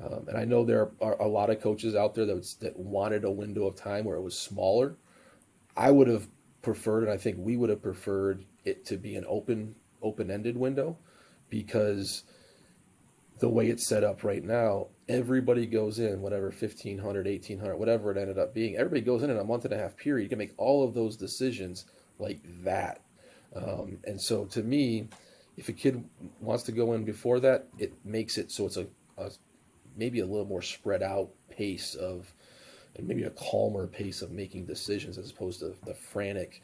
Um, 0.02 0.28
and 0.28 0.38
I 0.38 0.46
know 0.46 0.64
there 0.64 0.92
are 1.02 1.22
a 1.22 1.28
lot 1.28 1.50
of 1.50 1.62
coaches 1.62 1.94
out 1.96 2.16
there 2.16 2.26
that, 2.26 2.36
was, 2.36 2.54
that 2.56 2.78
wanted 2.78 3.26
a 3.26 3.32
window 3.32 3.66
of 3.66 3.76
time 3.76 4.06
where 4.06 4.16
it 4.16 4.22
was 4.22 4.38
smaller. 4.38 4.96
I 5.76 5.92
would 5.92 6.08
have 6.08 6.28
preferred, 6.62 7.04
and 7.04 7.12
I 7.12 7.18
think 7.18 7.38
we 7.40 7.58
would 7.58 7.70
have 7.70 7.82
preferred 7.82 8.46
it 8.64 8.86
to 8.86 8.98
be 8.98 9.16
an 9.16 9.26
open 9.28 9.76
open 10.02 10.32
ended 10.32 10.58
window, 10.58 10.98
because 11.50 12.24
the 13.40 13.50
way 13.50 13.68
it's 13.68 13.88
set 13.88 14.04
up 14.04 14.24
right 14.24 14.44
now, 14.44 14.88
everybody 15.08 15.66
goes 15.66 16.00
in 16.00 16.22
whatever 16.22 16.48
1500, 16.48 17.26
1800, 17.26 17.76
whatever 17.78 18.12
it 18.12 18.18
ended 18.18 18.38
up 18.38 18.54
being. 18.54 18.76
Everybody 18.76 19.02
goes 19.02 19.24
in 19.24 19.30
in 19.30 19.38
a 19.38 19.44
month 19.44 19.66
and 19.66 19.74
a 19.74 19.78
half 19.78 19.96
period. 19.96 20.24
You 20.24 20.30
can 20.30 20.38
make 20.38 20.54
all 20.58 20.84
of 20.84 20.94
those 20.94 21.16
decisions 21.16 21.86
like 22.20 22.42
that. 22.64 23.02
Um, 23.56 23.98
and 24.06 24.20
so 24.20 24.46
to 24.46 24.62
me, 24.62 25.08
if 25.58 25.70
a 25.70 25.74
kid 25.74 26.04
wants 26.40 26.64
to 26.64 26.72
go 26.72 26.94
in 26.94 27.04
before 27.04 27.40
that, 27.42 27.68
it 27.78 27.94
makes 28.06 28.38
it 28.38 28.52
so 28.52 28.66
it's 28.66 28.78
a, 28.78 28.88
a 29.18 29.32
maybe 29.98 30.20
a 30.20 30.26
little 30.26 30.46
more 30.46 30.62
spread 30.62 31.04
out 31.04 31.30
pace 31.50 31.96
of, 31.96 32.32
and 32.96 33.08
maybe 33.08 33.24
a 33.24 33.32
calmer 33.32 33.88
pace 33.88 34.22
of 34.22 34.32
making 34.32 34.66
decisions 34.66 35.18
as 35.18 35.32
opposed 35.32 35.60
to 35.60 35.76
the 35.86 35.94
frantic. 35.94 36.62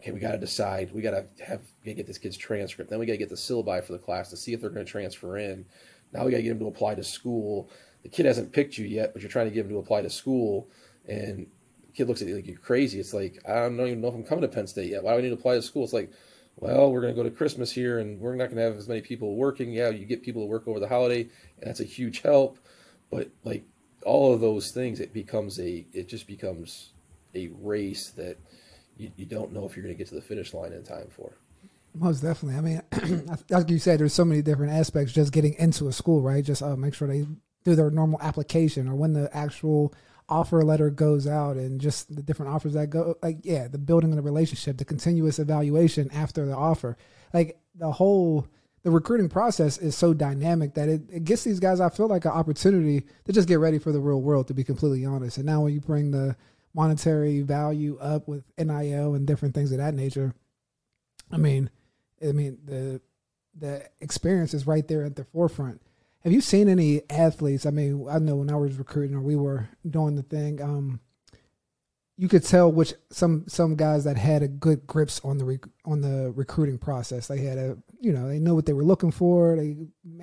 Okay, 0.00 0.12
we 0.12 0.20
got 0.20 0.32
to 0.32 0.38
decide. 0.38 0.92
We 0.92 1.02
got 1.02 1.10
to 1.10 1.44
have 1.44 1.60
get 1.84 2.06
this 2.06 2.16
kid's 2.18 2.36
transcript. 2.36 2.88
Then 2.90 2.98
we 2.98 3.06
got 3.06 3.12
to 3.12 3.18
get 3.18 3.28
the 3.28 3.34
syllabi 3.34 3.84
for 3.84 3.92
the 3.92 3.98
class 3.98 4.30
to 4.30 4.36
see 4.36 4.54
if 4.54 4.60
they're 4.60 4.70
going 4.70 4.86
to 4.86 4.90
transfer 4.90 5.36
in. 5.36 5.66
Now 6.12 6.24
we 6.24 6.30
got 6.30 6.38
to 6.38 6.42
get 6.42 6.52
him 6.52 6.58
to 6.60 6.68
apply 6.68 6.94
to 6.94 7.04
school. 7.04 7.70
The 8.02 8.08
kid 8.08 8.24
hasn't 8.24 8.52
picked 8.52 8.78
you 8.78 8.86
yet, 8.86 9.12
but 9.12 9.20
you're 9.20 9.30
trying 9.30 9.48
to 9.48 9.54
get 9.54 9.66
him 9.66 9.72
to 9.72 9.78
apply 9.78 10.00
to 10.02 10.10
school, 10.10 10.68
and 11.06 11.46
the 11.86 11.92
kid 11.92 12.08
looks 12.08 12.22
at 12.22 12.28
you 12.28 12.36
like 12.36 12.46
you're 12.46 12.56
crazy. 12.56 12.98
It's 12.98 13.12
like 13.12 13.38
I 13.46 13.54
don't 13.54 13.78
even 13.80 14.00
know 14.00 14.08
if 14.08 14.14
I'm 14.14 14.24
coming 14.24 14.42
to 14.42 14.48
Penn 14.48 14.66
State 14.66 14.90
yet. 14.90 15.04
Why 15.04 15.12
do 15.12 15.18
I 15.18 15.20
need 15.20 15.28
to 15.28 15.34
apply 15.34 15.56
to 15.56 15.62
school? 15.62 15.84
It's 15.84 15.92
like 15.92 16.10
well, 16.56 16.92
we're 16.92 17.00
going 17.00 17.14
to 17.14 17.22
go 17.22 17.28
to 17.28 17.34
Christmas 17.34 17.72
here 17.72 17.98
and 17.98 18.20
we're 18.20 18.34
not 18.34 18.46
going 18.46 18.56
to 18.56 18.62
have 18.62 18.76
as 18.76 18.88
many 18.88 19.00
people 19.00 19.34
working. 19.36 19.72
Yeah, 19.72 19.88
you 19.88 20.04
get 20.04 20.22
people 20.22 20.42
to 20.42 20.46
work 20.46 20.68
over 20.68 20.78
the 20.78 20.88
holiday, 20.88 21.22
and 21.22 21.30
that's 21.62 21.80
a 21.80 21.84
huge 21.84 22.20
help. 22.20 22.58
But 23.10 23.30
like 23.44 23.64
all 24.04 24.32
of 24.34 24.40
those 24.40 24.70
things, 24.70 25.00
it 25.00 25.12
becomes 25.12 25.58
a, 25.58 25.86
it 25.92 26.08
just 26.08 26.26
becomes 26.26 26.90
a 27.34 27.48
race 27.60 28.10
that 28.10 28.36
you, 29.00 29.10
you 29.16 29.26
don't 29.26 29.52
know 29.52 29.64
if 29.64 29.76
you're 29.76 29.82
going 29.82 29.94
to 29.94 29.98
get 29.98 30.08
to 30.08 30.14
the 30.14 30.20
finish 30.20 30.52
line 30.52 30.72
in 30.72 30.82
time 30.82 31.08
for. 31.08 31.32
Most 31.94 32.20
definitely. 32.20 32.56
I 32.56 32.60
mean, 32.60 33.26
like 33.50 33.68
you 33.68 33.78
said, 33.78 33.98
there's 33.98 34.12
so 34.12 34.24
many 34.24 34.42
different 34.42 34.72
aspects 34.72 35.12
just 35.12 35.32
getting 35.32 35.54
into 35.54 35.88
a 35.88 35.92
school, 35.92 36.22
right? 36.22 36.44
Just 36.44 36.62
uh, 36.62 36.76
make 36.76 36.94
sure 36.94 37.08
they 37.08 37.26
do 37.64 37.74
their 37.74 37.90
normal 37.90 38.20
application 38.22 38.88
or 38.88 38.94
when 38.94 39.12
the 39.12 39.34
actual 39.36 39.92
offer 40.28 40.62
letter 40.62 40.90
goes 40.90 41.26
out 41.26 41.56
and 41.56 41.80
just 41.80 42.14
the 42.14 42.22
different 42.22 42.52
offers 42.52 42.74
that 42.74 42.88
go 42.88 43.16
like 43.20 43.38
yeah 43.42 43.66
the 43.66 43.78
building 43.78 44.10
of 44.10 44.16
the 44.16 44.22
relationship 44.22 44.78
the 44.78 44.84
continuous 44.84 45.40
evaluation 45.40 46.08
after 46.12 46.46
the 46.46 46.54
offer 46.54 46.96
like 47.34 47.58
the 47.74 47.90
whole 47.90 48.46
the 48.84 48.90
recruiting 48.90 49.28
process 49.28 49.76
is 49.76 49.96
so 49.96 50.14
dynamic 50.14 50.74
that 50.74 50.88
it, 50.88 51.02
it 51.10 51.24
gets 51.24 51.42
these 51.42 51.58
guys 51.58 51.80
i 51.80 51.88
feel 51.88 52.06
like 52.06 52.24
an 52.24 52.30
opportunity 52.30 53.04
to 53.24 53.32
just 53.32 53.48
get 53.48 53.58
ready 53.58 53.78
for 53.78 53.90
the 53.90 53.98
real 53.98 54.22
world 54.22 54.46
to 54.46 54.54
be 54.54 54.62
completely 54.62 55.04
honest 55.04 55.36
and 55.36 55.46
now 55.46 55.62
when 55.62 55.74
you 55.74 55.80
bring 55.80 56.12
the 56.12 56.36
monetary 56.74 57.40
value 57.42 57.98
up 57.98 58.28
with 58.28 58.44
NIL 58.58 59.14
and 59.14 59.26
different 59.26 59.54
things 59.54 59.72
of 59.72 59.78
that 59.78 59.94
nature 59.94 60.34
i 61.30 61.36
mean 61.36 61.70
i 62.22 62.32
mean 62.32 62.58
the 62.64 63.00
the 63.58 63.84
experience 64.00 64.54
is 64.54 64.66
right 64.66 64.86
there 64.88 65.04
at 65.04 65.16
the 65.16 65.24
forefront 65.24 65.80
have 66.22 66.32
you 66.32 66.40
seen 66.40 66.68
any 66.68 67.02
athletes? 67.08 67.64
I 67.64 67.70
mean, 67.70 68.06
I 68.08 68.18
know 68.18 68.36
when 68.36 68.50
I 68.50 68.56
was 68.56 68.76
recruiting 68.76 69.16
or 69.16 69.20
we 69.20 69.36
were 69.36 69.68
doing 69.88 70.16
the 70.16 70.22
thing, 70.22 70.60
um, 70.60 71.00
you 72.18 72.28
could 72.28 72.44
tell 72.44 72.70
which 72.70 72.92
some 73.10 73.44
some 73.48 73.74
guys 73.76 74.04
that 74.04 74.18
had 74.18 74.42
a 74.42 74.48
good 74.48 74.86
grips 74.86 75.20
on 75.24 75.38
the 75.38 75.44
rec- 75.46 75.68
on 75.86 76.02
the 76.02 76.30
recruiting 76.36 76.76
process. 76.76 77.28
They 77.28 77.40
had 77.40 77.56
a 77.56 77.78
you 78.00 78.12
know 78.12 78.28
they 78.28 78.38
know 78.38 78.54
what 78.54 78.66
they 78.66 78.72
were 78.72 78.84
looking 78.84 79.10
for. 79.10 79.56
They 79.56 79.76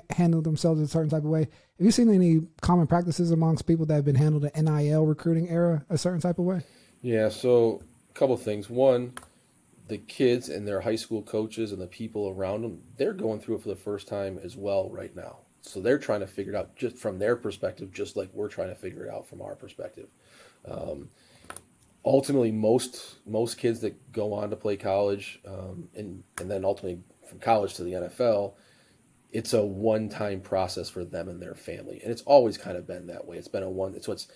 handled 0.09 0.43
themselves 0.43 0.79
in 0.79 0.85
a 0.85 0.89
certain 0.89 1.09
type 1.09 1.23
of 1.23 1.29
way. 1.29 1.41
Have 1.41 1.85
you 1.85 1.91
seen 1.91 2.13
any 2.13 2.41
common 2.61 2.87
practices 2.87 3.31
amongst 3.31 3.67
people 3.67 3.85
that 3.85 3.93
have 3.93 4.05
been 4.05 4.15
handled 4.15 4.43
the 4.43 4.61
NIL 4.61 5.05
recruiting 5.05 5.49
era 5.49 5.85
a 5.89 5.97
certain 5.97 6.19
type 6.19 6.39
of 6.39 6.45
way? 6.45 6.61
Yeah. 7.01 7.29
So 7.29 7.81
a 8.09 8.13
couple 8.13 8.35
things. 8.37 8.69
One, 8.69 9.13
the 9.87 9.97
kids 9.97 10.49
and 10.49 10.67
their 10.67 10.81
high 10.81 10.95
school 10.95 11.21
coaches 11.21 11.71
and 11.71 11.81
the 11.81 11.87
people 11.87 12.29
around 12.29 12.63
them, 12.63 12.81
they're 12.97 13.13
going 13.13 13.39
through 13.39 13.55
it 13.55 13.61
for 13.61 13.69
the 13.69 13.75
first 13.75 14.07
time 14.07 14.39
as 14.43 14.55
well 14.57 14.89
right 14.89 15.15
now. 15.15 15.37
So 15.61 15.79
they're 15.79 15.99
trying 15.99 16.21
to 16.21 16.27
figure 16.27 16.53
it 16.53 16.55
out 16.55 16.75
just 16.75 16.97
from 16.97 17.19
their 17.19 17.35
perspective, 17.35 17.91
just 17.93 18.15
like 18.15 18.29
we're 18.33 18.47
trying 18.47 18.69
to 18.69 18.75
figure 18.75 19.05
it 19.05 19.13
out 19.13 19.27
from 19.27 19.41
our 19.41 19.55
perspective. 19.55 20.07
Um, 20.65 21.09
ultimately, 22.05 22.51
most 22.51 23.17
most 23.25 23.57
kids 23.57 23.81
that 23.81 24.11
go 24.11 24.33
on 24.33 24.49
to 24.49 24.55
play 24.55 24.77
college 24.77 25.39
um, 25.45 25.89
and 25.95 26.23
and 26.39 26.49
then 26.49 26.63
ultimately 26.63 27.01
from 27.27 27.39
college 27.39 27.75
to 27.75 27.83
the 27.83 27.93
NFL, 27.93 28.53
it's 29.31 29.53
a 29.53 29.65
one 29.65 30.09
time 30.09 30.41
process 30.41 30.89
for 30.89 31.03
them 31.03 31.29
and 31.29 31.41
their 31.41 31.55
family, 31.55 31.99
and 32.01 32.11
it's 32.11 32.21
always 32.23 32.57
kind 32.57 32.77
of 32.77 32.87
been 32.87 33.07
that 33.07 33.25
way. 33.25 33.37
It's 33.37 33.47
been 33.47 33.63
a 33.63 33.69
one. 33.69 33.95
It's 33.95 34.07
what's 34.07 34.27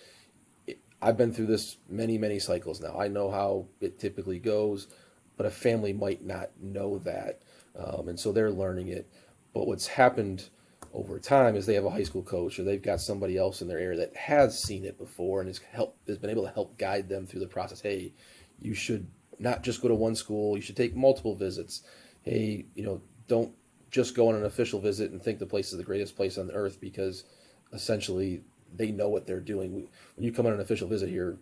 I've 1.00 1.16
been 1.16 1.32
through 1.32 1.46
this 1.46 1.78
many 1.88 2.18
many 2.18 2.38
cycles 2.38 2.80
now. 2.80 2.98
I 2.98 3.08
know 3.08 3.30
how 3.30 3.66
it 3.80 3.98
typically 3.98 4.38
goes, 4.38 4.88
but 5.36 5.46
a 5.46 5.50
family 5.50 5.92
might 5.92 6.24
not 6.24 6.50
know 6.60 6.98
that, 7.00 7.42
um, 7.76 8.08
and 8.08 8.18
so 8.18 8.32
they're 8.32 8.50
learning 8.50 8.88
it. 8.88 9.10
But 9.54 9.66
what's 9.66 9.86
happened 9.86 10.48
over 10.92 11.18
time 11.18 11.56
is 11.56 11.64
they 11.64 11.74
have 11.74 11.84
a 11.84 11.90
high 11.90 12.02
school 12.02 12.22
coach 12.22 12.58
or 12.58 12.64
they've 12.64 12.82
got 12.82 13.00
somebody 13.00 13.38
else 13.38 13.62
in 13.62 13.68
their 13.68 13.78
area 13.78 13.98
that 13.98 14.14
has 14.14 14.62
seen 14.62 14.84
it 14.84 14.98
before 14.98 15.40
and 15.40 15.48
has 15.48 15.58
helped 15.58 16.06
has 16.06 16.18
been 16.18 16.30
able 16.30 16.44
to 16.44 16.52
help 16.52 16.76
guide 16.78 17.08
them 17.08 17.26
through 17.26 17.40
the 17.40 17.46
process. 17.46 17.80
Hey, 17.80 18.12
you 18.60 18.74
should 18.74 19.06
not 19.38 19.62
just 19.62 19.80
go 19.80 19.88
to 19.88 19.94
one 19.94 20.14
school, 20.14 20.56
you 20.56 20.62
should 20.62 20.76
take 20.76 20.94
multiple 20.94 21.34
visits. 21.34 21.82
Hey, 22.22 22.66
you 22.74 22.84
know, 22.84 23.02
don't 23.28 23.52
just 23.90 24.14
go 24.14 24.28
on 24.28 24.34
an 24.34 24.44
official 24.44 24.80
visit 24.80 25.10
and 25.10 25.22
think 25.22 25.38
the 25.38 25.46
place 25.46 25.72
is 25.72 25.78
the 25.78 25.84
greatest 25.84 26.16
place 26.16 26.38
on 26.38 26.46
the 26.46 26.54
earth 26.54 26.80
because 26.80 27.24
essentially 27.72 28.42
they 28.74 28.90
know 28.90 29.08
what 29.08 29.26
they're 29.26 29.40
doing. 29.40 29.88
When 30.16 30.24
you 30.24 30.32
come 30.32 30.46
on 30.46 30.52
an 30.52 30.60
official 30.60 30.88
visit 30.88 31.08
here, 31.08 31.38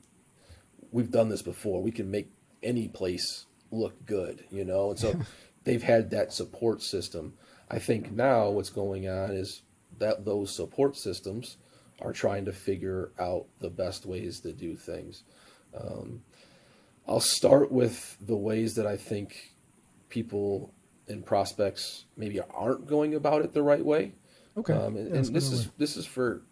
we've 0.90 1.10
done 1.10 1.28
this 1.28 1.42
before. 1.42 1.82
We 1.82 1.92
can 1.92 2.10
make 2.10 2.30
any 2.62 2.88
place 2.88 3.46
look 3.70 4.04
good, 4.04 4.44
you 4.50 4.64
know? 4.64 4.90
And 4.90 4.98
so 4.98 5.14
they've 5.64 5.82
had 5.82 6.10
that 6.10 6.32
support 6.32 6.82
system. 6.82 7.34
I 7.70 7.78
think 7.78 8.10
now 8.10 8.48
what's 8.50 8.70
going 8.70 9.08
on 9.08 9.30
is 9.30 9.62
that 9.98 10.24
those 10.24 10.54
support 10.54 10.96
systems 10.96 11.56
are 12.00 12.12
trying 12.12 12.46
to 12.46 12.52
figure 12.52 13.12
out 13.18 13.46
the 13.60 13.70
best 13.70 14.06
ways 14.06 14.40
to 14.40 14.52
do 14.52 14.74
things. 14.74 15.22
Um, 15.78 16.22
I'll 17.06 17.20
start 17.20 17.70
with 17.70 18.16
the 18.20 18.36
ways 18.36 18.74
that 18.74 18.86
I 18.86 18.96
think 18.96 19.52
people 20.10 20.74
and 21.08 21.24
prospects 21.24 22.04
maybe 22.16 22.40
aren't 22.54 22.86
going 22.86 23.14
about 23.14 23.42
it 23.42 23.52
the 23.52 23.62
right 23.62 23.84
way. 23.84 24.12
Okay, 24.56 24.74
um, 24.74 24.96
and, 24.96 25.14
and 25.14 25.34
this 25.34 25.50
is 25.50 25.70
this 25.78 25.96
is 25.96 26.04
for 26.04 26.42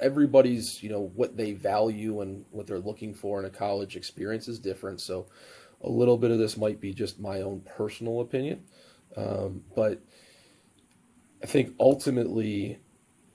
everybody's 0.00 0.82
you 0.82 0.90
know 0.90 1.10
what 1.14 1.36
they 1.36 1.52
value 1.52 2.20
and 2.20 2.44
what 2.50 2.66
they're 2.66 2.78
looking 2.78 3.14
for 3.14 3.40
in 3.40 3.46
a 3.46 3.50
college 3.50 3.96
experience 3.96 4.46
is 4.46 4.58
different. 4.58 5.00
So 5.00 5.26
a 5.82 5.88
little 5.88 6.16
bit 6.16 6.30
of 6.30 6.38
this 6.38 6.56
might 6.56 6.80
be 6.80 6.92
just 6.92 7.18
my 7.18 7.42
own 7.42 7.60
personal 7.60 8.20
opinion. 8.20 8.64
Um, 9.16 9.62
but 9.74 10.00
I 11.42 11.46
think 11.46 11.74
ultimately 11.78 12.78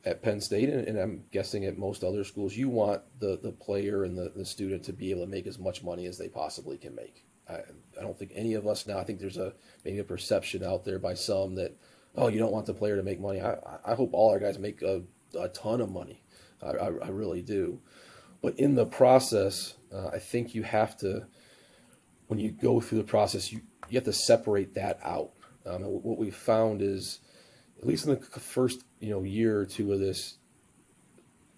at 0.05 0.21
Penn 0.21 0.41
State, 0.41 0.69
and, 0.69 0.87
and, 0.87 0.97
I'm 0.97 1.23
guessing 1.31 1.65
at 1.65 1.77
most 1.77 2.03
other 2.03 2.23
schools, 2.23 2.55
you 2.55 2.69
want 2.69 3.01
the, 3.19 3.39
the 3.41 3.51
player 3.51 4.03
and 4.05 4.17
the, 4.17 4.31
the 4.35 4.45
student 4.45 4.83
to 4.85 4.93
be 4.93 5.11
able 5.11 5.25
to 5.25 5.29
make 5.29 5.45
as 5.45 5.59
much 5.59 5.83
money 5.83 6.05
as 6.05 6.17
they 6.17 6.29
possibly 6.29 6.77
can 6.77 6.95
make. 6.95 7.25
I, 7.49 7.61
I 7.97 8.01
don't 8.01 8.17
think 8.17 8.31
any 8.35 8.53
of 8.53 8.67
us 8.67 8.85
now, 8.87 8.97
I 8.97 9.03
think 9.03 9.19
there's 9.19 9.37
a 9.37 9.53
maybe 9.83 9.99
a 9.99 10.03
perception 10.03 10.63
out 10.63 10.85
there 10.85 10.99
by 10.99 11.13
some 11.13 11.55
that, 11.55 11.75
oh, 12.15 12.27
you 12.27 12.39
don't 12.39 12.51
want 12.51 12.65
the 12.65 12.73
player 12.73 12.95
to 12.95 13.03
make 13.03 13.19
money. 13.19 13.41
I, 13.41 13.57
I 13.85 13.95
hope 13.95 14.11
all 14.13 14.31
our 14.31 14.39
guys 14.39 14.59
make 14.59 14.81
a, 14.81 15.03
a 15.37 15.49
ton 15.49 15.81
of 15.81 15.91
money. 15.91 16.23
I, 16.61 16.69
I, 16.69 16.85
I 16.85 17.09
really 17.09 17.41
do. 17.41 17.81
But 18.41 18.57
in 18.59 18.75
the 18.75 18.85
process, 18.85 19.75
uh, 19.93 20.07
I 20.07 20.19
think 20.19 20.55
you 20.55 20.63
have 20.63 20.97
to, 20.97 21.27
when 22.27 22.39
you 22.39 22.51
go 22.51 22.79
through 22.79 22.99
the 22.99 23.03
process, 23.03 23.51
you, 23.51 23.61
you 23.89 23.97
have 23.97 24.05
to 24.05 24.13
separate 24.13 24.75
that 24.75 24.99
out. 25.03 25.31
Um, 25.65 25.81
what 25.83 26.17
we 26.17 26.31
found 26.31 26.81
is, 26.81 27.19
at 27.79 27.87
least 27.87 28.05
in 28.07 28.13
the 28.13 28.39
first 28.39 28.83
you 28.99 29.09
know 29.09 29.23
year 29.23 29.59
or 29.59 29.65
two 29.65 29.91
of 29.93 29.99
this, 29.99 30.37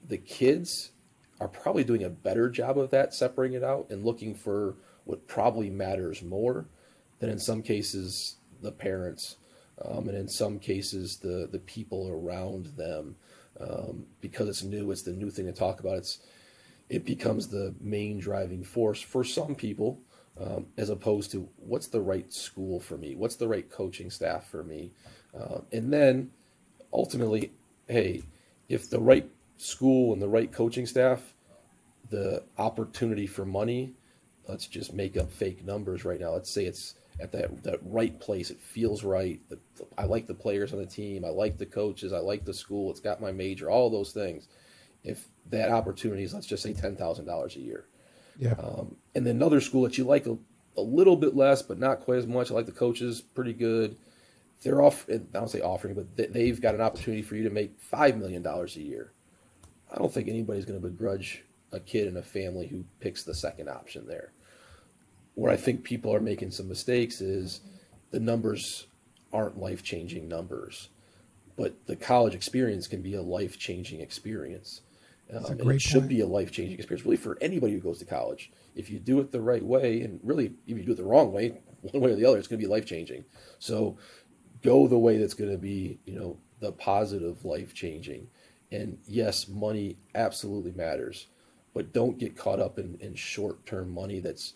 the 0.08 0.18
kids 0.18 0.92
are 1.40 1.48
probably 1.48 1.84
doing 1.84 2.04
a 2.04 2.10
better 2.10 2.50
job 2.50 2.78
of 2.78 2.92
that, 2.92 3.14
separating 3.14 3.58
it 3.58 3.64
out 3.64 3.88
and 3.90 4.06
looking 4.06 4.36
for 4.36 4.76
what 5.06 5.28
probably 5.28 5.70
matters 5.70 6.22
more 6.22 6.66
than 7.20 7.30
in 7.30 7.40
some 7.40 7.62
cases 7.62 8.36
the 8.62 8.72
parents, 8.72 9.38
um, 9.84 10.08
and 10.08 10.18
in 10.18 10.28
some 10.28 10.60
cases 10.60 11.18
the 11.18 11.48
the 11.52 11.60
people 11.60 12.10
around 12.10 12.68
them, 12.78 13.16
um, 13.60 14.06
because 14.22 14.48
it's 14.48 14.64
new, 14.64 14.92
it's 14.92 15.04
the 15.04 15.12
new 15.12 15.30
thing 15.30 15.46
to 15.46 15.52
talk 15.52 15.80
about. 15.80 15.98
It's 15.98 16.20
it 16.90 17.06
becomes 17.06 17.48
the 17.48 17.74
main 17.80 18.20
driving 18.20 18.64
force 18.64 19.02
for 19.02 19.24
some 19.24 19.56
people 19.56 20.00
um, 20.40 20.68
as 20.78 20.90
opposed 20.90 21.32
to 21.32 21.48
what's 21.58 21.88
the 21.88 22.02
right 22.02 22.32
school 22.32 22.80
for 22.80 22.98
me, 22.98 23.16
what's 23.16 23.36
the 23.36 23.48
right 23.48 23.70
coaching 23.70 24.10
staff 24.10 24.50
for 24.50 24.64
me, 24.64 24.92
uh, 25.38 25.60
and 25.72 25.92
then 25.92 26.32
ultimately, 26.94 27.52
hey, 27.88 28.24
if 28.70 28.90
the 28.90 29.00
right 29.00 29.30
school 29.58 30.14
and 30.14 30.22
the 30.22 30.28
right 30.28 30.52
coaching 30.52 30.86
staff, 30.86 31.34
the 32.10 32.44
opportunity 32.58 33.28
for 33.28 33.46
money, 33.46 33.94
let's 34.48 34.68
just 34.68 34.94
make 34.94 35.18
up 35.18 35.32
fake 35.32 35.64
numbers 35.66 36.06
right 36.06 36.20
now. 36.20 36.32
Let's 36.34 36.50
say 36.52 36.66
it's 36.66 36.96
at 37.20 37.32
that, 37.34 37.64
that 37.64 37.80
right 37.84 38.20
place. 38.20 38.50
It 38.50 38.60
feels 38.60 39.04
right. 39.04 39.40
The, 39.50 39.60
the, 39.78 39.86
I 39.98 40.06
like 40.06 40.28
the 40.28 40.34
players 40.34 40.74
on 40.74 40.80
the 40.80 40.86
team. 40.86 41.24
I 41.26 41.30
like 41.30 41.58
the 41.58 41.66
coaches. 41.66 42.14
I 42.14 42.20
like 42.20 42.46
the 42.46 42.54
school. 42.54 42.90
It's 42.92 43.00
got 43.00 43.22
my 43.22 43.32
major. 43.32 43.70
All 43.70 43.90
those 43.90 44.12
things. 44.12 44.48
If 45.04 45.28
that 45.50 45.70
opportunity 45.72 46.24
is, 46.24 46.34
let's 46.34 46.46
just 46.48 46.64
say 46.64 46.74
ten 46.74 46.96
thousand 46.96 47.26
dollars 47.26 47.56
a 47.56 47.60
year, 47.60 47.86
Yeah. 48.38 48.54
um, 48.54 48.96
and 49.16 49.26
then 49.26 49.36
another 49.38 49.60
school 49.62 49.82
that 49.84 49.98
you 49.98 50.04
like 50.04 50.28
a, 50.28 50.38
a 50.78 50.82
little 50.82 51.16
bit 51.16 51.36
less, 51.36 51.62
but 51.64 51.80
not 51.80 52.02
quite 52.02 52.20
as 52.20 52.28
much. 52.28 52.52
I 52.52 52.54
like 52.54 52.68
the 52.68 52.72
coaches 52.72 53.20
pretty 53.22 53.54
good. 53.54 53.98
They're 54.64 54.82
off. 54.84 55.08
I 55.12 55.18
don't 55.18 55.50
say 55.50 55.60
offering, 55.62 55.96
but 55.96 56.16
they- 56.16 56.28
they've 56.28 56.62
got 56.62 56.76
an 56.76 56.82
opportunity 56.82 57.24
for 57.24 57.36
you 57.36 57.44
to 57.44 57.50
make 57.50 57.80
five 57.80 58.16
million 58.18 58.44
dollars 58.44 58.76
a 58.78 58.82
year. 58.84 59.12
I 59.92 59.98
don't 59.98 60.14
think 60.14 60.28
anybody's 60.30 60.66
going 60.66 60.80
to 60.80 60.88
begrudge 60.88 61.44
a 61.72 61.80
kid 61.80 62.08
in 62.08 62.18
a 62.18 62.22
family 62.22 62.68
who 62.68 62.84
picks 63.00 63.24
the 63.24 63.34
second 63.34 63.70
option 63.70 64.08
there. 64.08 64.32
Where 65.36 65.52
I 65.52 65.58
think 65.58 65.84
people 65.84 66.14
are 66.14 66.20
making 66.20 66.52
some 66.52 66.68
mistakes 66.68 67.22
is 67.22 67.62
the 68.12 68.20
numbers 68.20 68.88
aren't 69.32 69.58
life 69.58 69.82
changing 69.82 70.28
numbers, 70.28 70.90
but 71.56 71.86
the 71.86 71.96
college 71.96 72.36
experience 72.36 72.88
can 72.88 73.02
be 73.02 73.16
a 73.16 73.22
life 73.22 73.58
changing 73.58 74.02
experience. 74.02 74.82
Um, 75.34 75.46
and 75.46 75.72
it 75.72 75.82
should 75.82 76.10
be 76.10 76.20
a 76.20 76.28
life 76.28 76.52
changing 76.52 76.78
experience, 76.78 77.06
really, 77.06 77.18
for 77.18 77.38
anybody 77.40 77.74
who 77.74 77.80
goes 77.80 78.00
to 78.00 78.06
college. 78.06 78.52
If 78.76 78.90
you 78.90 79.00
do 79.00 79.20
it 79.22 79.32
the 79.32 79.40
right 79.40 79.64
way, 79.64 80.02
and 80.02 80.20
really, 80.24 80.54
if 80.68 80.78
you 80.78 80.84
do 80.84 80.92
it 80.92 80.98
the 80.98 81.06
wrong 81.06 81.32
way, 81.32 81.62
one 81.82 82.04
way 82.04 82.12
or 82.12 82.16
the 82.16 82.26
other, 82.26 82.38
it's 82.38 82.48
going 82.50 82.60
to 82.60 82.66
be 82.66 82.72
life 82.72 82.86
changing. 82.86 83.24
So, 83.60 83.98
go 84.62 84.88
the 84.88 84.98
way 84.98 85.18
that's 85.18 85.34
going 85.34 85.52
to 85.52 85.58
be, 85.58 86.00
you 86.06 86.20
know, 86.20 86.38
the 86.60 86.72
positive 86.72 87.44
life 87.46 87.74
changing. 87.74 88.28
And 88.72 89.00
yes, 89.08 89.48
money 89.48 89.98
absolutely 90.16 90.72
matters, 90.72 91.28
but 91.74 91.94
don't 91.94 92.18
get 92.18 92.38
caught 92.38 92.60
up 92.60 92.80
in, 92.80 92.98
in 93.00 93.16
short 93.16 93.66
term 93.66 93.94
money 93.94 94.20
that's 94.20 94.54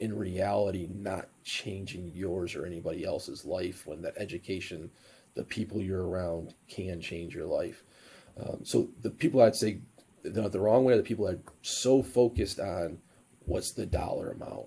in 0.00 0.16
reality 0.16 0.88
not 0.92 1.28
changing 1.44 2.10
yours 2.14 2.54
or 2.54 2.66
anybody 2.66 3.04
else's 3.04 3.44
life 3.44 3.86
when 3.86 4.02
that 4.02 4.14
education, 4.16 4.90
the 5.34 5.44
people 5.44 5.80
you're 5.80 6.06
around 6.06 6.54
can 6.68 7.00
change 7.00 7.34
your 7.34 7.46
life. 7.46 7.84
Um, 8.40 8.60
so 8.64 8.88
the 9.02 9.10
people 9.10 9.40
I'd 9.40 9.56
say 9.56 9.78
not 10.24 10.52
the 10.52 10.60
wrong 10.60 10.84
way 10.84 10.96
the 10.96 11.02
people 11.02 11.26
that 11.26 11.36
are 11.36 11.52
so 11.62 12.02
focused 12.02 12.60
on 12.60 12.98
what's 13.44 13.72
the 13.72 13.86
dollar 13.86 14.30
amount 14.30 14.66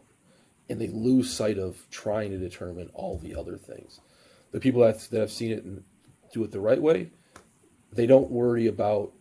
and 0.69 0.79
they 0.79 0.87
lose 0.87 1.31
sight 1.31 1.57
of 1.57 1.85
trying 1.91 2.31
to 2.31 2.37
determine 2.37 2.89
all 2.93 3.17
the 3.17 3.35
other 3.35 3.57
things. 3.57 3.99
The 4.51 4.59
people 4.59 4.81
that, 4.81 4.99
that 5.11 5.19
have 5.19 5.31
seen 5.31 5.51
it 5.51 5.63
and 5.63 5.83
do 6.33 6.43
it 6.43 6.51
the 6.51 6.59
right 6.59 6.81
way, 6.81 7.11
they 7.91 8.07
don't 8.07 8.31
worry 8.31 8.67
about 8.67 9.11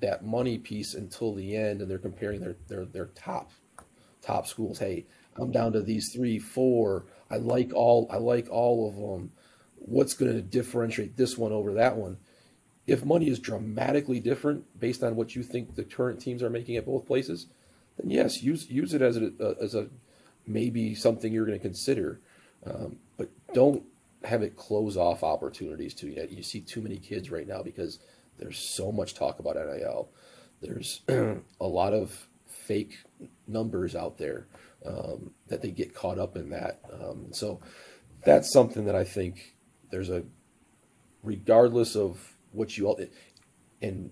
that 0.00 0.24
money 0.24 0.58
piece 0.58 0.94
until 0.94 1.34
the 1.34 1.56
end 1.56 1.80
and 1.80 1.90
they're 1.90 1.98
comparing 1.98 2.40
their, 2.40 2.56
their, 2.68 2.84
their 2.84 3.06
top 3.06 3.50
top 4.22 4.46
schools. 4.46 4.78
Hey, 4.78 5.06
I'm 5.36 5.50
down 5.50 5.72
to 5.72 5.82
these 5.82 6.12
three, 6.12 6.38
four. 6.38 7.04
I 7.30 7.36
like 7.36 7.72
all 7.74 8.08
I 8.10 8.18
like 8.18 8.48
all 8.50 8.88
of 8.88 8.96
them. 8.96 9.32
What's 9.76 10.14
going 10.14 10.32
to 10.32 10.42
differentiate 10.42 11.16
this 11.16 11.36
one 11.36 11.52
over 11.52 11.74
that 11.74 11.96
one? 11.96 12.18
If 12.86 13.04
money 13.04 13.28
is 13.28 13.38
dramatically 13.38 14.20
different 14.20 14.64
based 14.78 15.02
on 15.02 15.16
what 15.16 15.34
you 15.34 15.42
think 15.42 15.74
the 15.74 15.84
current 15.84 16.20
teams 16.20 16.42
are 16.42 16.50
making 16.50 16.76
at 16.76 16.86
both 16.86 17.06
places, 17.06 17.46
then 17.96 18.10
yes, 18.10 18.42
use 18.42 18.70
use 18.70 18.94
it 18.94 19.02
as 19.02 19.16
a 19.16 19.56
as 19.60 19.74
a 19.74 19.88
maybe 20.46 20.94
something 20.94 21.32
you're 21.32 21.46
going 21.46 21.58
to 21.58 21.62
consider, 21.62 22.20
um, 22.66 22.96
but 23.16 23.30
don't 23.52 23.82
have 24.24 24.42
it 24.42 24.56
close 24.56 24.96
off 24.96 25.22
opportunities 25.22 25.94
to 25.94 26.08
you. 26.08 26.26
You 26.30 26.42
see 26.42 26.60
too 26.60 26.80
many 26.80 26.98
kids 26.98 27.30
right 27.30 27.46
now 27.46 27.62
because 27.62 27.98
there's 28.38 28.58
so 28.58 28.92
much 28.92 29.14
talk 29.14 29.38
about 29.38 29.56
NIL. 29.56 30.08
There's 30.60 31.00
a 31.08 31.66
lot 31.66 31.92
of 31.92 32.28
fake 32.46 32.98
numbers 33.46 33.94
out 33.94 34.18
there 34.18 34.46
um, 34.86 35.30
that 35.48 35.62
they 35.62 35.70
get 35.70 35.94
caught 35.94 36.18
up 36.18 36.36
in 36.36 36.50
that. 36.50 36.80
Um, 36.92 37.28
so 37.32 37.60
that's 38.24 38.52
something 38.52 38.86
that 38.86 38.94
I 38.94 39.04
think 39.04 39.54
there's 39.90 40.10
a 40.10 40.24
regardless 41.22 41.96
of 41.96 42.34
what 42.52 42.76
you 42.76 42.86
all 42.86 43.00
and 43.80 44.10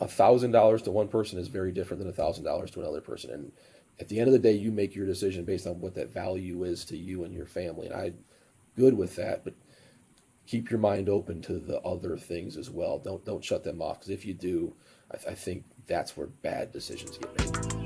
a 0.00 0.08
thousand 0.08 0.50
dollars 0.50 0.82
to 0.82 0.90
one 0.90 1.08
person 1.08 1.38
is 1.38 1.48
very 1.48 1.72
different 1.72 2.00
than 2.00 2.10
a 2.10 2.14
thousand 2.14 2.44
dollars 2.44 2.70
to 2.72 2.80
another 2.80 3.00
person. 3.00 3.30
And 3.30 3.52
at 4.00 4.08
the 4.08 4.18
end 4.18 4.26
of 4.28 4.32
the 4.32 4.38
day, 4.38 4.52
you 4.52 4.72
make 4.72 4.94
your 4.94 5.06
decision 5.06 5.44
based 5.44 5.66
on 5.66 5.80
what 5.80 5.94
that 5.94 6.12
value 6.12 6.64
is 6.64 6.84
to 6.86 6.96
you 6.96 7.24
and 7.24 7.32
your 7.32 7.46
family. 7.46 7.86
And 7.86 7.94
I'm 7.94 8.18
good 8.76 8.94
with 8.94 9.16
that, 9.16 9.44
but 9.44 9.54
keep 10.46 10.70
your 10.70 10.80
mind 10.80 11.08
open 11.08 11.40
to 11.42 11.58
the 11.58 11.80
other 11.80 12.16
things 12.16 12.56
as 12.56 12.70
well. 12.70 12.98
Don't 12.98 13.24
don't 13.24 13.44
shut 13.44 13.64
them 13.64 13.82
off 13.82 14.00
because 14.00 14.10
if 14.10 14.24
you 14.26 14.34
do, 14.34 14.74
I, 15.10 15.16
th- 15.16 15.28
I 15.32 15.34
think 15.34 15.64
that's 15.86 16.16
where 16.16 16.26
bad 16.26 16.72
decisions 16.72 17.18
get 17.18 17.38
made. 17.38 17.84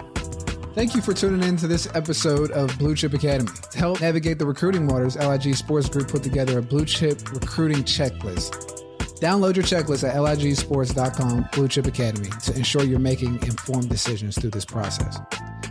Thank 0.74 0.94
you 0.94 1.02
for 1.02 1.12
tuning 1.12 1.42
in 1.42 1.56
to 1.56 1.66
this 1.66 1.88
episode 1.94 2.52
of 2.52 2.76
Blue 2.78 2.94
Chip 2.94 3.12
Academy. 3.12 3.50
To 3.72 3.78
help 3.78 4.00
navigate 4.00 4.38
the 4.38 4.46
recruiting 4.46 4.86
waters, 4.86 5.16
LIG 5.16 5.56
Sports 5.56 5.88
Group 5.88 6.08
put 6.08 6.22
together 6.22 6.58
a 6.58 6.62
blue 6.62 6.84
chip 6.84 7.32
recruiting 7.32 7.82
checklist. 7.82 8.78
Download 9.18 9.56
your 9.56 9.64
checklist 9.64 10.08
at 10.08 10.14
ligsports.com 10.14 11.48
Blue 11.52 11.66
Chip 11.66 11.86
Academy 11.86 12.28
to 12.44 12.54
ensure 12.54 12.84
you're 12.84 13.00
making 13.00 13.42
informed 13.42 13.88
decisions 13.88 14.38
through 14.38 14.50
this 14.50 14.64
process. 14.64 15.18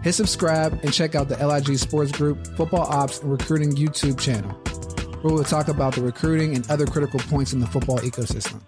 Hit 0.04 0.14
subscribe 0.14 0.78
and 0.84 0.92
check 0.92 1.16
out 1.16 1.30
the 1.30 1.48
LIG 1.48 1.78
Sports 1.78 2.12
Group 2.12 2.46
Football 2.58 2.88
Ops 2.88 3.22
and 3.22 3.32
Recruiting 3.32 3.72
YouTube 3.72 4.20
channel, 4.20 4.52
where 5.28 5.36
we'll 5.36 5.44
talk 5.44 5.68
about 5.68 5.94
the 5.94 6.02
recruiting 6.02 6.56
and 6.56 6.70
other 6.72 6.86
critical 6.86 7.20
points 7.20 7.52
in 7.52 7.60
the 7.60 7.68
football 7.68 8.00
ecosystem. 8.00 8.62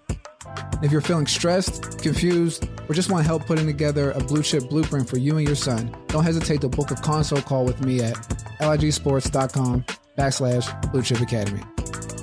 If 0.82 0.92
you're 0.92 1.00
feeling 1.00 1.26
stressed, 1.26 1.98
confused, 1.98 2.68
or 2.86 2.94
just 2.94 3.10
want 3.10 3.24
help 3.24 3.46
putting 3.46 3.66
together 3.66 4.10
a 4.10 4.20
blue 4.20 4.42
chip 4.42 4.68
blueprint 4.68 5.08
for 5.08 5.16
you 5.16 5.38
and 5.38 5.46
your 5.46 5.56
son, 5.56 5.94
don't 6.08 6.24
hesitate 6.24 6.60
to 6.60 6.68
book 6.68 6.90
a 6.90 6.96
consult 6.96 7.46
call 7.46 7.64
with 7.64 7.82
me 7.82 8.02
at 8.02 8.14
ligsports.com 8.60 9.84
backslash 10.18 10.92
blue 10.92 11.02
chip 11.02 11.20
academy. 11.20 11.62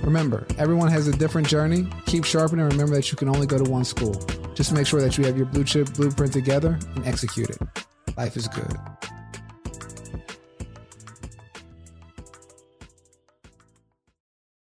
Remember, 0.04 0.46
everyone 0.60 0.90
has 0.90 1.08
a 1.08 1.14
different 1.14 1.48
journey. 1.48 1.88
Keep 2.06 2.24
sharpening 2.24 2.64
and 2.64 2.74
remember 2.74 2.96
that 2.96 3.12
you 3.12 3.18
can 3.18 3.30
only 3.30 3.48
go 3.48 3.58
to 3.58 3.70
one 3.70 3.86
school. 3.86 4.14
Just 4.54 4.72
make 4.72 4.86
sure 4.86 5.02
that 5.02 5.18
you 5.18 5.26
have 5.26 5.36
your 5.36 5.48
blue 5.48 5.64
chip 5.64 5.92
blueprint 5.94 6.32
together 6.32 6.78
and 6.96 7.08
execute 7.08 7.50
it. 7.50 7.60
Life 8.16 8.38
is 8.38 8.48
good. 8.48 8.76